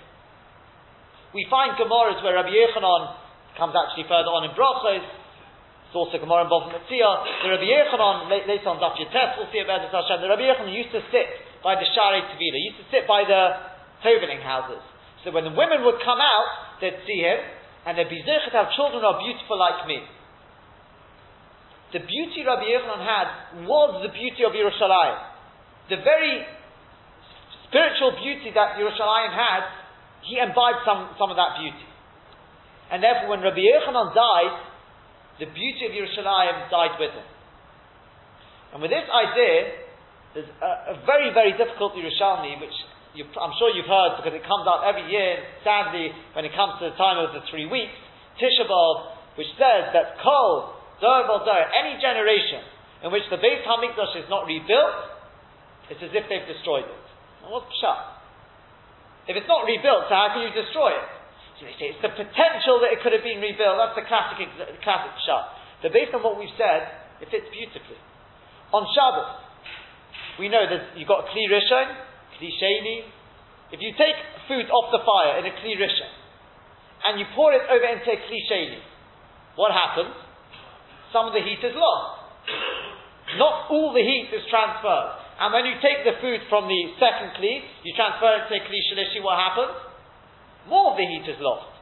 We 1.35 1.43
find 1.51 1.75
Gemaras 1.75 2.23
where 2.23 2.39
Rabbi 2.39 2.55
Yochanan 2.55 3.19
comes 3.59 3.75
actually 3.75 4.07
further 4.07 4.31
on 4.31 4.47
in 4.47 4.55
Brachos, 4.55 5.03
it's 5.03 5.99
also 5.99 6.23
Gemara 6.23 6.47
in 6.47 6.51
Bava 6.55 6.71
the 6.71 7.51
Rabbi 7.51 7.67
Yochanan, 7.67 8.31
later 8.31 8.71
on 8.71 8.79
Daf 8.79 8.95
Yates, 8.95 9.43
we'll 9.43 9.51
see 9.51 9.59
about 9.59 9.83
this 9.83 9.91
Hashem, 9.91 10.23
the 10.23 10.31
Rabbi 10.31 10.47
Yochanan 10.47 10.71
used 10.71 10.95
to 10.95 11.03
sit 11.11 11.27
by 11.67 11.75
the 11.75 11.87
Shari 11.99 12.23
Tavila, 12.31 12.59
used 12.63 12.79
to 12.79 12.87
sit 12.95 13.11
by 13.11 13.27
the 13.27 13.75
Tovening 14.07 14.43
houses. 14.43 14.92
So 15.25 15.31
when 15.31 15.45
the 15.45 15.55
women 15.55 15.87
would 15.87 16.03
come 16.03 16.19
out, 16.19 16.81
they'd 16.83 16.99
see 17.07 17.23
him, 17.23 17.39
and 17.87 17.99
they'd 17.99 18.11
be 18.11 18.23
zechet 18.27 18.51
to 18.51 18.59
have 18.67 18.75
children 18.75 19.03
are 19.03 19.19
beautiful 19.23 19.59
like 19.59 19.87
me. 19.87 20.03
The 21.93 22.01
beauty 22.01 22.43
Rabbi 22.43 22.67
Yochanan 22.67 23.03
had 23.05 23.29
was 23.69 24.01
the 24.03 24.11
beauty 24.11 24.43
of 24.49 24.57
Yerushalayim. 24.57 25.19
The 25.93 26.01
very 26.01 26.43
spiritual 27.69 28.17
beauty 28.17 28.51
that 28.55 28.81
Yerushalayim 28.81 29.33
had, 29.35 29.63
he 30.25 30.39
imbibed 30.41 30.89
some, 30.89 31.13
some 31.21 31.31
of 31.31 31.37
that 31.37 31.61
beauty. 31.61 31.87
And 32.91 33.03
therefore, 33.03 33.37
when 33.37 33.41
Rabbi 33.45 33.61
Yochanan 33.61 34.15
died, 34.17 34.55
the 35.39 35.47
beauty 35.47 35.85
of 35.87 35.93
Yerushalayim 35.93 36.71
died 36.71 36.97
with 36.99 37.13
him. 37.13 37.29
And 38.73 38.81
with 38.81 38.91
this 38.91 39.05
idea, 39.05 39.85
there's 40.33 40.49
a, 40.65 40.97
a 40.97 41.05
very, 41.05 41.29
very 41.37 41.53
difficult 41.61 41.93
Yerushalmi, 41.93 42.57
which 42.61 42.77
you, 43.13 43.29
I'm 43.37 43.53
sure 43.61 43.69
you've 43.73 43.89
heard 43.89 44.17
because 44.21 44.33
it 44.33 44.45
comes 44.49 44.65
out 44.65 44.89
every 44.89 45.05
year, 45.13 45.37
sadly, 45.61 46.09
when 46.33 46.49
it 46.49 46.57
comes 46.57 46.81
to 46.81 46.89
the 46.89 46.97
time 46.97 47.21
of 47.21 47.37
the 47.37 47.45
three 47.53 47.69
weeks, 47.69 47.93
Tisha 48.41 48.65
which 49.37 49.49
says 49.57 49.93
that 49.93 50.21
Kol, 50.21 50.77
Dor 51.01 51.25
any 51.77 52.01
generation 52.01 52.65
in 53.05 53.11
which 53.11 53.25
the 53.29 53.37
Beit 53.37 53.65
HaMikdash 53.65 54.17
is 54.17 54.29
not 54.29 54.47
rebuilt, 54.49 54.97
it's 55.91 56.01
as 56.01 56.13
if 56.15 56.25
they've 56.29 56.49
destroyed 56.49 56.89
it. 56.89 57.05
Now 57.45 57.53
what's 57.53 57.69
Pshat? 57.81 59.29
If 59.29 59.35
it's 59.37 59.51
not 59.51 59.67
rebuilt, 59.67 60.09
so 60.09 60.15
how 60.15 60.33
can 60.33 60.49
you 60.49 60.53
destroy 60.55 60.95
it? 60.95 61.09
So 61.59 61.69
they 61.69 61.77
say 61.77 61.87
it's 61.93 62.03
the 62.03 62.15
potential 62.15 62.81
that 62.81 62.97
it 62.97 63.05
could 63.05 63.13
have 63.13 63.27
been 63.27 63.43
rebuilt. 63.43 63.77
That's 63.77 63.99
the 63.99 64.07
classic, 64.09 64.41
classic 64.81 65.15
shot. 65.27 65.59
But 65.85 65.93
based 65.93 66.15
on 66.15 66.23
what 66.23 66.39
we've 66.39 66.55
said, 66.57 66.91
it 67.21 67.29
fits 67.29 67.51
beautifully. 67.51 67.99
On 68.73 68.87
Shabbos, 68.95 69.43
we 70.39 70.49
know 70.49 70.65
that 70.65 70.97
you've 70.97 71.11
got 71.11 71.27
a 71.27 71.31
Kli 71.31 71.45
Rishon, 71.51 72.12
Kli 72.43 72.51
Sheni. 72.59 73.07
If 73.71 73.79
you 73.79 73.95
take 73.95 74.19
food 74.51 74.67
off 74.75 74.91
the 74.91 74.99
fire 75.07 75.39
in 75.39 75.47
a 75.47 75.55
Kli 75.63 75.79
Rishon, 75.79 76.11
and 77.07 77.23
you 77.23 77.27
pour 77.39 77.55
it 77.55 77.63
over 77.71 77.87
into 77.87 78.11
a 78.11 78.19
Kli 78.19 78.83
what 79.55 79.71
happens? 79.71 80.11
Some 81.15 81.31
of 81.31 81.33
the 81.37 81.45
heat 81.45 81.63
is 81.63 81.77
lost. 81.77 82.19
Not 83.39 83.71
all 83.71 83.95
the 83.95 84.03
heat 84.03 84.35
is 84.35 84.43
transferred. 84.51 85.23
And 85.39 85.53
when 85.55 85.69
you 85.71 85.77
take 85.79 86.03
the 86.03 86.19
food 86.19 86.43
from 86.51 86.67
the 86.67 86.83
second 86.99 87.39
Kli, 87.39 87.63
you 87.87 87.95
transfer 87.95 88.43
it 88.43 88.51
to 88.51 88.55
a 88.59 88.63
Kli 88.67 89.23
what 89.23 89.39
happens? 89.39 89.93
more 90.69 90.95
of 90.95 90.97
the 90.99 91.07
heat 91.07 91.27
is 91.27 91.39
lost. 91.43 91.75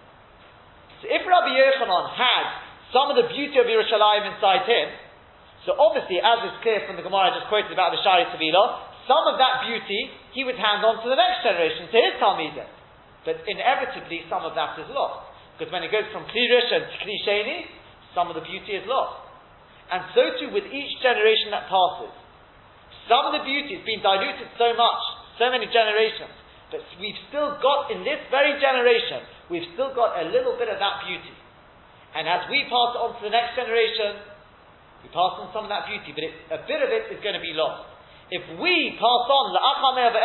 So 1.03 1.09
if 1.09 1.21
Rabbi 1.25 1.53
Yochanan 1.53 2.07
had 2.17 2.45
some 2.93 3.13
of 3.13 3.17
the 3.17 3.29
beauty 3.29 3.57
of 3.61 3.69
Yerushalayim 3.69 4.37
inside 4.37 4.65
him, 4.65 4.89
so 5.69 5.77
obviously, 5.77 6.17
as 6.17 6.41
is 6.49 6.57
clear 6.65 6.81
from 6.89 6.97
the 6.97 7.05
Gemara 7.05 7.33
I 7.33 7.37
just 7.37 7.49
quoted 7.53 7.69
about 7.73 7.93
the 7.93 8.01
Shari 8.01 8.25
Tavila, 8.33 9.05
some 9.05 9.29
of 9.29 9.37
that 9.37 9.69
beauty 9.69 10.09
he 10.33 10.47
would 10.47 10.59
hand 10.59 10.87
on 10.87 11.03
to 11.03 11.09
the 11.11 11.18
next 11.18 11.43
generation, 11.43 11.91
to 11.91 11.99
his 11.99 12.14
Talmidim. 12.22 12.68
But 13.26 13.45
inevitably, 13.45 14.24
some 14.33 14.47
of 14.47 14.57
that 14.57 14.78
is 14.81 14.89
lost. 14.89 15.28
Because 15.55 15.68
when 15.74 15.85
it 15.85 15.93
goes 15.93 16.09
from 16.09 16.24
Kli 16.24 16.45
Rishon 16.49 16.89
to 16.89 16.97
Kli 17.05 17.68
some 18.16 18.33
of 18.33 18.35
the 18.35 18.45
beauty 18.45 18.81
is 18.81 18.87
lost. 18.89 19.28
And 19.93 20.07
so 20.16 20.22
too 20.39 20.51
with 20.55 20.64
each 20.70 20.93
generation 21.03 21.53
that 21.53 21.68
passes. 21.68 22.14
Some 23.11 23.26
of 23.26 23.35
the 23.35 23.45
beauty 23.45 23.74
has 23.76 23.85
been 23.85 24.01
diluted 24.01 24.49
so 24.55 24.70
much, 24.78 25.03
so 25.37 25.51
many 25.51 25.66
generations, 25.66 26.31
but 26.70 26.78
we've 27.03 27.18
still 27.26 27.59
got, 27.59 27.91
in 27.91 28.07
this 28.07 28.22
very 28.31 28.55
generation, 28.62 29.26
we've 29.51 29.66
still 29.74 29.91
got 29.91 30.14
a 30.22 30.31
little 30.31 30.55
bit 30.55 30.70
of 30.70 30.78
that 30.78 31.03
beauty. 31.03 31.35
And 32.14 32.31
as 32.31 32.47
we 32.47 32.62
pass 32.70 32.95
on 33.03 33.18
to 33.18 33.22
the 33.26 33.35
next 33.35 33.59
generation, 33.59 34.22
we 35.03 35.11
pass 35.11 35.43
on 35.43 35.51
some 35.51 35.66
of 35.66 35.70
that 35.74 35.91
beauty, 35.91 36.14
but 36.14 36.22
it, 36.22 36.35
a 36.55 36.62
bit 36.70 36.81
of 36.87 36.91
it 36.95 37.11
is 37.11 37.18
going 37.18 37.35
to 37.35 37.43
be 37.43 37.51
lost. 37.51 37.89
If 38.31 38.45
we 38.62 38.95
pass 38.95 39.24
on 39.26 39.47
the 39.53 39.62
Achameh 39.62 40.07
of 40.11 40.16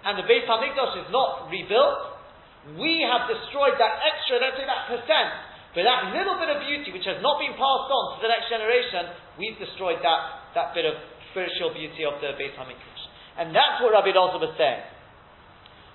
and 0.00 0.14
the 0.16 0.24
Beit 0.24 0.46
HaMikdash 0.46 1.04
is 1.04 1.08
not 1.10 1.50
rebuilt, 1.50 2.78
we 2.78 3.02
have 3.04 3.26
destroyed 3.26 3.76
that 3.76 3.94
extra, 4.06 4.38
let's 4.38 4.56
say 4.56 4.64
that 4.64 4.86
percent, 4.86 5.30
but 5.74 5.84
that 5.84 6.14
little 6.14 6.38
bit 6.38 6.50
of 6.50 6.62
beauty 6.64 6.94
which 6.94 7.06
has 7.06 7.18
not 7.20 7.42
been 7.42 7.52
passed 7.58 7.90
on 7.90 8.04
to 8.14 8.18
the 8.22 8.30
next 8.30 8.48
generation, 8.48 9.10
we've 9.36 9.58
destroyed 9.58 9.98
that, 10.00 10.54
that 10.54 10.72
bit 10.72 10.86
of 10.86 10.94
spiritual 11.34 11.74
beauty 11.74 12.06
of 12.06 12.22
the 12.22 12.32
Beit 12.38 12.54
HaMikdash. 12.54 13.02
And 13.42 13.52
that's 13.52 13.82
what 13.82 13.92
Rabbi 13.92 14.14
Elazar 14.14 14.40
was 14.40 14.54
saying 14.56 15.00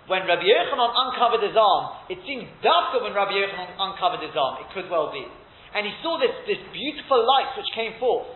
when 0.07 0.22
Rabbi 0.30 0.45
Yochanan 0.45 0.91
uncovered 0.93 1.41
his 1.41 1.57
arm, 1.57 2.05
it 2.13 2.22
seems 2.30 2.45
darker 2.61 3.01
when 3.01 3.18
Rabbi 3.18 3.34
Yochanan 3.34 3.74
uncovered 3.74 4.22
his 4.22 4.38
arm. 4.38 4.61
It 4.61 4.70
could 4.74 4.89
well 4.89 5.09
be. 5.09 5.26
And 5.74 5.86
he 5.86 5.93
saw 6.05 6.22
this, 6.22 6.32
this 6.45 6.61
beautiful 6.70 7.26
light 7.26 7.57
which 7.57 7.68
came 7.74 7.97
forth. 7.97 8.30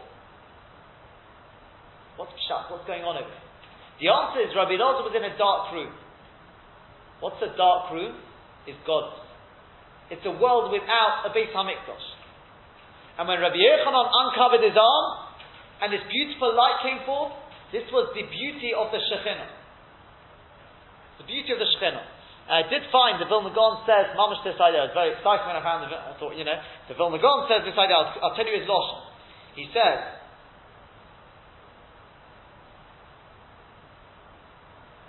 What's 2.19 2.35
pshat? 2.35 2.67
What's 2.67 2.83
going 2.83 3.07
on 3.07 3.15
over? 3.15 3.31
The 4.03 4.11
answer 4.11 4.43
is 4.43 4.51
Rabbi 4.51 4.75
Elazar 4.75 5.07
was 5.07 5.15
in 5.15 5.23
a 5.23 5.33
dark 5.39 5.71
room. 5.71 5.95
What's 7.23 7.39
a 7.39 7.55
dark 7.55 7.95
room? 7.95 8.19
Is 8.67 8.75
God. 8.83 9.15
It's 10.11 10.27
a 10.27 10.35
world 10.35 10.75
without 10.75 11.23
a 11.23 11.31
Beit 11.31 11.55
HaMikdash. 11.55 12.07
And 13.15 13.23
when 13.23 13.39
Rabbi 13.39 13.55
Yochanan 13.55 14.07
uncovered 14.11 14.67
his 14.67 14.75
arm, 14.75 15.07
and 15.79 15.95
this 15.95 16.03
beautiful 16.11 16.51
light 16.51 16.83
came 16.83 16.99
forth, 17.07 17.31
this 17.71 17.87
was 17.95 18.11
the 18.11 18.27
beauty 18.27 18.75
of 18.75 18.91
the 18.91 18.99
Shekhinah 18.99 19.59
the 21.19 21.27
beauty 21.27 21.51
of 21.51 21.59
the 21.59 21.67
Shekhinah. 21.67 22.17
I 22.49 22.65
did 22.65 22.81
find 22.89 23.21
the 23.21 23.29
Vilna 23.29 23.53
Gaon 23.53 23.85
says, 23.85 24.09
Mamash 24.17 24.41
this 24.41 24.57
idea. 24.57 24.81
I 24.81 24.89
was 24.89 24.95
very 24.97 25.13
excited 25.13 25.45
when 25.45 25.53
I 25.53 25.61
found 25.61 25.85
the 25.85 25.93
I 25.93 26.17
thought, 26.17 26.33
you 26.33 26.47
know, 26.47 26.57
the 26.89 26.95
Vilna 26.95 27.21
Gaon 27.21 27.45
says 27.45 27.61
this 27.61 27.77
idea. 27.77 27.93
I'll, 27.93 28.09
I'll 28.25 28.35
tell 28.35 28.47
you 28.47 28.57
his 28.57 28.65
loss. 28.65 29.13
He 29.53 29.69
says, 29.69 29.99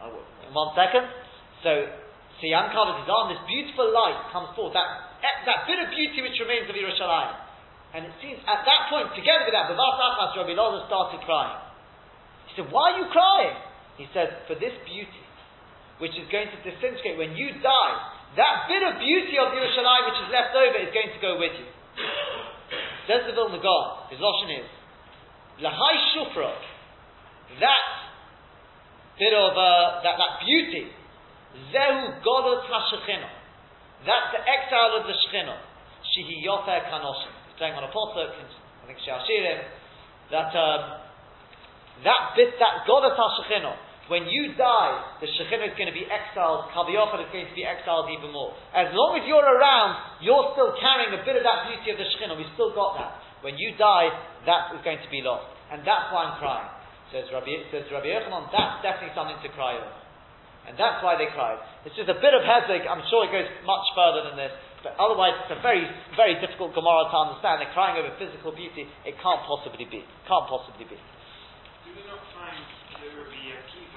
oh, 0.05 0.21
one 0.53 0.75
second. 0.75 1.07
So, 1.63 1.71
so 2.39 2.43
he 2.43 2.55
uncovers 2.57 3.05
his 3.05 3.09
arm, 3.11 3.31
this 3.31 3.43
beautiful 3.45 3.93
light 3.93 4.33
comes 4.33 4.51
forth, 4.57 4.73
that, 4.73 5.11
that 5.21 5.69
bit 5.69 5.79
of 5.79 5.93
beauty 5.93 6.25
which 6.25 6.37
remains 6.41 6.67
of 6.67 6.75
Yerushalayim. 6.75 7.51
And 7.91 8.07
it 8.07 8.15
seems 8.23 8.39
at 8.47 8.63
that 8.63 8.83
point, 8.87 9.11
together 9.19 9.51
with 9.51 9.55
that, 9.55 9.67
the 9.67 9.75
Bas 9.75 9.99
Achas 9.99 10.39
Rabbi 10.39 10.55
Loza 10.55 10.87
started 10.87 11.21
crying. 11.27 11.59
He 12.47 12.63
said, 12.63 12.71
Why 12.71 12.95
are 12.95 12.97
you 13.03 13.07
crying? 13.11 13.57
He 13.99 14.07
said, 14.15 14.47
For 14.47 14.55
this 14.55 14.75
beauty 14.87 15.23
which 15.99 16.17
is 16.17 16.25
going 16.33 16.49
to 16.49 16.59
disintegrate 16.65 17.19
when 17.21 17.37
you 17.37 17.53
die, 17.61 17.95
that 18.39 18.71
bit 18.71 18.81
of 18.87 18.97
beauty 19.03 19.37
of 19.37 19.53
Yerushalayim 19.53 20.05
which 20.07 20.21
is 20.23 20.29
left 20.31 20.55
over 20.55 20.79
is 20.81 20.95
going 20.95 21.13
to 21.13 21.21
go 21.21 21.37
with 21.37 21.55
you. 21.59 21.69
Says 23.11 23.27
the 23.27 23.35
Vilna 23.35 23.59
Gaon, 23.59 23.87
his 24.09 24.23
Lashon 24.23 24.65
is, 24.65 24.71
Lahai 25.61 25.95
Shufra, 26.15 26.55
that 27.59 27.87
bit 29.21 29.37
of, 29.37 29.53
uh, 29.53 30.01
that, 30.01 30.17
that 30.17 30.33
beauty, 30.41 30.89
Zehu 31.69 32.25
Godot 32.25 32.65
HaShechina, 32.65 33.29
that's 34.09 34.33
the 34.33 34.41
exile 34.41 34.97
of 34.97 35.05
the 35.05 35.13
Shechina, 35.13 35.61
Shihi 36.09 36.41
Yofer 36.41 36.81
Kanoshim. 36.89 37.37
Playing 37.61 37.77
on 37.77 37.85
a 37.85 37.93
posuk, 37.93 38.33
I 38.33 38.85
think 38.89 38.97
Shashirim, 39.05 39.61
that, 40.33 40.49
um, 40.57 40.81
that 42.09 42.33
bit, 42.33 42.57
that 42.57 42.89
Godot 42.89 43.13
HaShechina, 43.13 43.77
when 44.09 44.27
you 44.27 44.57
die, 44.57 45.21
the 45.21 45.29
Shekhinah 45.29 45.71
is 45.71 45.77
going 45.77 45.87
to 45.87 45.95
be 45.95 46.09
exiled, 46.09 46.73
Kaviyachal 46.73 47.21
is 47.23 47.31
going 47.31 47.47
to 47.47 47.55
be 47.55 47.63
exiled 47.63 48.09
even 48.11 48.33
more. 48.33 48.57
As 48.75 48.91
long 48.91 49.21
as 49.21 49.29
you're 49.29 49.45
around, 49.45 50.19
you're 50.25 50.51
still 50.57 50.75
carrying 50.81 51.15
a 51.15 51.23
bit 51.23 51.37
of 51.37 51.45
that 51.45 51.69
beauty 51.69 51.93
of 51.93 52.01
the 52.01 52.09
Shekhinah. 52.17 52.35
We've 52.35 52.51
still 52.59 52.75
got 52.75 52.99
that. 52.99 53.13
When 53.45 53.61
you 53.61 53.77
die, 53.77 54.11
that 54.49 54.75
is 54.75 54.83
going 54.83 54.99
to 54.99 55.11
be 55.13 55.23
lost. 55.23 55.47
And 55.71 55.87
that's 55.87 56.11
why 56.11 56.27
I'm 56.27 56.37
crying. 56.43 56.80
Says 57.11 57.27
Rabbi, 57.35 57.51
says 57.75 57.91
Rabbi 57.91 58.07
Yochanan, 58.07 58.51
that's 58.55 58.87
definitely 58.87 59.15
something 59.19 59.39
to 59.43 59.51
cry 59.55 59.75
over. 59.75 59.95
And 60.71 60.79
that's 60.79 61.03
why 61.03 61.19
they 61.19 61.27
cried. 61.35 61.59
It's 61.83 61.99
just 61.99 62.07
a 62.07 62.15
bit 62.15 62.31
of 62.31 62.47
hezek. 62.47 62.87
I'm 62.87 63.03
sure 63.11 63.27
it 63.27 63.35
goes 63.35 63.51
much 63.67 63.87
further 63.99 64.31
than 64.31 64.39
this. 64.39 64.55
But 64.87 64.95
otherwise, 64.97 65.35
it's 65.43 65.59
a 65.59 65.61
very, 65.61 65.83
very 66.15 66.39
difficult 66.39 66.73
Gemara 66.79 67.11
to 67.11 67.17
understand. 67.17 67.61
They're 67.61 67.75
crying 67.75 67.99
over 67.99 68.15
physical 68.17 68.55
beauty. 68.55 68.87
It 69.03 69.19
can't 69.19 69.43
possibly 69.45 69.85
be. 69.91 70.07
Can't 70.31 70.47
possibly 70.47 70.87
be. 70.87 70.97
Do 70.97 71.91
not 72.07 72.23
find 72.39 72.63
eventually 73.51 73.91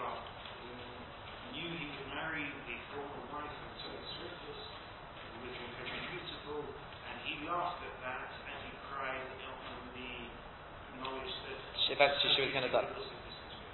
she 11.97 12.41
was 12.41 12.51
going 12.53 12.65
to 12.65 12.73
die. 12.73 12.87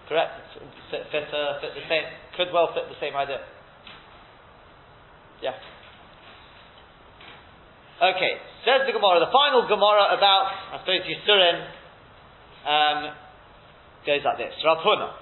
Correct. 0.10 0.32
Fit, 0.90 1.06
fit, 1.14 1.28
uh, 1.30 1.62
fit 1.62 1.72
the 1.78 1.86
same. 1.86 2.06
Could 2.36 2.50
well 2.52 2.74
fit 2.74 2.90
the 2.90 2.98
same 2.98 3.16
idea. 3.16 3.40
Yeah. 5.42 5.54
Okay. 8.02 8.34
Says 8.66 8.90
the 8.90 8.94
Gemara. 8.96 9.22
The 9.22 9.32
final 9.32 9.70
Gemara 9.70 10.18
about 10.18 10.46
I 10.74 10.82
suppose 10.82 11.06
Yisurin 11.06 11.58
um, 12.66 13.00
goes 14.04 14.24
like 14.26 14.40
this. 14.42 14.56
Rav 14.66 14.82
Huna. 14.82 15.14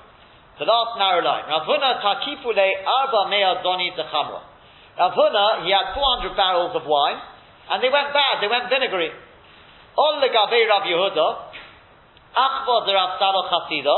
The 0.57 0.65
last 0.65 0.97
narrow 0.97 1.21
line. 1.21 1.45
Rav 1.51 1.67
Huna 1.67 2.01
takifule 2.01 2.67
arba 2.81 3.29
mea 3.29 3.61
doni 3.61 3.91
dechamra. 3.93 4.41
Rav 4.97 5.13
Huna, 5.13 5.65
he 5.65 5.69
had 5.69 5.93
400 5.93 6.33
barrels 6.33 6.73
of 6.73 6.81
wine, 6.89 7.21
and 7.69 7.77
they 7.83 7.93
went 7.93 8.09
bad, 8.09 8.41
they 8.41 8.49
went 8.49 8.65
vinegary. 8.65 9.13
Ol 9.93 10.17
legabe 10.17 10.57
Rav 10.65 10.83
Yehuda, 10.89 11.46
Achva 12.37 12.85
the 12.85 12.93
Rav 12.93 13.17
Salo 13.17 13.41
Chasida. 13.49 13.97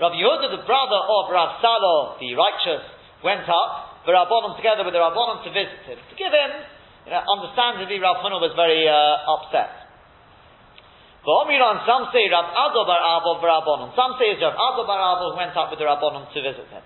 Rav 0.00 0.12
Yehuda, 0.16 0.50
the 0.50 0.64
brother 0.66 1.00
of 1.04 1.30
Rav 1.30 1.60
Salo, 1.62 2.16
the 2.18 2.34
righteous, 2.34 2.82
went 3.22 3.46
up, 3.46 4.02
the 4.02 4.12
Rabbanon 4.12 4.56
together 4.58 4.82
with 4.82 4.90
the 4.90 4.98
Rabbanon 4.98 5.44
to 5.46 5.50
visit 5.54 5.80
him, 5.86 5.96
to 5.96 6.14
give 6.18 6.34
him, 6.34 6.50
you 7.06 7.12
know, 7.14 7.22
understandably 7.24 8.02
Rav 8.02 8.24
Huna 8.24 8.42
was 8.42 8.52
very 8.58 8.88
uh, 8.90 9.32
upset. 9.38 9.84
V'omiran, 11.24 11.84
some 11.88 12.12
say 12.12 12.28
Rav 12.28 12.52
Ado 12.52 12.84
bar 12.84 13.00
Abo 13.00 13.40
Rabbanon. 13.40 13.96
Some 13.96 14.18
say 14.20 14.36
Rav 14.36 14.52
Ado 14.52 14.82
bar 14.84 14.98
who 15.24 15.38
went 15.38 15.56
up 15.56 15.72
with 15.72 15.80
the 15.80 15.88
Rabbanon 15.88 16.28
to 16.32 16.38
visit 16.42 16.68
him. 16.68 16.84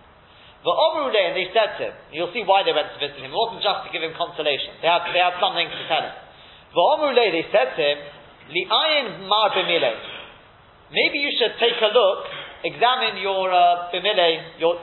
The 0.62 0.74
Omrule, 0.74 1.14
and 1.14 1.38
they 1.38 1.50
said 1.54 1.78
to 1.78 1.82
him, 1.90 1.94
you'll 2.10 2.34
see 2.34 2.42
why 2.42 2.66
they 2.66 2.74
went 2.74 2.90
to 2.90 2.98
visit 2.98 3.18
him. 3.18 3.30
It 3.30 3.34
wasn't 3.34 3.62
just 3.62 3.86
to 3.86 3.88
give 3.94 4.02
him 4.02 4.14
consolation. 4.18 4.74
They 4.82 4.90
had, 4.90 5.06
they 5.14 5.22
had 5.22 5.38
something 5.38 5.70
to 5.70 5.80
tell 5.86 6.02
him. 6.02 6.14
The 6.74 6.82
Omrule, 6.82 7.24
they 7.30 7.46
said 7.54 7.78
to 7.78 7.82
him, 7.82 7.98
Li'ayin 8.50 9.26
mar 9.30 9.54
b'mile. 9.54 10.17
Maybe 10.88 11.20
you 11.20 11.32
should 11.36 11.52
take 11.60 11.76
a 11.84 11.92
look, 11.92 12.18
examine 12.64 13.20
your 13.20 13.52
uh, 13.52 13.92
b'mile, 13.92 14.56
your, 14.56 14.80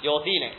your 0.00 0.24
dealings. 0.24 0.56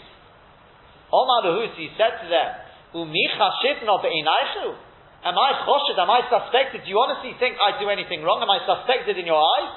Omar 1.09 1.41
Husi 1.57 1.89
said 1.97 2.21
to 2.21 2.27
them, 2.29 2.49
Umi 2.93 3.29
chashivno 3.33 3.97
be'inaychu? 3.97 4.77
Am 5.25 5.35
I 5.35 5.65
choshed? 5.65 5.97
Am 5.97 6.09
I 6.09 6.21
suspected? 6.29 6.85
Do 6.85 6.89
you 6.89 7.01
honestly 7.01 7.33
think 7.41 7.57
I 7.57 7.81
do 7.81 7.89
anything 7.89 8.21
wrong? 8.23 8.39
Am 8.45 8.49
I 8.49 8.61
suspected 8.63 9.17
in 9.17 9.25
your 9.25 9.41
eyes? 9.41 9.73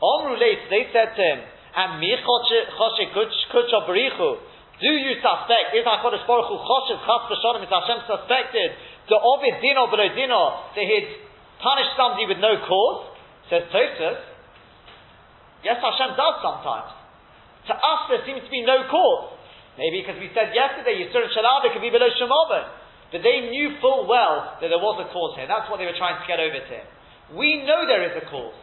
Omru 0.00 0.38
they 0.38 0.62
said 0.94 1.14
to 1.14 1.22
him, 1.22 1.38
and 1.74 2.00
mi 2.00 2.14
kucho? 2.22 2.70
Do 4.74 4.90
you 4.90 5.12
suspect? 5.22 5.74
Is 5.74 5.84
HaKadosh 5.86 6.26
Baruch 6.26 6.48
Hu 6.50 6.56
choshev 6.58 6.98
chas 7.02 7.22
v'shodem? 7.30 7.62
Is 7.62 7.70
Hashem 7.70 7.98
suspected 8.06 8.78
to 9.10 9.14
ovid 9.18 9.60
dino 9.60 9.90
below 9.90 10.08
dino 10.14 10.70
to 10.74 10.80
his 10.80 11.04
punish 11.62 11.90
somebody 11.98 12.26
with 12.26 12.38
no 12.38 12.56
cause? 12.66 13.13
Says 13.50 13.68
Tosfos. 13.68 14.20
Yes, 15.64 15.80
Hashem 15.80 16.16
does 16.16 16.36
sometimes. 16.44 16.92
To 17.68 17.74
us, 17.74 18.00
there 18.12 18.22
seems 18.28 18.44
to 18.44 18.52
be 18.52 18.60
no 18.60 18.84
cause. 18.92 19.40
Maybe 19.80 20.04
because 20.04 20.20
we 20.20 20.28
said 20.36 20.52
yesterday, 20.52 21.00
Yisur 21.00 21.24
and 21.24 21.32
Shalabah 21.32 21.72
could 21.72 21.82
be 21.82 21.90
below 21.90 22.08
Shemobin. 22.14 22.68
But 23.10 23.24
they 23.24 23.48
knew 23.48 23.80
full 23.80 24.06
well 24.06 24.58
that 24.60 24.68
there 24.68 24.80
was 24.80 24.96
a 25.00 25.08
cause 25.10 25.38
here. 25.38 25.48
That's 25.48 25.70
what 25.70 25.80
they 25.80 25.88
were 25.88 25.96
trying 25.96 26.20
to 26.20 26.26
get 26.28 26.38
over 26.38 26.60
to 26.60 26.74
him. 26.74 26.86
We 27.32 27.64
know 27.64 27.88
there 27.88 28.04
is 28.04 28.14
a 28.20 28.24
cause. 28.28 28.58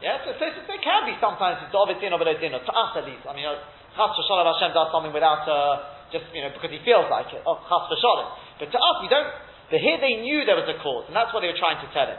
Yes, 0.00 0.24
so, 0.24 0.32
so, 0.40 0.44
so 0.48 0.60
there 0.64 0.80
can 0.80 1.04
be 1.04 1.14
sometimes 1.20 1.60
it's 1.60 1.74
din 2.00 2.16
or 2.16 2.20
below 2.22 2.32
din, 2.32 2.56
to 2.56 2.72
us 2.72 2.90
at 2.96 3.04
least. 3.04 3.28
I 3.28 3.36
mean, 3.36 3.44
Chas 3.44 4.10
v'shalom 4.16 4.48
Hashem 4.48 4.72
does 4.72 4.88
something 4.88 5.12
without, 5.12 5.44
uh, 5.44 6.08
just, 6.08 6.24
you 6.32 6.40
know, 6.40 6.54
because 6.56 6.72
he 6.72 6.80
feels 6.86 7.10
like 7.12 7.28
it. 7.36 7.44
Oh, 7.44 7.60
Chas 7.68 7.84
v'shalom. 7.92 8.28
But 8.64 8.72
to 8.72 8.78
us, 8.80 8.96
we 9.04 9.12
don't, 9.12 9.28
but 9.68 9.78
here 9.82 10.00
they 10.00 10.24
knew 10.24 10.48
there 10.48 10.56
was 10.56 10.70
a 10.72 10.78
cause, 10.80 11.04
and 11.10 11.14
that's 11.14 11.34
what 11.36 11.44
they 11.44 11.52
were 11.52 11.60
trying 11.60 11.84
to 11.84 11.88
tell 11.92 12.08
him. 12.08 12.16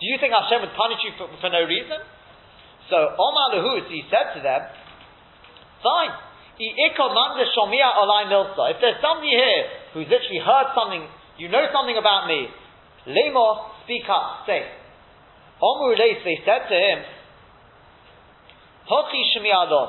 Do 0.00 0.08
you 0.08 0.16
think 0.16 0.32
Hashem 0.32 0.64
would 0.64 0.72
punish 0.72 1.04
you 1.04 1.12
for, 1.20 1.28
for 1.40 1.52
no 1.52 1.60
reason? 1.68 2.00
So, 2.88 2.96
Omar 2.96 3.54
Lahus, 3.54 3.86
he 3.92 4.02
said 4.08 4.32
to 4.34 4.40
them, 4.40 4.64
fine. 5.84 6.16
If 6.60 6.92
there's 8.80 9.00
somebody 9.00 9.32
here 9.32 9.64
who's 9.92 10.08
literally 10.08 10.40
heard 10.44 10.72
something, 10.74 11.04
you 11.38 11.48
know 11.48 11.64
something 11.72 11.96
about 11.96 12.26
me, 12.28 12.48
Lemor, 13.08 13.72
speak 13.84 14.04
up, 14.08 14.44
say. 14.44 14.68
Omru 15.62 15.96
they 15.96 16.20
said 16.44 16.68
to 16.68 16.76
him, 16.76 16.98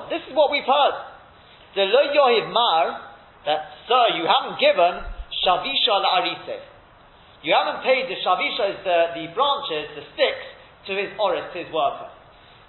This 0.09 0.21
is 0.27 0.35
what 0.35 0.51
we've 0.51 0.67
heard. 0.67 0.95
The 1.75 1.83
lo 1.87 2.03
yohiv 2.11 2.51
mar, 2.51 3.01
that, 3.45 3.71
sir, 3.87 4.15
you 4.15 4.27
haven't 4.27 4.59
given 4.59 5.03
shavisha 5.43 6.03
la'arise. 6.03 6.70
You 7.41 7.57
haven't 7.57 7.81
paid 7.81 8.05
the 8.05 8.17
shavisha, 8.21 8.77
is 8.77 8.79
the, 8.85 8.99
the 9.17 9.25
branches, 9.33 9.89
the 9.97 10.05
sticks, 10.13 10.47
to 10.89 10.97
his 10.97 11.09
oris, 11.17 11.49
his 11.53 11.69
worker. 11.73 12.09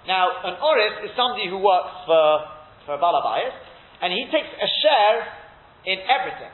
Now, 0.08 0.32
an 0.44 0.56
oris 0.60 1.06
is 1.06 1.12
somebody 1.16 1.48
who 1.48 1.60
works 1.60 1.92
for, 2.08 2.24
for 2.88 2.96
balabayas, 2.96 3.54
and 4.00 4.12
he 4.12 4.26
takes 4.32 4.48
a 4.48 4.68
share 4.82 5.18
in 5.86 5.98
everything. 6.08 6.52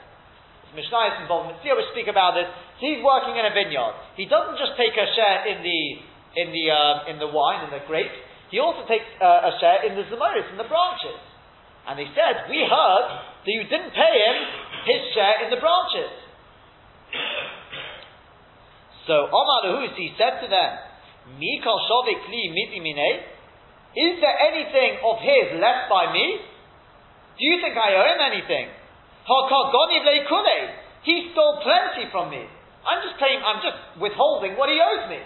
Mishnah 0.77 1.17
is 1.17 1.17
involved. 1.25 1.49
in 1.49 1.57
Mitzvah 1.57 1.81
will 1.81 1.91
speak 1.97 2.13
about 2.13 2.37
this. 2.37 2.45
He's 2.77 3.01
working 3.01 3.41
in 3.41 3.45
a 3.49 3.53
vineyard. 3.57 3.97
He 4.21 4.29
doesn't 4.29 4.61
just 4.61 4.77
take 4.77 4.93
a 4.93 5.09
share 5.17 5.49
in 5.49 5.65
the 5.65 5.81
in 6.37 6.53
the 6.53 6.65
um, 6.69 6.97
in 7.09 7.17
the 7.17 7.31
wine 7.33 7.65
in 7.65 7.71
the 7.73 7.81
grapes, 7.89 8.15
He 8.53 8.61
also 8.61 8.85
takes 8.85 9.09
uh, 9.17 9.49
a 9.49 9.53
share 9.59 9.81
in 9.89 9.97
the 9.97 10.05
zemoris, 10.13 10.45
in 10.53 10.61
the 10.61 10.69
branches. 10.69 11.19
And 11.89 11.97
they 11.97 12.07
said, 12.13 12.53
we 12.53 12.61
heard 12.69 13.07
that 13.49 13.49
you 13.49 13.65
didn't 13.65 13.97
pay 13.97 14.15
him 14.21 14.37
his 14.85 15.01
share 15.17 15.41
in 15.41 15.49
the 15.49 15.57
branches. 15.57 16.28
So 19.09 19.25
Omar 19.33 19.89
he 19.97 20.13
said 20.21 20.45
to 20.45 20.49
them, 20.53 20.71
Mikal 21.41 21.81
Li 22.29 22.45
Is 23.97 24.15
there 24.21 24.37
anything 24.37 25.01
of 25.01 25.17
his 25.25 25.57
left 25.57 25.89
by 25.89 26.13
me? 26.13 26.45
Do 27.41 27.43
you 27.43 27.57
think 27.65 27.73
I 27.73 27.97
owe 27.97 28.05
him 28.05 28.21
anything? 28.21 28.69
He 31.09 31.33
stole 31.33 31.57
plenty 31.65 32.05
from 32.13 32.29
me. 32.29 32.45
I'm 32.85 33.01
just 33.01 33.17
paying, 33.17 33.41
I'm 33.41 33.65
just 33.65 33.81
withholding 33.97 34.61
what 34.61 34.69
he 34.69 34.77
owes 34.77 35.09
me. 35.09 35.25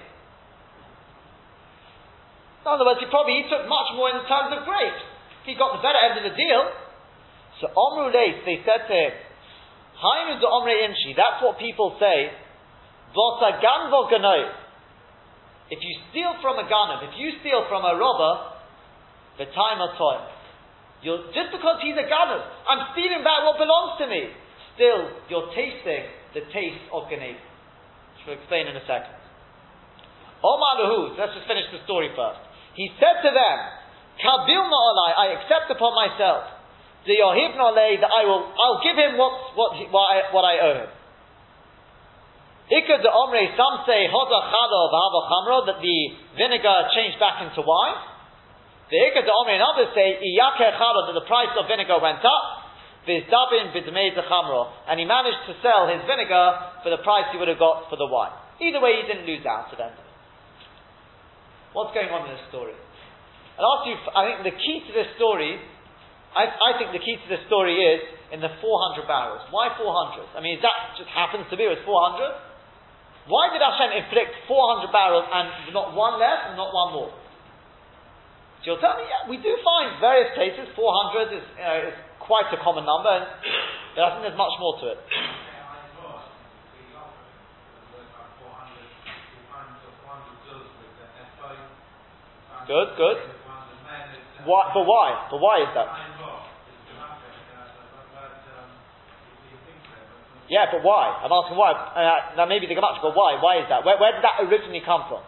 In 2.62 2.66
other 2.70 2.87
words, 2.87 3.03
he 3.03 3.11
probably 3.11 3.43
he 3.43 3.51
took 3.51 3.66
much 3.66 3.91
more 3.99 4.14
in 4.14 4.22
terms 4.30 4.55
of 4.55 4.62
grapes. 4.62 5.03
He 5.43 5.59
got 5.59 5.74
the 5.74 5.83
better 5.83 5.99
end 5.99 6.22
of 6.22 6.24
the 6.30 6.39
deal. 6.39 6.70
So 7.59 7.66
Omru 7.74 8.14
they 8.14 8.62
said 8.62 8.87
to 8.87 8.95
him, 8.95 9.12
Hainu 9.99 10.39
de 10.39 10.47
Omre 10.47 10.87
that's 11.18 11.43
what 11.43 11.59
people 11.59 11.99
say. 11.99 12.30
Ganvo 13.15 14.01
If 15.71 15.79
you 15.81 15.95
steal 16.11 16.33
from 16.41 16.59
a 16.59 16.67
ganav, 16.69 17.09
if 17.09 17.15
you 17.19 17.33
steal 17.41 17.67
from 17.69 17.85
a 17.85 17.97
robber, 17.97 18.53
the 19.39 19.47
time 19.53 19.81
of 19.81 19.97
time. 19.97 20.29
You're, 21.03 21.33
just 21.35 21.51
because 21.53 21.83
he's 21.83 21.97
a 21.97 22.07
ganav, 22.07 22.43
I'm 22.69 22.93
stealing 22.93 23.25
back 23.25 23.45
what 23.45 23.59
belongs 23.59 23.99
to 24.01 24.07
me. 24.07 24.33
Still, 24.75 25.13
you're 25.29 25.53
tasting 25.53 26.09
the 26.33 26.49
taste 26.49 26.85
of 26.93 27.05
Ganev. 27.13 27.37
Which 27.37 28.25
we'll 28.25 28.39
explain 28.41 28.69
in 28.69 28.77
a 28.77 28.85
second. 28.89 29.21
Omar 30.41 30.73
Lahu, 30.81 31.19
let's 31.19 31.37
just 31.37 31.47
finish 31.47 31.69
the 31.71 31.85
story 31.85 32.09
first. 32.17 32.41
He 32.75 32.89
said 32.97 33.21
to 33.21 33.31
them, 33.31 33.57
Kabil 34.17 34.65
ma'alai, 34.65 35.11
I 35.13 35.27
accept 35.39 35.69
upon 35.71 35.93
myself, 35.93 36.49
the 37.05 37.19
yohiv 37.19 37.53
that 37.59 38.13
I 38.13 38.23
will, 38.25 38.49
I'll 38.49 38.81
give 38.83 38.97
him 38.97 39.19
what, 39.19 39.33
what, 39.59 39.71
what, 39.91 40.07
I, 40.09 40.17
what 40.33 40.45
I 40.47 40.55
owe 40.61 40.77
him. 40.87 40.91
Ikad 42.71 43.03
omre, 43.03 43.43
some 43.57 43.83
say, 43.87 44.07
hoda 44.07 44.39
chalo 44.53 45.67
that 45.67 45.83
the 45.83 45.99
vinegar 46.39 46.89
changed 46.95 47.19
back 47.19 47.43
into 47.43 47.63
wine. 47.63 48.13
The 48.93 49.01
Ikad 49.09 49.25
Omer 49.25 49.57
and 49.57 49.65
others 49.65 49.89
say, 49.97 50.21
Iyaker 50.21 50.77
Chara, 50.77 51.09
that 51.09 51.17
the 51.17 51.25
price 51.25 51.49
of 51.57 51.65
vinegar 51.65 51.97
went 51.97 52.21
up, 52.21 52.45
Vizdabin 53.09 53.73
Bidmei 53.73 54.13
Chamro, 54.13 54.69
and 54.85 55.01
he 55.01 55.09
managed 55.09 55.49
to 55.49 55.57
sell 55.65 55.89
his 55.89 56.05
vinegar 56.05 56.85
for 56.85 56.93
the 56.93 57.01
price 57.01 57.25
he 57.33 57.41
would 57.41 57.49
have 57.49 57.59
got 57.59 57.89
for 57.89 57.97
the 57.97 58.05
wine. 58.05 58.37
Either 58.61 58.85
way, 58.85 59.01
he 59.01 59.09
didn't 59.09 59.25
lose 59.25 59.49
out 59.49 59.73
to 59.73 59.81
them. 59.81 59.97
What's 61.73 61.97
going 61.97 62.13
on 62.13 62.29
in 62.29 62.37
this 62.37 62.45
story? 62.53 62.77
I'll 63.57 63.81
ask 63.81 63.89
you, 63.89 63.97
I 64.13 64.23
think 64.29 64.39
the 64.45 64.57
key 64.61 64.85
to 64.85 64.93
this 64.93 65.09
story, 65.17 65.57
I, 66.37 66.53
I 66.53 66.71
think 66.77 66.93
the 66.93 67.01
key 67.01 67.17
to 67.17 67.27
this 67.33 67.41
story 67.49 67.81
is 67.81 68.01
in 68.29 68.45
the 68.45 68.53
400 68.61 69.09
barrels. 69.09 69.41
Why 69.49 69.73
400? 69.73 70.37
I 70.37 70.45
mean, 70.45 70.61
that 70.61 71.01
just 71.01 71.09
happens 71.17 71.49
to 71.49 71.57
be, 71.57 71.65
it 71.65 71.81
was 71.81 71.85
400? 71.89 72.52
Why 73.31 73.55
did 73.55 73.62
Hashem 73.62 73.95
inflict 74.03 74.35
400 74.51 74.91
barrels 74.91 75.27
and 75.31 75.47
not 75.70 75.95
one 75.95 76.18
less 76.18 76.51
and 76.51 76.59
not 76.59 76.75
one 76.75 76.91
more? 76.91 77.12
So 78.62 78.75
you'll 78.75 78.83
tell 78.83 78.99
me, 78.99 79.07
yeah, 79.07 79.31
we 79.31 79.39
do 79.39 79.55
find 79.62 79.99
various 80.03 80.35
places, 80.35 80.66
400 80.75 81.35
is, 81.35 81.43
you 81.55 81.62
know, 81.62 81.79
is 81.91 81.99
quite 82.18 82.47
a 82.51 82.59
common 82.62 82.87
number, 82.87 83.11
and, 83.11 83.27
but 83.95 84.03
I 84.03 84.09
think 84.14 84.23
there's 84.27 84.39
much 84.39 84.55
more 84.59 84.75
to 84.83 84.87
it. 84.95 85.01
Good, 92.66 92.89
good. 92.97 93.18
Why, 94.47 94.70
but 94.75 94.87
why? 94.87 95.27
But 95.31 95.39
why 95.39 95.62
is 95.62 95.70
that? 95.75 95.91
Yeah, 100.51 100.66
but 100.70 100.82
why? 100.82 101.22
I'm 101.22 101.30
asking 101.30 101.57
why. 101.57 101.70
Uh, 101.72 102.36
now 102.36 102.47
maybe 102.47 102.66
the 102.66 102.74
Gemach, 102.74 102.99
but 103.03 103.14
why? 103.14 103.38
Why 103.38 103.62
is 103.62 103.68
that? 103.70 103.84
Where, 103.84 103.99
where 103.99 104.12
did 104.12 104.24
that 104.26 104.43
originally 104.43 104.82
come 104.84 105.07
from? 105.07 105.22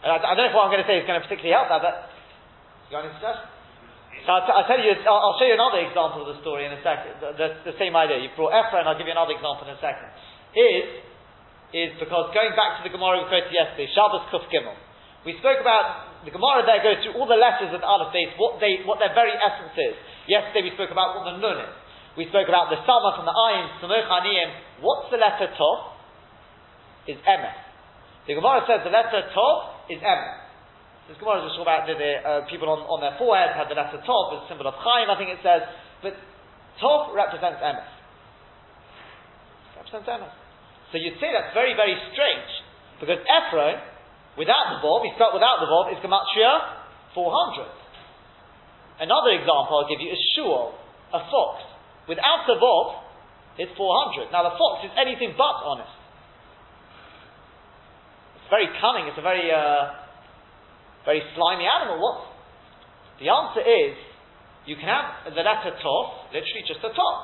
And 0.00 0.08
I, 0.08 0.16
I, 0.16 0.32
don't 0.32 0.48
know 0.48 0.50
if 0.50 0.56
what 0.56 0.64
I'm 0.64 0.72
going 0.72 0.84
to 0.84 0.88
say 0.88 0.96
is 0.96 1.04
going 1.04 1.20
to 1.20 1.24
particularly 1.28 1.52
help 1.52 1.68
that, 1.68 1.84
but 1.84 2.08
you 2.88 2.96
got 2.96 3.04
any 3.04 3.12
suggestions? 3.20 3.52
So 4.24 4.28
I'll, 4.32 4.44
t- 4.44 4.52
I'll, 4.52 4.68
tell 4.68 4.80
you, 4.80 4.92
I'll, 5.04 5.22
I'll, 5.32 5.38
show 5.40 5.48
you 5.48 5.56
another 5.56 5.80
example 5.84 6.24
of 6.24 6.28
the 6.32 6.38
story 6.40 6.68
in 6.68 6.72
a 6.72 6.80
second. 6.84 7.20
The, 7.20 7.30
the, 7.36 7.48
the 7.72 7.76
same 7.80 7.96
idea. 7.96 8.20
You 8.20 8.32
brought 8.36 8.52
Ephron, 8.52 8.84
I'll 8.84 8.96
give 8.96 9.08
you 9.08 9.16
another 9.16 9.36
example 9.36 9.68
in 9.68 9.76
a 9.76 9.80
second. 9.80 10.08
Is, 10.56 10.88
is 11.72 11.90
because 12.00 12.32
going 12.32 12.52
back 12.56 12.80
to 12.80 12.82
the 12.84 12.92
Gemara 12.92 13.22
we 13.22 13.30
quoted 13.30 13.52
yesterday, 13.52 13.88
Shabbos 13.92 14.28
Kuf 14.32 14.44
Gimel. 14.52 14.76
We 15.24 15.36
spoke 15.40 15.60
about, 15.60 16.09
the 16.24 16.32
Gemara 16.32 16.68
there 16.68 16.84
goes 16.84 17.00
through 17.00 17.16
all 17.16 17.24
the 17.24 17.40
letters 17.40 17.72
of 17.72 17.80
the 17.80 17.88
Aleph 17.88 18.12
Beis, 18.12 18.36
what, 18.36 18.60
they, 18.60 18.84
what 18.84 19.00
their 19.00 19.16
very 19.16 19.32
essence 19.32 19.72
is. 19.72 19.96
Yesterday 20.28 20.68
we 20.68 20.72
spoke 20.76 20.92
about 20.92 21.16
what 21.16 21.24
the 21.24 21.40
Nun 21.40 21.64
is. 21.64 21.72
We 22.18 22.28
spoke 22.28 22.50
about 22.50 22.68
the 22.68 22.76
Samach 22.84 23.22
and 23.22 23.28
the 23.28 23.32
Ayin, 23.32 23.66
Samuch. 23.80 24.84
What's 24.84 25.08
the 25.08 25.16
letter 25.16 25.48
Tov? 25.56 25.96
Is 27.08 27.16
Emes. 27.24 27.56
The 28.28 28.36
Gemara 28.36 28.60
says 28.68 28.84
the 28.84 28.92
letter 28.92 29.32
Tov 29.32 29.88
is 29.88 30.04
Emes. 30.04 30.36
This 31.08 31.16
Gemara 31.16 31.40
is 31.42 31.50
just 31.50 31.64
about 31.64 31.88
the, 31.88 31.96
the 31.96 32.12
uh, 32.20 32.30
people 32.52 32.68
on, 32.68 32.84
on 32.86 33.00
their 33.00 33.16
foreheads 33.16 33.56
had 33.56 33.72
the 33.72 33.78
letter 33.78 33.98
Tov 34.04 34.36
as 34.36 34.44
a 34.44 34.48
symbol 34.52 34.68
of 34.68 34.76
Chaim, 34.76 35.08
I 35.08 35.16
think 35.16 35.32
it 35.32 35.40
says. 35.40 35.64
But 36.04 36.20
Tov 36.78 37.16
represents 37.16 37.64
Emes. 37.64 37.88
Represents 39.80 40.06
Emes. 40.06 40.34
So 40.92 41.00
you'd 41.00 41.16
say 41.16 41.32
that's 41.32 41.56
very, 41.56 41.72
very 41.72 41.96
strange. 42.12 42.50
Because 43.00 43.24
Ephron, 43.24 43.80
Without 44.40 44.72
the 44.72 44.80
Vov, 44.80 45.04
he 45.04 45.12
spelt 45.20 45.36
without 45.36 45.60
the 45.60 45.68
Vov, 45.68 45.92
is 45.92 46.00
Gematria 46.00 46.80
400. 47.12 49.04
Another 49.04 49.36
example 49.36 49.84
I'll 49.84 49.90
give 49.92 50.00
you 50.00 50.08
is 50.08 50.20
Shual, 50.32 50.72
a 51.12 51.20
fox. 51.28 51.60
Without 52.08 52.48
the 52.48 52.56
Vov, 52.56 53.04
it's 53.60 53.68
400. 53.76 54.32
Now 54.32 54.48
the 54.48 54.56
fox 54.56 54.88
is 54.88 54.96
anything 54.96 55.36
but 55.36 55.60
honest. 55.60 55.92
It's 58.40 58.48
very 58.48 58.72
cunning, 58.80 59.12
it's 59.12 59.20
a 59.20 59.26
very, 59.28 59.52
uh, 59.52 60.08
very 61.04 61.20
slimy 61.36 61.68
animal. 61.68 62.00
What? 62.00 62.32
The 63.20 63.28
answer 63.28 63.60
is, 63.60 63.92
you 64.64 64.80
can 64.80 64.88
have 64.88 65.36
the 65.36 65.44
letter 65.44 65.76
Tov, 65.84 66.32
literally 66.32 66.64
just 66.64 66.80
a 66.80 66.88
Tov. 66.96 67.16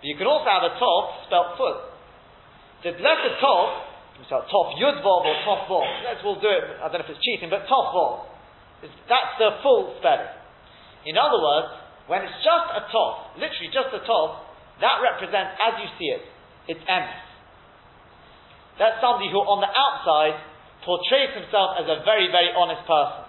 But 0.00 0.08
you 0.08 0.16
can 0.16 0.24
also 0.24 0.48
have 0.48 0.64
a 0.64 0.72
Tov 0.80 1.28
spelt 1.28 1.60
full. 1.60 1.84
The 2.80 2.96
letter 2.96 3.36
Tov, 3.44 3.92
so 4.30 4.46
Tov 4.46 4.78
Yudvov 4.78 5.22
or 5.26 5.36
Tov 5.42 5.60
Vov, 5.66 5.86
let's 6.06 6.22
we'll 6.22 6.38
do 6.40 6.48
it, 6.48 6.64
I 6.78 6.88
don't 6.88 7.02
know 7.02 7.06
if 7.06 7.10
it's 7.10 7.24
cheating, 7.24 7.50
but 7.50 7.66
Vov. 7.66 8.30
Is 8.82 8.90
that's 9.08 9.34
the 9.38 9.58
full 9.62 9.96
spelling. 9.98 10.30
In 11.04 11.18
other 11.18 11.40
words, 11.40 11.70
when 12.06 12.22
it's 12.22 12.38
just 12.44 12.66
a 12.72 12.82
Tov, 12.92 13.36
literally 13.36 13.70
just 13.72 13.90
a 13.92 14.00
Tov, 14.06 14.44
that 14.80 15.02
represents, 15.02 15.58
as 15.58 15.74
you 15.82 15.88
see 15.98 16.08
it, 16.14 16.22
it's 16.68 16.84
emes. 16.86 17.24
That's 18.78 18.98
somebody 18.98 19.30
who 19.30 19.38
on 19.38 19.62
the 19.62 19.70
outside 19.70 20.34
portrays 20.82 21.30
himself 21.34 21.78
as 21.78 21.86
a 21.86 22.02
very, 22.02 22.28
very 22.28 22.50
honest 22.56 22.82
person. 22.84 23.24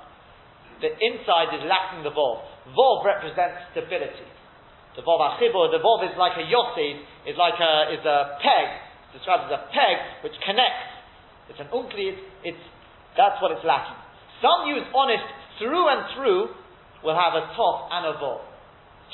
The 0.81 0.91
inside 0.91 1.55
is 1.55 1.63
lacking 1.69 2.03
the 2.03 2.11
Vov. 2.11 2.43
Vov 2.73 3.05
represents 3.05 3.71
stability. 3.71 4.27
The 4.97 5.03
Vov 5.03 5.19
Achibur, 5.21 5.71
the 5.71 5.79
Vov 5.79 6.03
is 6.07 6.15
like 6.17 6.35
a 6.39 6.45
yosid, 6.47 6.95
is 7.27 7.37
like 7.37 7.59
a, 7.59 7.73
is 7.93 8.03
a 8.03 8.39
peg, 8.39 8.67
described 9.15 9.47
as 9.47 9.55
a 9.55 9.61
peg 9.71 10.27
which 10.27 10.35
connects. 10.43 10.91
It's 11.47 11.61
an 11.63 11.71
unkli, 11.71 12.11
it's, 12.11 12.23
it's, 12.43 12.65
that's 13.15 13.39
what 13.39 13.55
it's 13.55 13.63
lacking. 13.63 13.95
Some 14.43 14.67
use 14.67 14.83
honest 14.91 15.23
through 15.57 15.85
and 15.87 16.01
through 16.13 16.51
will 16.99 17.15
have 17.15 17.33
a 17.37 17.47
top 17.55 17.87
and 17.95 18.03
a 18.11 18.13
vov. 18.19 18.43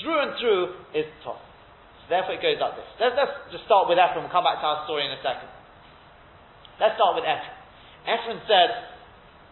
Through 0.02 0.18
and 0.18 0.32
through 0.42 0.64
is 0.98 1.06
top. 1.22 1.38
So 2.02 2.18
therefore 2.18 2.40
it 2.40 2.42
goes 2.42 2.58
like 2.58 2.80
this. 2.80 2.90
Let's, 2.98 3.14
let's 3.14 3.36
just 3.54 3.68
start 3.70 3.86
with 3.86 4.02
Ephron. 4.02 4.26
We'll 4.26 4.34
come 4.34 4.48
back 4.48 4.58
to 4.64 4.66
our 4.66 4.82
story 4.90 5.06
in 5.06 5.14
a 5.14 5.22
second. 5.22 5.52
Let's 6.82 6.98
start 6.98 7.14
with 7.14 7.28
Ephron. 7.28 7.58
Ephron 8.10 8.40
said, 8.50 8.92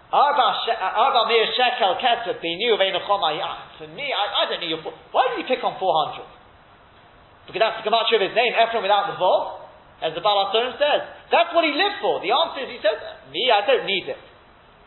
Arba 0.10 1.22
mir 1.30 1.46
shekel 1.54 2.02
kesef 2.02 2.42
binu 2.42 2.74
For 2.74 3.88
me, 3.94 4.08
I, 4.10 4.24
I 4.42 4.50
don't 4.50 4.62
need 4.66 4.74
your. 4.74 4.82
Why 5.14 5.30
did 5.30 5.46
he 5.46 5.46
pick 5.46 5.62
on 5.62 5.78
400? 5.78 6.26
Because 7.46 7.62
that's 7.62 7.78
the 7.82 7.86
gematria 7.86 8.18
of 8.18 8.26
his 8.30 8.34
name, 8.34 8.54
Ephron 8.58 8.82
without 8.82 9.14
the 9.14 9.18
vov, 9.22 9.59
as 10.00 10.16
the 10.16 10.24
Baal 10.24 10.52
says. 10.52 11.02
That's 11.32 11.52
what 11.52 11.64
he 11.68 11.76
lived 11.76 12.00
for. 12.00 12.24
The 12.24 12.32
answer 12.32 12.64
is, 12.64 12.70
he 12.72 12.80
says, 12.80 12.98
me, 13.32 13.52
I 13.52 13.64
don't 13.68 13.86
need 13.86 14.08
it. 14.08 14.20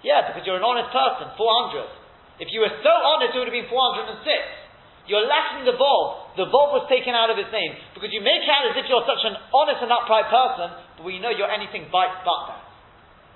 Yeah, 0.03 0.27
because 0.27 0.43
you're 0.43 0.59
an 0.59 0.67
honest 0.67 0.91
person, 0.91 1.31
400. 1.37 2.43
If 2.43 2.51
you 2.51 2.65
were 2.65 2.75
so 2.83 2.91
honest, 2.91 3.37
it 3.37 3.39
would 3.39 3.51
have 3.53 3.55
been 3.55 3.71
406. 3.71 4.19
You're 5.07 5.27
lacking 5.27 5.67
the 5.67 5.75
Vov. 5.79 6.39
The 6.39 6.47
Vov 6.47 6.75
was 6.75 6.87
taken 6.87 7.15
out 7.15 7.31
of 7.31 7.39
his 7.39 7.51
name. 7.51 7.75
Because 7.95 8.11
you 8.11 8.23
make 8.23 8.43
out 8.51 8.71
as 8.71 8.75
if 8.79 8.87
you're 8.87 9.07
such 9.07 9.23
an 9.27 9.35
honest 9.51 9.83
and 9.83 9.91
upright 9.91 10.31
person, 10.31 10.69
but 10.99 11.05
we 11.07 11.19
know 11.19 11.31
you're 11.31 11.51
anything 11.51 11.91
but 11.91 12.23
that. 12.23 12.63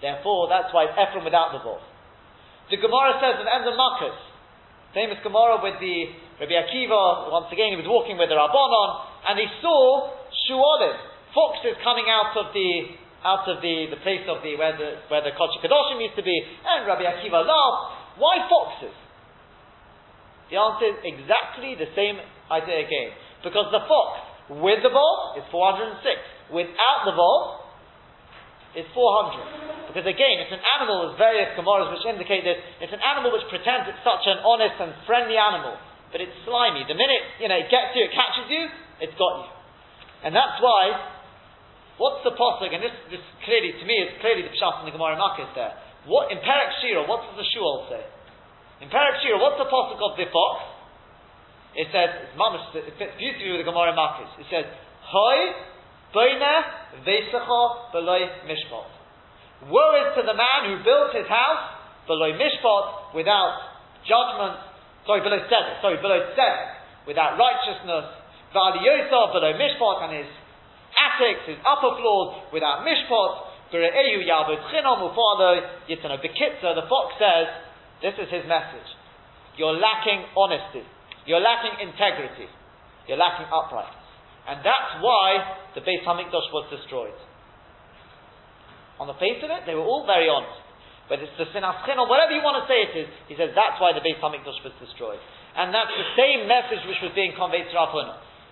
Therefore, 0.03 0.47
that's 0.51 0.71
why 0.75 0.91
it's 0.91 0.97
Ephron 0.99 1.27
without 1.27 1.55
the 1.55 1.63
Vov. 1.63 1.83
The 2.71 2.79
Gemara 2.83 3.19
says 3.23 3.39
in 3.39 3.47
Ender 3.47 3.79
Makkas, 3.79 4.19
famous 4.91 5.19
Gemara 5.23 5.63
with 5.63 5.79
the 5.79 5.97
Rabbi 6.43 6.55
Akiva, 6.55 7.31
once 7.31 7.47
again 7.55 7.71
he 7.75 7.79
was 7.79 7.87
walking 7.87 8.19
with 8.19 8.27
the 8.27 8.39
Rabbanon, 8.39 8.91
and 9.31 9.39
he 9.39 9.47
saw 9.63 10.11
Shuolim, 10.47 10.99
foxes 11.37 11.77
coming 11.85 12.09
out 12.09 12.33
of 12.33 12.57
the 12.57 12.97
out 13.21 13.45
of 13.45 13.61
the, 13.61 13.93
the 13.93 14.01
place 14.01 14.25
of 14.25 14.41
the 14.41 14.57
where 14.57 14.73
the 14.73 15.05
where 15.13 15.21
the 15.21 15.37
Kodesh 15.37 15.61
Kadoshim 15.61 16.01
used 16.01 16.17
to 16.17 16.25
be, 16.25 16.33
and 16.33 16.89
Rabbi 16.89 17.05
Akiva 17.05 17.45
laughed. 17.45 18.17
Why 18.17 18.49
foxes? 18.49 18.97
The 20.49 20.57
answer 20.57 20.97
is 20.97 20.99
exactly 21.05 21.77
the 21.77 21.91
same 21.93 22.17
idea 22.49 22.87
again. 22.87 23.13
Because 23.45 23.69
the 23.75 23.83
fox 23.85 24.11
with 24.63 24.81
the 24.81 24.95
ball 24.95 25.37
is 25.37 25.45
406. 25.51 26.01
Without 26.55 27.01
the 27.05 27.13
ball 27.19 27.67
is 28.79 28.87
400. 28.95 29.91
Because 29.91 30.07
again, 30.07 30.37
it's 30.45 30.55
an 30.55 30.63
animal, 30.79 31.09
there's 31.09 31.19
various 31.19 31.51
Gemaras 31.59 31.91
which 31.91 32.05
indicate 32.07 32.45
this, 32.45 32.61
it's 32.85 32.93
an 32.93 33.03
animal 33.03 33.33
which 33.33 33.49
pretends 33.49 33.89
it's 33.89 34.05
such 34.05 34.29
an 34.29 34.45
honest 34.45 34.77
and 34.77 34.93
friendly 35.09 35.41
animal, 35.41 35.75
but 36.13 36.21
it's 36.21 36.37
slimy. 36.45 36.85
The 36.85 36.95
minute, 36.95 37.25
you 37.41 37.49
know, 37.49 37.57
it 37.57 37.73
gets 37.73 37.97
you, 37.97 38.05
it 38.05 38.13
catches 38.13 38.47
you, 38.53 38.69
it's 39.03 39.17
got 39.17 39.35
you. 39.43 39.51
And 40.29 40.37
that's 40.37 40.61
why 40.61 41.16
What's 41.97 42.21
the 42.25 42.37
posuk? 42.37 42.69
And 42.69 42.85
this, 42.85 42.93
this 43.09 43.25
clearly, 43.45 43.73
to 43.73 43.85
me, 43.89 43.97
is 44.05 44.13
clearly 44.21 44.45
the 44.45 44.53
pshat 44.53 44.85
in 44.85 44.93
the 44.93 44.95
Gemara 44.95 45.17
Makkah 45.17 45.49
there. 45.57 45.75
What 46.05 46.29
in 46.31 46.39
Perek 46.39 46.71
Shira? 46.85 47.09
What 47.09 47.25
does 47.25 47.41
the 47.41 47.49
Shul 47.57 47.89
say? 47.89 48.05
In 48.85 48.93
Perek 48.93 49.25
Shira, 49.25 49.41
what's 49.41 49.57
the 49.57 49.67
posuk 49.67 49.97
of 49.97 50.15
the 50.21 50.29
fox? 50.29 50.77
It 51.77 51.89
says 51.93 52.33
it 52.33 52.95
fits 52.97 53.15
beautifully 53.21 53.57
with 53.57 53.65
the 53.65 53.69
Gemara 53.69 53.97
Makkah. 53.97 54.29
It 54.41 54.49
says 54.49 54.65
Hoy 55.09 55.57
Boine 56.13 56.55
Vesecha 57.05 57.93
Beloy 57.93 58.29
Mishpat. 58.49 58.89
Woe 59.69 59.93
is 60.05 60.13
to 60.17 60.23
the 60.25 60.37
man 60.37 60.69
who 60.69 60.85
built 60.85 61.17
his 61.17 61.29
house 61.29 61.81
below 62.07 62.33
Mishpat 62.33 63.17
without 63.17 63.57
judgment. 64.05 64.61
Sorry, 65.09 65.21
below 65.25 65.41
Tzedek. 65.49 65.81
Sorry, 65.81 65.97
below 65.97 66.33
Tzedek. 66.33 67.09
Without 67.09 67.39
righteousness. 67.39 68.05
Vali 68.53 68.85
Yosef 68.85 69.33
below 69.33 69.53
Mishpat 69.57 69.97
and 70.09 70.13
his 70.25 70.31
attics, 70.95 71.51
his 71.51 71.59
upper 71.67 71.99
floors, 71.99 72.47
without 72.53 72.87
mishpot. 72.87 73.55
The 73.73 73.83
fox 76.87 77.07
says, 77.19 77.47
this 78.03 78.15
is 78.15 78.29
his 78.31 78.45
message. 78.47 78.87
You're 79.57 79.75
lacking 79.75 80.25
honesty. 80.37 80.85
You're 81.25 81.41
lacking 81.43 81.81
integrity. 81.83 82.47
You're 83.09 83.19
lacking 83.19 83.47
uprightness. 83.51 84.07
And 84.47 84.63
that's 84.63 85.03
why 85.03 85.59
the 85.75 85.83
Beis 85.83 86.07
Hamikdash 86.07 86.53
was 86.55 86.71
destroyed. 86.71 87.19
On 89.03 89.11
the 89.11 89.19
face 89.19 89.43
of 89.43 89.51
it, 89.51 89.67
they 89.67 89.75
were 89.75 89.83
all 89.85 90.07
very 90.07 90.31
honest. 90.31 90.63
Whether 91.11 91.27
it's 91.27 91.39
the 91.39 91.51
Sinas 91.51 91.83
or 91.83 92.07
whatever 92.07 92.35
you 92.35 92.43
want 92.43 92.63
to 92.63 92.67
say 92.71 92.87
it 92.87 92.95
is, 92.95 93.09
he 93.27 93.35
says 93.35 93.51
that's 93.55 93.79
why 93.83 93.91
the 93.91 94.03
Beis 94.03 94.23
Hamikdash 94.23 94.63
was 94.63 94.75
destroyed. 94.79 95.19
And 95.57 95.73
that's 95.73 95.91
the 95.91 96.09
same 96.15 96.47
message 96.47 96.85
which 96.87 97.01
was 97.03 97.11
being 97.17 97.33
conveyed 97.35 97.67
to 97.71 97.75
Rav 97.75 97.91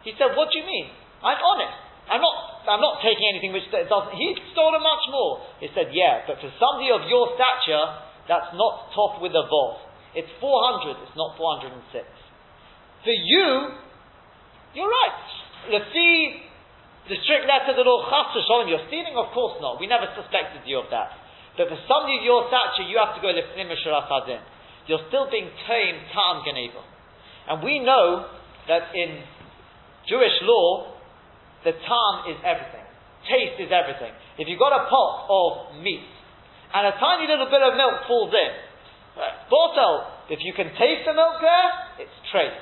He 0.02 0.16
said, 0.18 0.34
what 0.34 0.50
do 0.50 0.58
you 0.58 0.66
mean? 0.66 0.88
I'm 1.22 1.38
honest. 1.38 1.83
I'm 2.04 2.20
not, 2.20 2.36
I'm 2.68 2.82
not 2.84 3.00
taking 3.00 3.24
anything 3.32 3.56
which 3.56 3.64
doesn't. 3.72 4.12
He's 4.16 4.36
stolen 4.52 4.80
much 4.84 5.04
more. 5.08 5.40
He 5.60 5.68
said, 5.72 5.92
yeah, 5.96 6.28
but 6.28 6.36
for 6.40 6.52
somebody 6.60 6.92
of 6.92 7.08
your 7.08 7.32
stature, 7.32 7.84
that's 8.28 8.52
not 8.52 8.92
top 8.92 9.20
with 9.24 9.32
a 9.32 9.44
vault. 9.48 9.80
It's 10.12 10.30
400, 10.38 11.00
it's 11.00 11.16
not 11.16 11.36
406. 11.36 12.04
For 13.04 13.12
you, 13.12 13.48
you're 14.76 14.88
right. 14.88 15.20
The 15.72 15.82
fee, 15.92 16.44
the 17.08 17.16
strict 17.24 17.48
letter 17.48 17.72
of 17.72 17.78
the 17.80 17.84
law, 17.84 18.04
chas 18.08 18.36
you're 18.68 18.84
stealing? 18.88 19.16
Of 19.16 19.32
course 19.32 19.60
not. 19.60 19.80
We 19.80 19.88
never 19.88 20.08
suspected 20.12 20.64
you 20.68 20.80
of 20.80 20.88
that. 20.92 21.12
But 21.56 21.70
for 21.70 21.78
somebody 21.88 22.20
of 22.20 22.24
your 22.24 22.48
stature, 22.50 22.88
you 22.88 23.00
have 23.00 23.14
to 23.16 23.22
go 23.22 23.30
lifnim 23.32 23.70
hadin. 23.70 24.42
You're 24.86 25.04
still 25.08 25.30
being 25.30 25.48
tamed 25.68 26.00
tam 26.12 26.44
geneva. 26.44 26.82
And 27.48 27.62
we 27.62 27.78
know 27.80 28.28
that 28.68 28.94
in 28.94 29.20
Jewish 30.08 30.36
law, 30.42 30.93
the 31.64 31.72
tam 31.72 32.12
is 32.28 32.38
everything. 32.44 32.84
Taste 33.24 33.56
is 33.56 33.72
everything. 33.72 34.12
If 34.36 34.48
you've 34.48 34.60
got 34.60 34.76
a 34.76 34.84
pot 34.84 35.12
of 35.32 35.80
meat 35.80 36.04
and 36.76 36.84
a 36.86 36.94
tiny 37.00 37.24
little 37.24 37.48
bit 37.48 37.64
of 37.64 37.72
milk 37.74 38.04
falls 38.04 38.32
in, 38.36 38.52
bottle, 39.48 40.12
if 40.28 40.44
you 40.44 40.52
can 40.52 40.68
taste 40.76 41.08
the 41.08 41.16
milk 41.16 41.40
there, 41.40 42.04
it's 42.04 42.16
trace. 42.28 42.60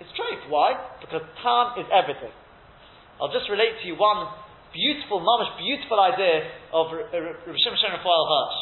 It's 0.00 0.12
trace. 0.16 0.40
Why? 0.48 0.80
Because 1.04 1.20
tam 1.44 1.76
is 1.76 1.86
everything. 1.92 2.32
I'll 3.20 3.32
just 3.32 3.52
relate 3.52 3.76
to 3.82 3.84
you 3.84 4.00
one 4.00 4.32
beautiful, 4.72 5.20
mamish 5.20 5.52
beautiful 5.60 6.00
idea 6.00 6.48
of 6.72 6.88
Rav 6.88 7.56
Shimshon 7.60 7.92
Raphael 7.92 8.24
Hirsch. 8.24 8.58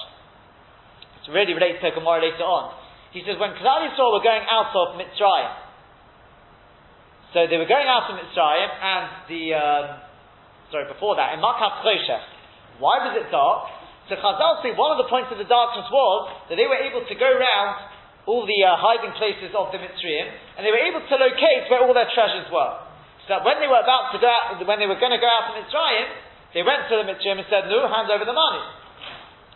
It's 1.22 1.30
really 1.30 1.54
related 1.54 1.78
to 1.86 1.94
Gemara 1.94 2.26
later 2.26 2.42
on. 2.42 2.74
He 3.14 3.22
says 3.22 3.38
when 3.38 3.54
Klal 3.62 3.86
Yisrael 3.86 4.10
were 4.10 4.24
going 4.24 4.42
out 4.50 4.74
of 4.74 4.98
Mitzrayim, 4.98 5.67
so 7.36 7.44
they 7.44 7.60
were 7.60 7.68
going 7.68 7.84
out 7.84 8.08
from 8.08 8.16
Mitzrayim, 8.16 8.70
and 8.72 9.04
the 9.28 9.42
um, 9.52 9.84
sorry 10.72 10.88
before 10.88 11.16
that 11.20 11.36
in 11.36 11.44
Makat 11.44 11.84
Choshech. 11.84 12.24
Why 12.80 13.04
was 13.04 13.20
it 13.20 13.28
dark? 13.28 13.68
So 14.08 14.16
Chazal 14.16 14.64
say 14.64 14.72
one 14.72 14.96
of 14.96 14.98
the 15.04 15.08
points 15.12 15.28
of 15.28 15.36
the 15.36 15.44
darkness 15.44 15.84
was 15.92 16.48
that 16.48 16.56
they 16.56 16.64
were 16.64 16.80
able 16.80 17.04
to 17.04 17.14
go 17.20 17.28
round 17.28 17.92
all 18.24 18.48
the 18.48 18.60
uh, 18.64 18.80
hiding 18.80 19.12
places 19.20 19.52
of 19.52 19.68
the 19.72 19.80
Mitzrayim, 19.80 20.28
and 20.56 20.64
they 20.64 20.72
were 20.72 20.80
able 20.80 21.04
to 21.04 21.14
locate 21.20 21.68
where 21.68 21.84
all 21.84 21.92
their 21.92 22.08
treasures 22.12 22.48
were. 22.48 22.72
So 23.28 23.36
that 23.36 23.44
when 23.44 23.60
they 23.60 23.68
were 23.68 23.80
about 23.80 24.16
to 24.16 24.18
go 24.20 24.28
out, 24.28 24.56
when 24.64 24.80
they 24.80 24.88
were 24.88 25.00
going 25.00 25.12
to 25.12 25.20
go 25.20 25.28
out 25.28 25.52
from 25.52 25.60
Mitzrayim, 25.60 26.08
they 26.56 26.64
went 26.64 26.88
to 26.88 26.96
the 26.96 27.04
Mitzrayim 27.04 27.44
and 27.44 27.48
said, 27.52 27.68
"No, 27.68 27.84
hand 27.88 28.08
over 28.08 28.24
the 28.24 28.36
money." 28.36 28.64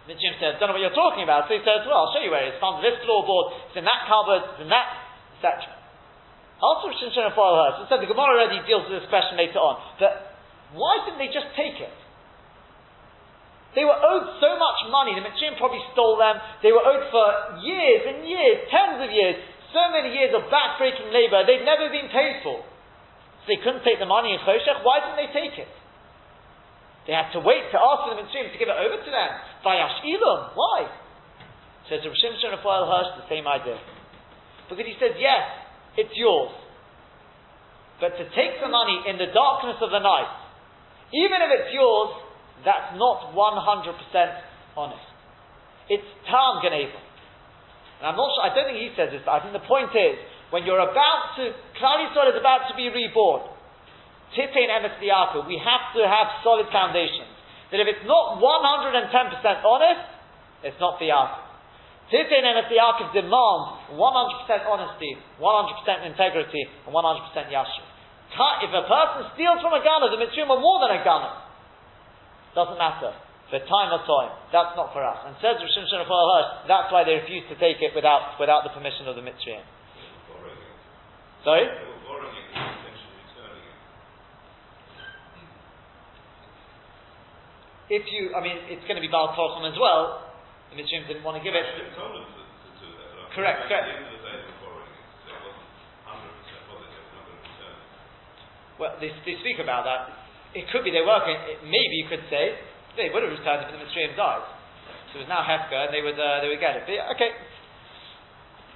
The 0.05 0.13
Mitzrayim 0.13 0.37
said, 0.37 0.61
"Don't 0.61 0.69
know 0.69 0.77
what 0.77 0.85
you're 0.85 0.93
talking 0.93 1.25
about." 1.25 1.49
So 1.49 1.57
he 1.57 1.65
says, 1.65 1.89
"Well, 1.89 2.05
I'll 2.05 2.13
show 2.13 2.21
you 2.21 2.29
where 2.29 2.45
it 2.45 2.53
is. 2.53 2.61
It's 2.61 2.65
under 2.65 2.85
this 2.85 3.01
floorboard. 3.09 3.73
It's 3.73 3.81
in 3.81 3.89
that 3.89 4.05
cupboard. 4.05 4.45
It's 4.53 4.61
in 4.61 4.69
that, 4.69 4.89
etc." 5.41 5.82
Also, 6.63 6.95
Shimshon 6.95 7.27
and 7.27 7.35
her. 7.35 7.71
So 7.77 7.91
said 7.91 7.99
the 7.99 8.07
Gemara 8.07 8.39
already 8.39 8.63
deals 8.63 8.87
with 8.87 9.03
this 9.03 9.11
question 9.11 9.35
later 9.35 9.59
on. 9.59 9.83
But 9.99 10.39
why 10.79 11.03
didn't 11.03 11.19
they 11.19 11.35
just 11.35 11.51
take 11.59 11.83
it? 11.83 11.91
They 13.75 13.83
were 13.83 13.97
owed 13.97 14.37
so 14.39 14.51
much 14.61 14.79
money, 14.93 15.17
the 15.17 15.25
Mitzrayim 15.25 15.57
probably 15.57 15.81
stole 15.97 16.21
them. 16.21 16.37
They 16.61 16.71
were 16.71 16.85
owed 16.85 17.09
for 17.09 17.27
years 17.65 18.05
and 18.05 18.29
years, 18.29 18.69
tens 18.69 19.01
of 19.01 19.09
years, 19.09 19.41
so 19.73 19.89
many 19.89 20.13
years 20.13 20.37
of 20.37 20.53
back-breaking 20.53 21.09
labor, 21.09 21.41
they'd 21.49 21.65
never 21.65 21.89
been 21.89 22.13
paid 22.13 22.45
for. 22.45 22.61
So 22.61 23.45
they 23.49 23.57
couldn't 23.65 23.81
take 23.81 23.97
the 23.97 24.07
money 24.07 24.37
in 24.37 24.45
Choshech, 24.45 24.85
why 24.85 25.01
didn't 25.01 25.19
they 25.25 25.33
take 25.33 25.57
it? 25.57 25.73
They 27.09 27.17
had 27.17 27.33
to 27.33 27.41
wait 27.41 27.73
to 27.73 27.81
ask 27.81 27.99
for 28.07 28.13
the 28.13 28.21
Mitzrayim 28.21 28.53
to 28.53 28.61
give 28.61 28.69
it 28.69 28.77
over 28.77 29.01
to 29.01 29.11
them. 29.11 29.31
Vayash 29.65 30.05
Ilum, 30.05 30.53
why? 30.53 30.93
Says 31.89 32.05
Rav 32.05 32.13
Shimshon 32.13 32.53
Raphael 32.53 32.87
Hirsch, 32.93 33.25
the 33.25 33.29
same 33.33 33.49
idea. 33.49 33.81
Because 34.69 34.85
he 34.85 34.95
says, 35.01 35.17
yes, 35.17 35.62
it's 35.97 36.15
yours. 36.15 36.53
But 38.01 38.19
to 38.19 38.25
take 38.35 38.59
the 38.59 38.69
money 38.69 39.07
in 39.07 39.19
the 39.19 39.31
darkness 39.31 39.79
of 39.79 39.91
the 39.95 40.03
night, 40.03 40.33
even 41.15 41.39
if 41.45 41.51
it's 41.55 41.71
yours, 41.71 42.11
that's 42.65 42.97
not 42.99 43.31
100% 43.31 43.39
honest. 44.77 45.07
It's 45.91 46.09
Tam 46.27 46.63
Ganeva. 46.65 46.99
And 48.01 48.11
I'm 48.11 48.19
not 48.19 48.27
sure, 48.35 48.43
I 48.43 48.51
don't 48.51 48.67
think 48.67 48.83
he 48.83 48.91
says 48.99 49.15
this, 49.15 49.23
but 49.23 49.39
I 49.39 49.39
think 49.45 49.55
the 49.55 49.67
point 49.69 49.95
is, 49.95 50.19
when 50.51 50.67
you're 50.67 50.83
about 50.83 51.39
to, 51.39 51.55
Klal 51.79 52.03
Yisrael 52.03 52.35
is 52.35 52.39
about 52.39 52.67
to 52.71 52.75
be 52.75 52.91
reborn, 52.91 53.47
Titain 54.35 54.73
Emes 54.73 54.97
we 55.47 55.61
have 55.61 55.85
to 55.95 56.03
have 56.09 56.27
solid 56.43 56.67
foundations. 56.73 57.29
That 57.71 57.81
if 57.81 57.89
it's 57.89 58.05
not 58.05 58.41
110% 58.41 59.65
honest, 59.65 60.05
it's 60.65 60.81
not 60.81 60.99
the 60.99 61.09
Liyaku. 61.09 61.52
Titain 62.11 62.45
Emes 62.45 62.69
Liyaku 62.69 63.13
demands 63.15 63.95
100% 63.95 63.99
honesty, 64.67 65.17
100% 65.39 66.07
integrity, 66.07 66.63
and 66.87 66.93
100% 66.93 67.53
yashir. 67.53 67.87
If 68.65 68.73
a 68.73 68.85
person 68.89 69.29
steals 69.37 69.61
from 69.61 69.77
a 69.77 69.83
gunner, 69.85 70.09
the 70.09 70.17
mitzvah 70.17 70.49
more 70.49 70.81
than 70.81 70.97
a 70.97 71.05
gunner. 71.05 71.37
Doesn't 72.57 72.81
matter. 72.81 73.13
For 73.53 73.61
time 73.61 73.93
or 73.93 74.01
time. 74.09 74.33
That's 74.49 74.73
not 74.77 74.97
for 74.97 75.05
us. 75.05 75.21
And 75.29 75.37
says 75.45 75.61
Rosh 75.61 75.77
Hashanah 75.77 76.65
that's 76.65 76.89
why 76.89 77.05
they 77.05 77.21
refuse 77.21 77.45
to 77.53 77.57
take 77.61 77.85
it 77.85 77.93
without, 77.93 78.41
without 78.41 78.65
the 78.65 78.73
permission 78.73 79.05
of 79.09 79.17
the 79.17 79.21
Mitzrayim. 79.21 79.61
Sorry? 81.45 81.69
If 87.93 88.09
you, 88.09 88.33
I 88.33 88.41
mean, 88.41 88.57
it's 88.73 88.81
going 88.89 88.97
to 88.97 89.05
be 89.05 89.13
Baal 89.13 89.37
Kocham 89.37 89.69
as 89.69 89.77
well. 89.77 90.32
The 90.73 90.81
Mitzrayim 90.81 91.05
didn't 91.07 91.25
want 91.25 91.37
to 91.37 91.45
give 91.45 91.53
it. 91.53 91.69
Correct, 93.37 93.69
correct. 93.69 93.89
Well, 98.81 98.97
they, 98.99 99.13
they 99.29 99.37
speak 99.45 99.61
about 99.61 99.85
that 99.85 100.23
it 100.53 100.69
could 100.69 100.85
be 100.85 100.93
they 100.93 101.05
were 101.05 101.21
going, 101.25 101.41
maybe 101.65 101.95
you 101.97 102.07
could 102.09 102.25
say, 102.29 102.61
they 102.97 103.09
would 103.09 103.25
have 103.25 103.33
returned 103.33 103.65
if 103.65 103.73
the 103.73 103.81
Mitzrayim 103.81 104.13
died. 104.17 104.45
So 105.13 105.21
it 105.21 105.25
was 105.25 105.31
now 105.33 105.45
Hefka, 105.45 105.89
and 105.89 105.93
they 105.93 106.05
would, 106.05 106.17
uh, 106.17 106.45
they 106.45 106.49
would 106.53 106.61
get 106.61 106.77
it. 106.77 106.85
But, 106.85 106.93
yeah, 106.93 107.15
okay. 107.17 107.33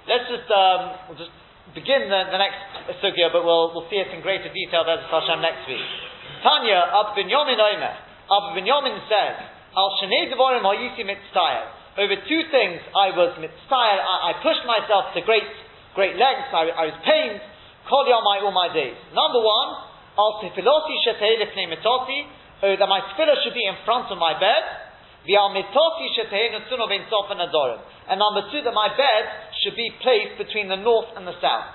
Let's 0.09 0.29
just, 0.29 0.49
um, 0.49 0.81
we'll 1.09 1.21
just 1.21 1.33
begin 1.77 2.09
the, 2.09 2.21
the 2.33 2.41
next 2.41 2.61
sugya, 3.05 3.29
but 3.29 3.45
we'll, 3.45 3.77
we'll 3.77 3.89
see 3.93 4.01
it 4.01 4.09
in 4.13 4.25
greater 4.25 4.49
detail 4.49 4.89
as 4.89 5.05
Hashem 5.13 5.45
next 5.45 5.69
week. 5.69 5.85
Tanya, 6.41 6.81
Ab 6.97 7.13
Binyamin 7.13 7.61
Omer, 7.61 7.95
Ab 8.33 8.45
Binyamin 8.57 8.97
says, 9.09 9.37
Al 9.77 9.91
Shnei 10.01 10.33
Devorim 10.33 10.65
Hayusi 10.65 11.05
Mitztayel. 11.05 11.69
Over 11.97 12.17
two 12.29 12.43
things 12.53 12.85
I 12.93 13.09
was 13.17 13.41
Mitztayel, 13.41 14.01
I, 14.05 14.17
I 14.29 14.33
pushed 14.45 14.65
myself 14.69 15.17
to 15.17 15.25
great, 15.25 15.49
great 15.97 16.17
lengths, 16.21 16.53
I, 16.53 16.69
I 16.69 16.85
was 16.93 16.99
pained, 17.01 17.41
Kol 17.89 18.05
my 18.05 18.43
all 18.43 18.53
my 18.53 18.69
days. 18.69 18.99
Number 19.15 19.41
one, 19.41 19.71
Al 20.19 20.43
tefiloti 20.43 20.97
shetei 21.07 21.39
mitoti, 21.41 22.21
oh, 22.67 22.75
that 22.77 22.89
my 22.89 23.01
tefillah 23.01 23.41
should 23.45 23.55
be 23.55 23.65
in 23.65 23.77
front 23.85 24.11
of 24.11 24.19
my 24.19 24.35
bed. 24.35 24.65
V'al 25.25 25.55
mitoti 25.55 26.07
shetei 26.19 26.51
nutzuno 26.53 26.89
ben 26.89 27.07
sof 27.09 27.31
and. 27.31 27.41
And 27.41 28.19
number 28.19 28.43
two, 28.51 28.63
that 28.63 28.75
my 28.75 28.89
bed 28.89 29.25
should 29.63 29.77
be 29.77 29.89
placed 30.03 30.39
between 30.39 30.69
the 30.69 30.77
north 30.77 31.15
and 31.17 31.27
the 31.27 31.37
south. 31.41 31.71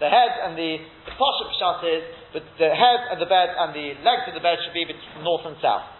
The 0.00 0.10
head 0.10 0.34
and 0.42 0.58
the, 0.58 0.82
the 1.06 1.12
pshat 1.14 1.80
is, 1.86 2.02
but 2.32 2.42
the 2.58 2.74
head 2.74 3.14
of 3.14 3.22
the 3.22 3.30
bed 3.30 3.54
and 3.54 3.70
the 3.70 3.94
legs 4.02 4.26
of 4.26 4.34
the 4.34 4.42
bed 4.42 4.58
should 4.64 4.74
be 4.74 4.84
between 4.84 5.22
north 5.22 5.46
and 5.46 5.54
south. 5.62 5.93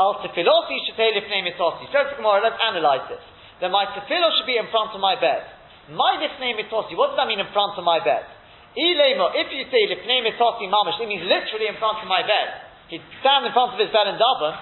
Al 0.00 0.16
tefiloti 0.24 0.80
shetei 0.88 1.12
lifnei 1.12 1.44
mitoti. 1.44 1.84
Says 1.92 2.08
the 2.08 2.16
Gemara, 2.16 2.40
let's 2.40 2.56
analyze 2.64 3.04
this. 3.12 3.20
That 3.60 3.68
my 3.68 3.84
tefillah 3.92 4.32
should 4.40 4.48
be 4.48 4.56
in 4.56 4.72
front 4.72 4.96
of 4.96 5.00
my 5.04 5.20
bed. 5.20 5.44
My 5.92 6.16
lifnei 6.16 6.56
mitoti, 6.56 6.96
what 6.96 7.12
does 7.12 7.18
that 7.20 7.28
mean 7.28 7.40
in 7.40 7.50
front 7.52 7.76
of 7.76 7.84
my 7.84 8.00
bed? 8.00 8.24
If 8.72 9.48
you 9.52 9.64
say 9.68 9.82
lifnei 9.92 10.24
mitasi 10.24 10.64
mamish, 10.72 10.96
it 11.04 11.08
means 11.08 11.28
literally 11.28 11.68
in 11.68 11.76
front 11.76 12.00
of 12.00 12.08
my 12.08 12.24
bed. 12.24 12.48
He'd 12.88 13.04
stand 13.20 13.44
in 13.44 13.52
front 13.52 13.76
of 13.76 13.78
his 13.78 13.92
bed 13.92 14.08
and 14.08 14.16
daven. 14.16 14.56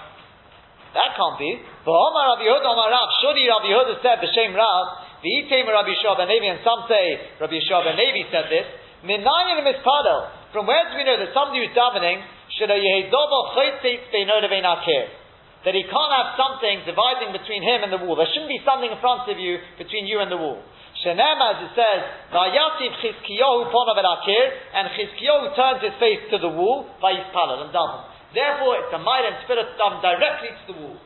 That 0.93 1.13
can't 1.13 1.37
be. 1.37 1.61
But 1.85 1.93
Omar 1.93 2.33
Rabbi 2.33 2.49
Yehuda, 2.49 2.65
Omar 2.65 2.89
Rav, 2.89 3.09
surely 3.21 3.45
Rabbi 3.45 3.69
Yehuda 3.69 4.01
said 4.01 4.17
b'shem 4.25 4.57
Rav, 4.57 4.85
v'item 5.21 5.69
Rabbi 5.69 5.93
Yehoshua 5.93 6.17
ben 6.17 6.27
Levi, 6.27 6.49
and 6.49 6.61
some 6.65 6.89
say 6.89 7.37
Rabbi 7.37 7.61
Yehoshua 7.61 7.85
ben 7.85 7.95
Levi 7.95 8.25
said 8.33 8.49
this. 8.49 8.65
Minayin 9.05 9.61
mispadel. 9.61 10.51
From 10.51 10.65
where 10.65 10.81
do 10.89 10.97
we 10.97 11.05
know 11.05 11.21
that 11.21 11.29
somebody 11.33 11.61
who's 11.61 11.77
davening 11.77 12.25
should 12.57 12.73
have 12.73 12.81
yehidovo 12.81 13.53
chaytzitz 13.53 14.09
beinoda 14.09 14.49
akir? 14.49 15.18
That 15.67 15.75
he 15.75 15.83
can't 15.83 16.13
have 16.15 16.39
something 16.39 16.87
dividing 16.87 17.35
between 17.35 17.59
him 17.67 17.83
and 17.83 17.91
the 17.91 17.99
wall. 17.99 18.15
There 18.15 18.29
shouldn't 18.31 18.47
be 18.47 18.63
something 18.63 18.87
in 18.87 18.99
front 19.03 19.27
of 19.27 19.35
you 19.35 19.59
between 19.75 20.07
you 20.07 20.23
and 20.23 20.31
the 20.31 20.39
wall. 20.39 20.63
Shenem, 21.03 21.39
as 21.39 21.57
it 21.67 21.71
says, 21.75 21.99
Vayativ 22.31 22.91
Chizkiyahu 23.03 23.71
akir, 23.71 24.43
and 24.75 24.91
Chizkiyahu 24.95 25.55
turns 25.55 25.79
his 25.83 25.95
face 25.99 26.23
to 26.31 26.39
the 26.39 26.51
wall, 26.51 26.87
Vayispalal, 27.03 27.67
and 27.67 27.71
daven. 27.71 28.03
Therefore, 28.35 28.83
it's 28.83 28.93
a 28.93 28.99
and 28.99 29.35
spirit 29.43 29.67
done 29.79 30.03
directly 30.03 30.51
to 30.53 30.63
the 30.71 30.75
wall. 30.79 30.97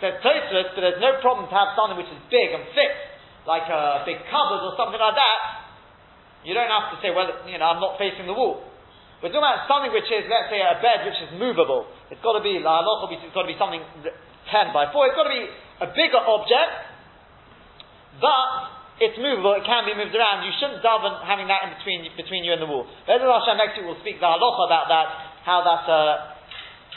Says 0.00 0.20
Tosfos, 0.22 0.76
but 0.76 0.80
there's 0.84 1.02
no 1.02 1.18
problem 1.18 1.48
to 1.50 1.56
have 1.56 1.74
something 1.74 1.98
which 1.98 2.12
is 2.12 2.20
big 2.30 2.54
and 2.54 2.62
fixed, 2.70 3.08
like 3.48 3.66
a 3.66 4.06
big 4.06 4.20
cupboard 4.30 4.62
or 4.62 4.76
something 4.78 5.00
like 5.00 5.16
that. 5.16 5.40
You 6.46 6.54
don't 6.54 6.70
have 6.70 6.94
to 6.94 6.96
say, 7.02 7.10
well, 7.10 7.26
you 7.50 7.58
know, 7.58 7.66
I'm 7.66 7.82
not 7.82 7.98
facing 7.98 8.30
the 8.30 8.36
wall. 8.36 8.62
We're 9.18 9.34
talking 9.34 9.42
about 9.42 9.66
something 9.66 9.90
which 9.90 10.06
is, 10.06 10.30
let's 10.30 10.46
say, 10.46 10.62
a 10.62 10.78
bed 10.78 11.02
which 11.02 11.18
is 11.18 11.30
movable. 11.34 11.90
It's 12.06 12.22
got 12.22 12.38
to 12.38 12.44
be, 12.44 12.62
la 12.62 12.86
it's 13.10 13.34
got 13.34 13.42
to 13.42 13.50
be 13.50 13.58
something 13.58 13.82
10 13.82 14.70
by 14.70 14.94
4. 14.94 15.10
It's 15.10 15.18
got 15.18 15.26
to 15.26 15.34
be 15.34 15.44
a 15.82 15.88
bigger 15.90 16.22
object, 16.22 16.74
but 18.22 18.78
it's 18.98 19.18
movable, 19.18 19.54
it 19.54 19.62
can 19.62 19.86
be 19.86 19.94
moved 19.94 20.14
around. 20.14 20.42
You 20.42 20.54
shouldn't 20.58 20.82
daven 20.82 21.22
having 21.22 21.46
that 21.46 21.66
in 21.66 21.70
between 21.78 22.06
between 22.18 22.42
you 22.42 22.54
and 22.54 22.62
the 22.62 22.66
wall. 22.66 22.86
Be'ez 23.06 23.22
Hashem 23.22 23.58
next 23.58 23.78
week 23.78 23.86
we'll 23.86 24.02
speak 24.02 24.18
the 24.18 24.26
halacha 24.26 24.62
about 24.66 24.86
that, 24.90 25.06
how 25.46 25.62
that, 25.62 25.82
uh, 25.86 26.14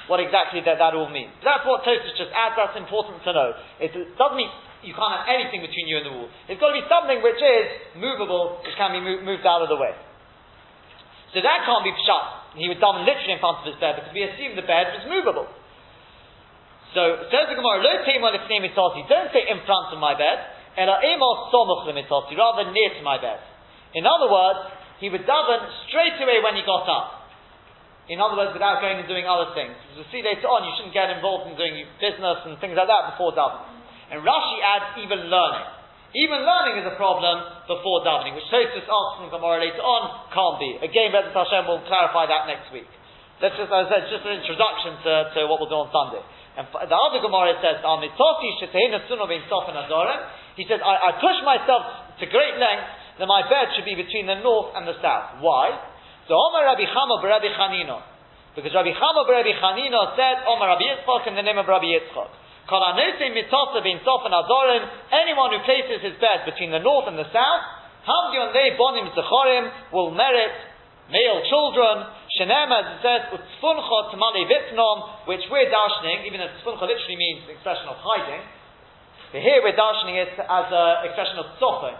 what 0.09 0.17
exactly 0.17 0.65
that, 0.65 0.81
that 0.81 0.97
all 0.97 1.09
means. 1.09 1.29
That's 1.45 1.61
what 1.65 1.85
Tosfos 1.85 2.17
just 2.17 2.33
adds, 2.33 2.57
that's 2.57 2.77
important 2.77 3.21
to 3.25 3.31
know. 3.33 3.49
It 3.77 3.93
doesn't 3.93 4.37
mean 4.37 4.49
you 4.81 4.97
can't 4.97 5.13
have 5.13 5.29
anything 5.29 5.61
between 5.61 5.85
you 5.85 6.01
and 6.01 6.05
the 6.09 6.13
wall. 6.13 6.29
It's 6.49 6.57
got 6.57 6.73
to 6.73 6.77
be 6.77 6.85
something 6.89 7.21
which 7.21 7.37
is 7.37 7.65
movable, 8.01 8.65
which 8.65 8.73
can 8.77 8.97
be 8.97 9.01
moved, 9.01 9.21
moved 9.21 9.45
out 9.45 9.61
of 9.61 9.69
the 9.69 9.77
way. 9.77 9.93
So 11.31 11.39
that 11.39 11.63
can't 11.63 11.83
be 11.87 11.95
shut. 12.03 12.59
He 12.59 12.67
would 12.67 12.83
daven 12.83 13.07
literally 13.07 13.33
in 13.35 13.39
front 13.39 13.63
of 13.63 13.65
his 13.71 13.79
bed 13.79 13.95
because 13.95 14.11
we 14.11 14.27
assume 14.27 14.59
the 14.59 14.67
bed 14.67 14.91
was 14.99 15.07
movable. 15.07 15.47
So 16.91 17.23
says 17.31 17.47
the 17.47 17.55
Gemara, 17.55 17.79
lo 17.79 18.03
don't 18.03 19.31
say 19.31 19.47
in 19.47 19.63
front 19.63 19.95
of 19.95 19.99
my 19.99 20.11
bed 20.19 20.37
rather 22.35 22.63
near 22.71 22.89
to 22.95 23.03
my 23.03 23.15
bed. 23.19 23.39
In 23.95 24.03
other 24.03 24.27
words, 24.31 24.59
he 24.99 25.09
would 25.09 25.23
daven 25.23 25.61
straight 25.87 26.19
away 26.19 26.43
when 26.43 26.55
he 26.55 26.63
got 26.67 26.87
up. 26.87 27.31
In 28.11 28.19
other 28.19 28.35
words, 28.35 28.51
without 28.51 28.83
going 28.83 28.99
and 28.99 29.07
doing 29.07 29.23
other 29.23 29.55
things. 29.55 29.71
As 29.71 30.03
we'll 30.03 30.11
see 30.11 30.19
later 30.19 30.47
on, 30.51 30.67
you 30.67 30.75
shouldn't 30.75 30.93
get 30.93 31.07
involved 31.15 31.47
in 31.47 31.55
doing 31.55 31.79
business 32.03 32.43
and 32.43 32.59
things 32.59 32.75
like 32.75 32.91
that 32.91 33.15
before 33.15 33.31
davening. 33.31 33.71
And 34.11 34.19
Rashi 34.27 34.59
adds 34.59 34.99
even 34.99 35.31
learning. 35.31 35.80
Even 36.11 36.43
learning 36.43 36.83
is 36.83 36.87
a 36.91 36.99
problem 36.99 37.39
before 37.71 38.03
davening, 38.03 38.35
which 38.35 38.43
Tosfos 38.51 38.83
asks 38.83 39.15
from 39.15 39.31
Gemara 39.31 39.63
later 39.63 39.79
on, 39.79 40.27
can't 40.35 40.59
be. 40.59 40.75
Again, 40.83 41.15
Bezat 41.15 41.31
Hashem 41.31 41.71
will 41.71 41.79
clarify 41.87 42.27
that 42.27 42.51
next 42.51 42.67
week. 42.75 42.91
That's 43.39 43.55
just, 43.55 43.71
as 43.71 43.87
I 43.87 43.89
said, 43.89 44.11
just 44.11 44.27
an 44.27 44.43
introduction 44.43 44.99
to, 45.07 45.31
to 45.33 45.39
what 45.47 45.63
we'll 45.63 45.71
do 45.71 45.79
on 45.79 45.87
Sunday. 45.89 46.19
And 46.59 46.67
the 46.67 46.99
other 46.99 47.23
Gemara 47.23 47.55
says, 47.63 47.79
he 47.79 47.87
says, 50.67 50.83
I, 50.83 50.93
I 50.99 51.15
push 51.15 51.39
myself 51.47 52.11
to 52.19 52.27
great 52.27 52.59
length 52.59 52.91
that 53.17 53.27
my 53.31 53.47
bed 53.47 53.71
should 53.73 53.87
be 53.87 53.95
between 53.95 54.27
the 54.27 54.35
north 54.43 54.75
and 54.75 54.83
the 54.83 54.99
south. 54.99 55.39
Why? 55.39 55.79
So 56.27 56.35
Omar 56.35 56.75
Rabbi 56.75 56.91
Chama 56.91 57.23
Rabbi 57.23 57.55
Chanino. 57.55 58.03
Because 58.51 58.75
Rabbi 58.75 58.91
Chama 58.91 59.23
Rabbi 59.23 59.55
Chanino 59.63 60.11
said, 60.19 60.43
Omar 60.43 60.75
Rabbi 60.75 60.91
Yitzchak 60.91 61.31
in 61.31 61.39
the 61.39 61.41
name 61.41 61.55
of 61.57 61.71
Rabbi 61.71 61.87
Yitzchak. 61.87 62.50
Anyone 65.11 65.49
who 65.51 65.59
places 65.65 66.01
his 66.01 66.15
bed 66.21 66.45
between 66.45 66.71
the 66.71 66.79
north 66.79 67.07
and 67.07 67.17
the 67.17 67.25
south, 67.31 67.63
will 69.91 70.11
merit 70.11 70.55
male 71.11 71.43
children, 71.49 72.07
Shenem, 72.39 72.71
as 72.71 72.85
it 72.95 72.99
says, 73.03 73.21
which 75.27 75.43
we're 75.51 75.69
darshaning, 75.69 76.25
even 76.25 76.39
though 76.39 76.49
Tzfuncha 76.63 76.87
literally 76.87 77.17
means 77.19 77.45
the 77.45 77.53
expression 77.53 77.87
of 77.91 77.97
hiding, 77.99 78.41
but 79.31 79.39
here 79.39 79.63
we're 79.63 79.75
darshaning 79.75 80.19
it 80.19 80.35
as 80.35 80.67
an 80.71 81.07
expression 81.07 81.39
of 81.39 81.55
tzofah. 81.55 81.95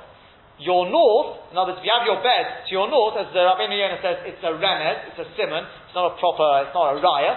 Your 0.59 0.86
north, 0.91 1.49
in 1.49 1.57
other 1.57 1.74
words, 1.74 1.82
if 1.82 1.88
you 1.88 1.93
have 1.95 2.05
your 2.05 2.20
bed 2.22 2.68
to 2.68 2.72
your 2.76 2.91
north, 2.91 3.18
as 3.18 3.32
the 3.34 3.39
Rabbi 3.39 3.72
Yonah 3.72 4.03
says, 4.03 4.18
it's 4.28 4.43
a 4.43 4.51
remez, 4.51 5.09
it's 5.09 5.20
a 5.24 5.28
simon, 5.39 5.64
it's 5.64 5.95
not 5.95 6.12
a 6.12 6.14
proper, 6.20 6.68
it's 6.68 6.76
not 6.76 6.91
a 6.91 6.99
raya. 6.99 7.34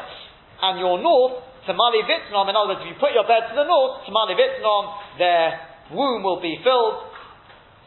And 0.60 0.82
your 0.82 0.98
north 0.98 1.46
Tamali 1.66 2.04
Vitnom, 2.04 2.48
in 2.48 2.56
other 2.56 2.76
words, 2.76 2.84
if 2.84 2.92
you 2.92 2.98
put 3.00 3.12
your 3.12 3.24
bed 3.24 3.48
to 3.48 3.54
the 3.56 3.64
north, 3.64 4.04
Tamali 4.04 4.36
Vitnom, 4.36 4.84
their 5.18 5.60
womb 5.92 6.22
will 6.22 6.40
be 6.40 6.60
filled. 6.62 7.14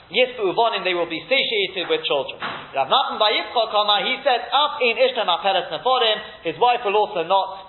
Yisbu 0.07 0.39
Uvonim, 0.39 0.87
they 0.87 0.95
will 0.95 1.09
be 1.09 1.19
satiated 1.27 1.91
with 1.91 2.05
children. 2.07 2.39
Rav 2.39 2.87
he 2.87 4.15
said, 4.23 4.39
Af 4.47 4.79
in 4.79 4.95
Ishtam 4.95 5.27
Aperes 5.27 5.67
Neforim, 5.67 6.47
his 6.47 6.55
wife 6.59 6.79
will 6.85 6.95
also 6.95 7.27
not 7.27 7.67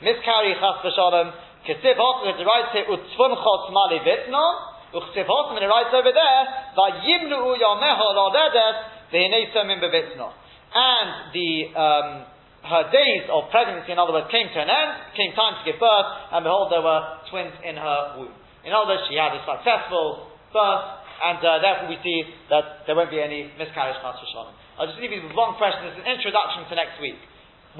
miscarry 0.00 0.54
Chas 0.54 0.86
V'Shalom. 0.86 1.34
Kesiv 1.66 1.98
Hotzim, 1.98 2.40
it 2.40 2.46
writes 2.46 2.72
here, 2.72 2.86
Utzvun 2.88 3.34
Chos 3.36 3.62
Mali 3.74 3.98
Vitnom, 4.06 4.54
Uchsiv 4.94 5.26
Hotzim, 5.26 5.60
it 5.60 5.66
writes 5.66 5.90
over 5.92 6.12
there, 6.14 6.42
Vayimlu 6.78 7.58
Yameho 7.58 8.06
Lodedes, 8.14 8.76
V'hinei 9.12 9.52
Somim 9.52 9.82
Bevitnom. 9.82 10.32
And 10.72 11.34
the, 11.34 11.50
um, 11.74 12.26
her 12.60 12.84
days 12.92 13.24
of 13.32 13.48
pregnancy, 13.48 13.92
in 13.92 13.98
other 13.98 14.12
words, 14.12 14.28
came 14.28 14.48
to 14.52 14.60
an 14.60 14.68
end, 14.68 14.92
came 15.16 15.32
time 15.32 15.56
to 15.56 15.62
give 15.64 15.80
birth, 15.80 16.08
and 16.36 16.44
behold, 16.44 16.68
there 16.68 16.84
were 16.84 17.00
twins 17.32 17.56
in 17.64 17.76
her 17.76 18.20
womb. 18.20 18.36
In 18.64 18.76
other 18.76 18.92
words, 18.92 19.08
she 19.08 19.16
had 19.16 19.32
a 19.32 19.40
successful 19.40 20.28
birth, 20.52 20.84
and 21.24 21.40
uh, 21.40 21.60
therefore 21.64 21.88
we 21.88 21.96
see 22.04 22.24
that 22.52 22.84
there 22.84 22.96
won't 22.96 23.08
be 23.08 23.20
any 23.20 23.48
miscarriage 23.56 23.96
chas 24.04 24.20
v'shalom. 24.20 24.52
I'll 24.76 24.88
just 24.88 25.00
leave 25.00 25.12
you 25.12 25.24
with 25.24 25.36
one 25.36 25.56
question 25.56 25.88
as 25.88 25.96
an 25.96 26.04
introduction 26.04 26.68
to 26.68 26.74
next 26.76 27.00
week. 27.00 27.16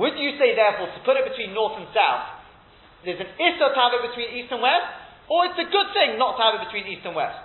Would 0.00 0.16
you 0.16 0.36
say, 0.40 0.56
therefore, 0.56 0.88
to 0.88 1.00
put 1.04 1.16
it 1.20 1.28
between 1.28 1.52
north 1.52 1.76
and 1.76 1.88
south, 1.92 2.40
there's 3.04 3.20
an 3.20 3.32
issa 3.36 3.66
to 3.72 3.78
have 3.80 3.92
it 3.96 4.02
between 4.12 4.32
east 4.36 4.52
and 4.52 4.60
west, 4.60 4.88
or 5.28 5.48
it's 5.48 5.60
a 5.60 5.68
good 5.68 5.88
thing 5.92 6.16
not 6.16 6.36
to 6.36 6.42
have 6.44 6.54
it 6.60 6.62
between 6.68 6.88
east 6.88 7.04
and 7.04 7.16
west? 7.16 7.40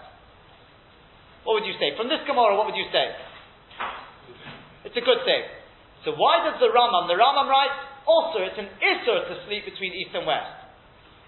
What 1.43 1.61
would 1.61 1.67
you 1.67 1.75
say? 1.79 1.95
From 1.99 2.07
this 2.07 2.23
Gemara, 2.27 2.55
what 2.55 2.65
would 2.67 2.79
you 2.79 2.88
say? 2.91 3.05
It's 4.88 4.97
a 4.97 5.05
good 5.05 5.21
thing. 5.27 5.43
So 6.06 6.14
why 6.14 6.45
does 6.45 6.62
the 6.62 6.70
Rambam, 6.70 7.10
the 7.10 7.18
Rambam 7.18 7.49
writes, 7.49 7.76
also 8.06 8.45
it's 8.45 8.58
an 8.62 8.70
issa 8.70 9.16
to 9.28 9.34
sleep 9.49 9.66
between 9.66 9.91
east 9.97 10.14
and 10.14 10.24
west. 10.30 10.53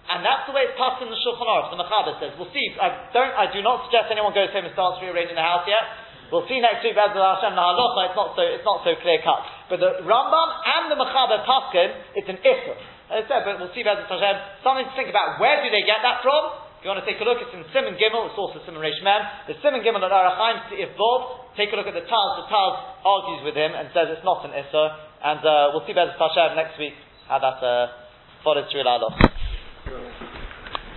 And 0.08 0.24
that's 0.24 0.48
the 0.48 0.56
way 0.56 0.64
it's 0.70 0.78
passed 0.80 1.04
in 1.04 1.12
the 1.12 1.20
Shulchan 1.20 1.44
Aruch. 1.44 1.74
The 1.74 1.82
Mechaber 1.84 2.16
says, 2.24 2.32
we'll 2.40 2.54
see. 2.56 2.64
I 2.80 3.12
don't, 3.12 3.34
I 3.36 3.52
do 3.52 3.60
not 3.60 3.90
suggest 3.90 4.08
anyone 4.08 4.32
goes 4.32 4.54
home 4.56 4.64
and 4.64 4.72
starts 4.72 5.04
rearranging 5.04 5.36
the 5.36 5.44
house 5.44 5.68
yet. 5.68 5.84
We'll 6.32 6.48
see 6.48 6.60
next 6.64 6.84
week, 6.84 6.96
Bezal 6.96 7.20
Hashem, 7.20 7.56
the 7.56 7.64
halacha, 7.64 8.12
it's 8.12 8.18
not 8.20 8.30
so, 8.36 8.44
it's 8.44 8.68
not 8.68 8.80
so 8.84 8.92
clear 9.00 9.20
cut. 9.24 9.42
But 9.68 9.80
the 9.84 10.04
Rambam 10.08 10.50
and 10.64 10.92
the 10.92 10.98
Mechaber 11.00 11.44
Paskin, 11.44 11.90
it's 12.16 12.30
an 12.32 12.40
issue. 12.40 12.76
As 13.12 13.24
I 13.24 13.28
said, 13.28 13.42
but 13.48 13.60
we'll 13.60 13.72
see 13.76 13.84
Bezal 13.84 14.08
Hashem. 14.08 14.36
Something 14.64 14.88
to 14.88 14.96
think 14.96 15.12
about. 15.12 15.40
Where 15.44 15.60
do 15.60 15.68
they 15.72 15.84
get 15.84 16.04
that 16.06 16.24
from? 16.24 16.67
If 16.78 16.86
you 16.86 16.94
want 16.94 17.02
to 17.02 17.10
take 17.10 17.18
a 17.18 17.26
look, 17.26 17.42
it's 17.42 17.50
in 17.58 17.66
Simon 17.74 17.98
Gimel, 17.98 18.30
it's 18.30 18.38
also 18.38 18.62
Simon 18.62 18.78
Reish 18.78 19.02
Mem. 19.02 19.50
The 19.50 19.58
Simon 19.66 19.82
Gimel 19.82 19.98
at 20.06 20.14
Orach 20.14 20.38
Chaim, 20.38 20.62
Bob, 20.94 21.50
take 21.58 21.74
a 21.74 21.76
look 21.76 21.90
at 21.90 21.98
the 21.98 22.06
Taz. 22.06 22.30
The 22.38 22.46
Taz 22.54 22.74
argues 23.02 23.42
with 23.50 23.58
him 23.58 23.74
and 23.74 23.90
says 23.98 24.14
it's 24.14 24.22
not 24.22 24.46
an 24.46 24.54
Issa. 24.54 24.86
And 25.26 25.42
uh, 25.42 25.74
we'll 25.74 25.82
see 25.90 25.98
Bezal 25.98 26.14
Hashem 26.14 26.54
next 26.54 26.78
week 26.78 26.94
how 27.26 27.42
that 27.42 27.58
uh, 27.66 27.88
follows 28.46 28.70
through 28.70 28.86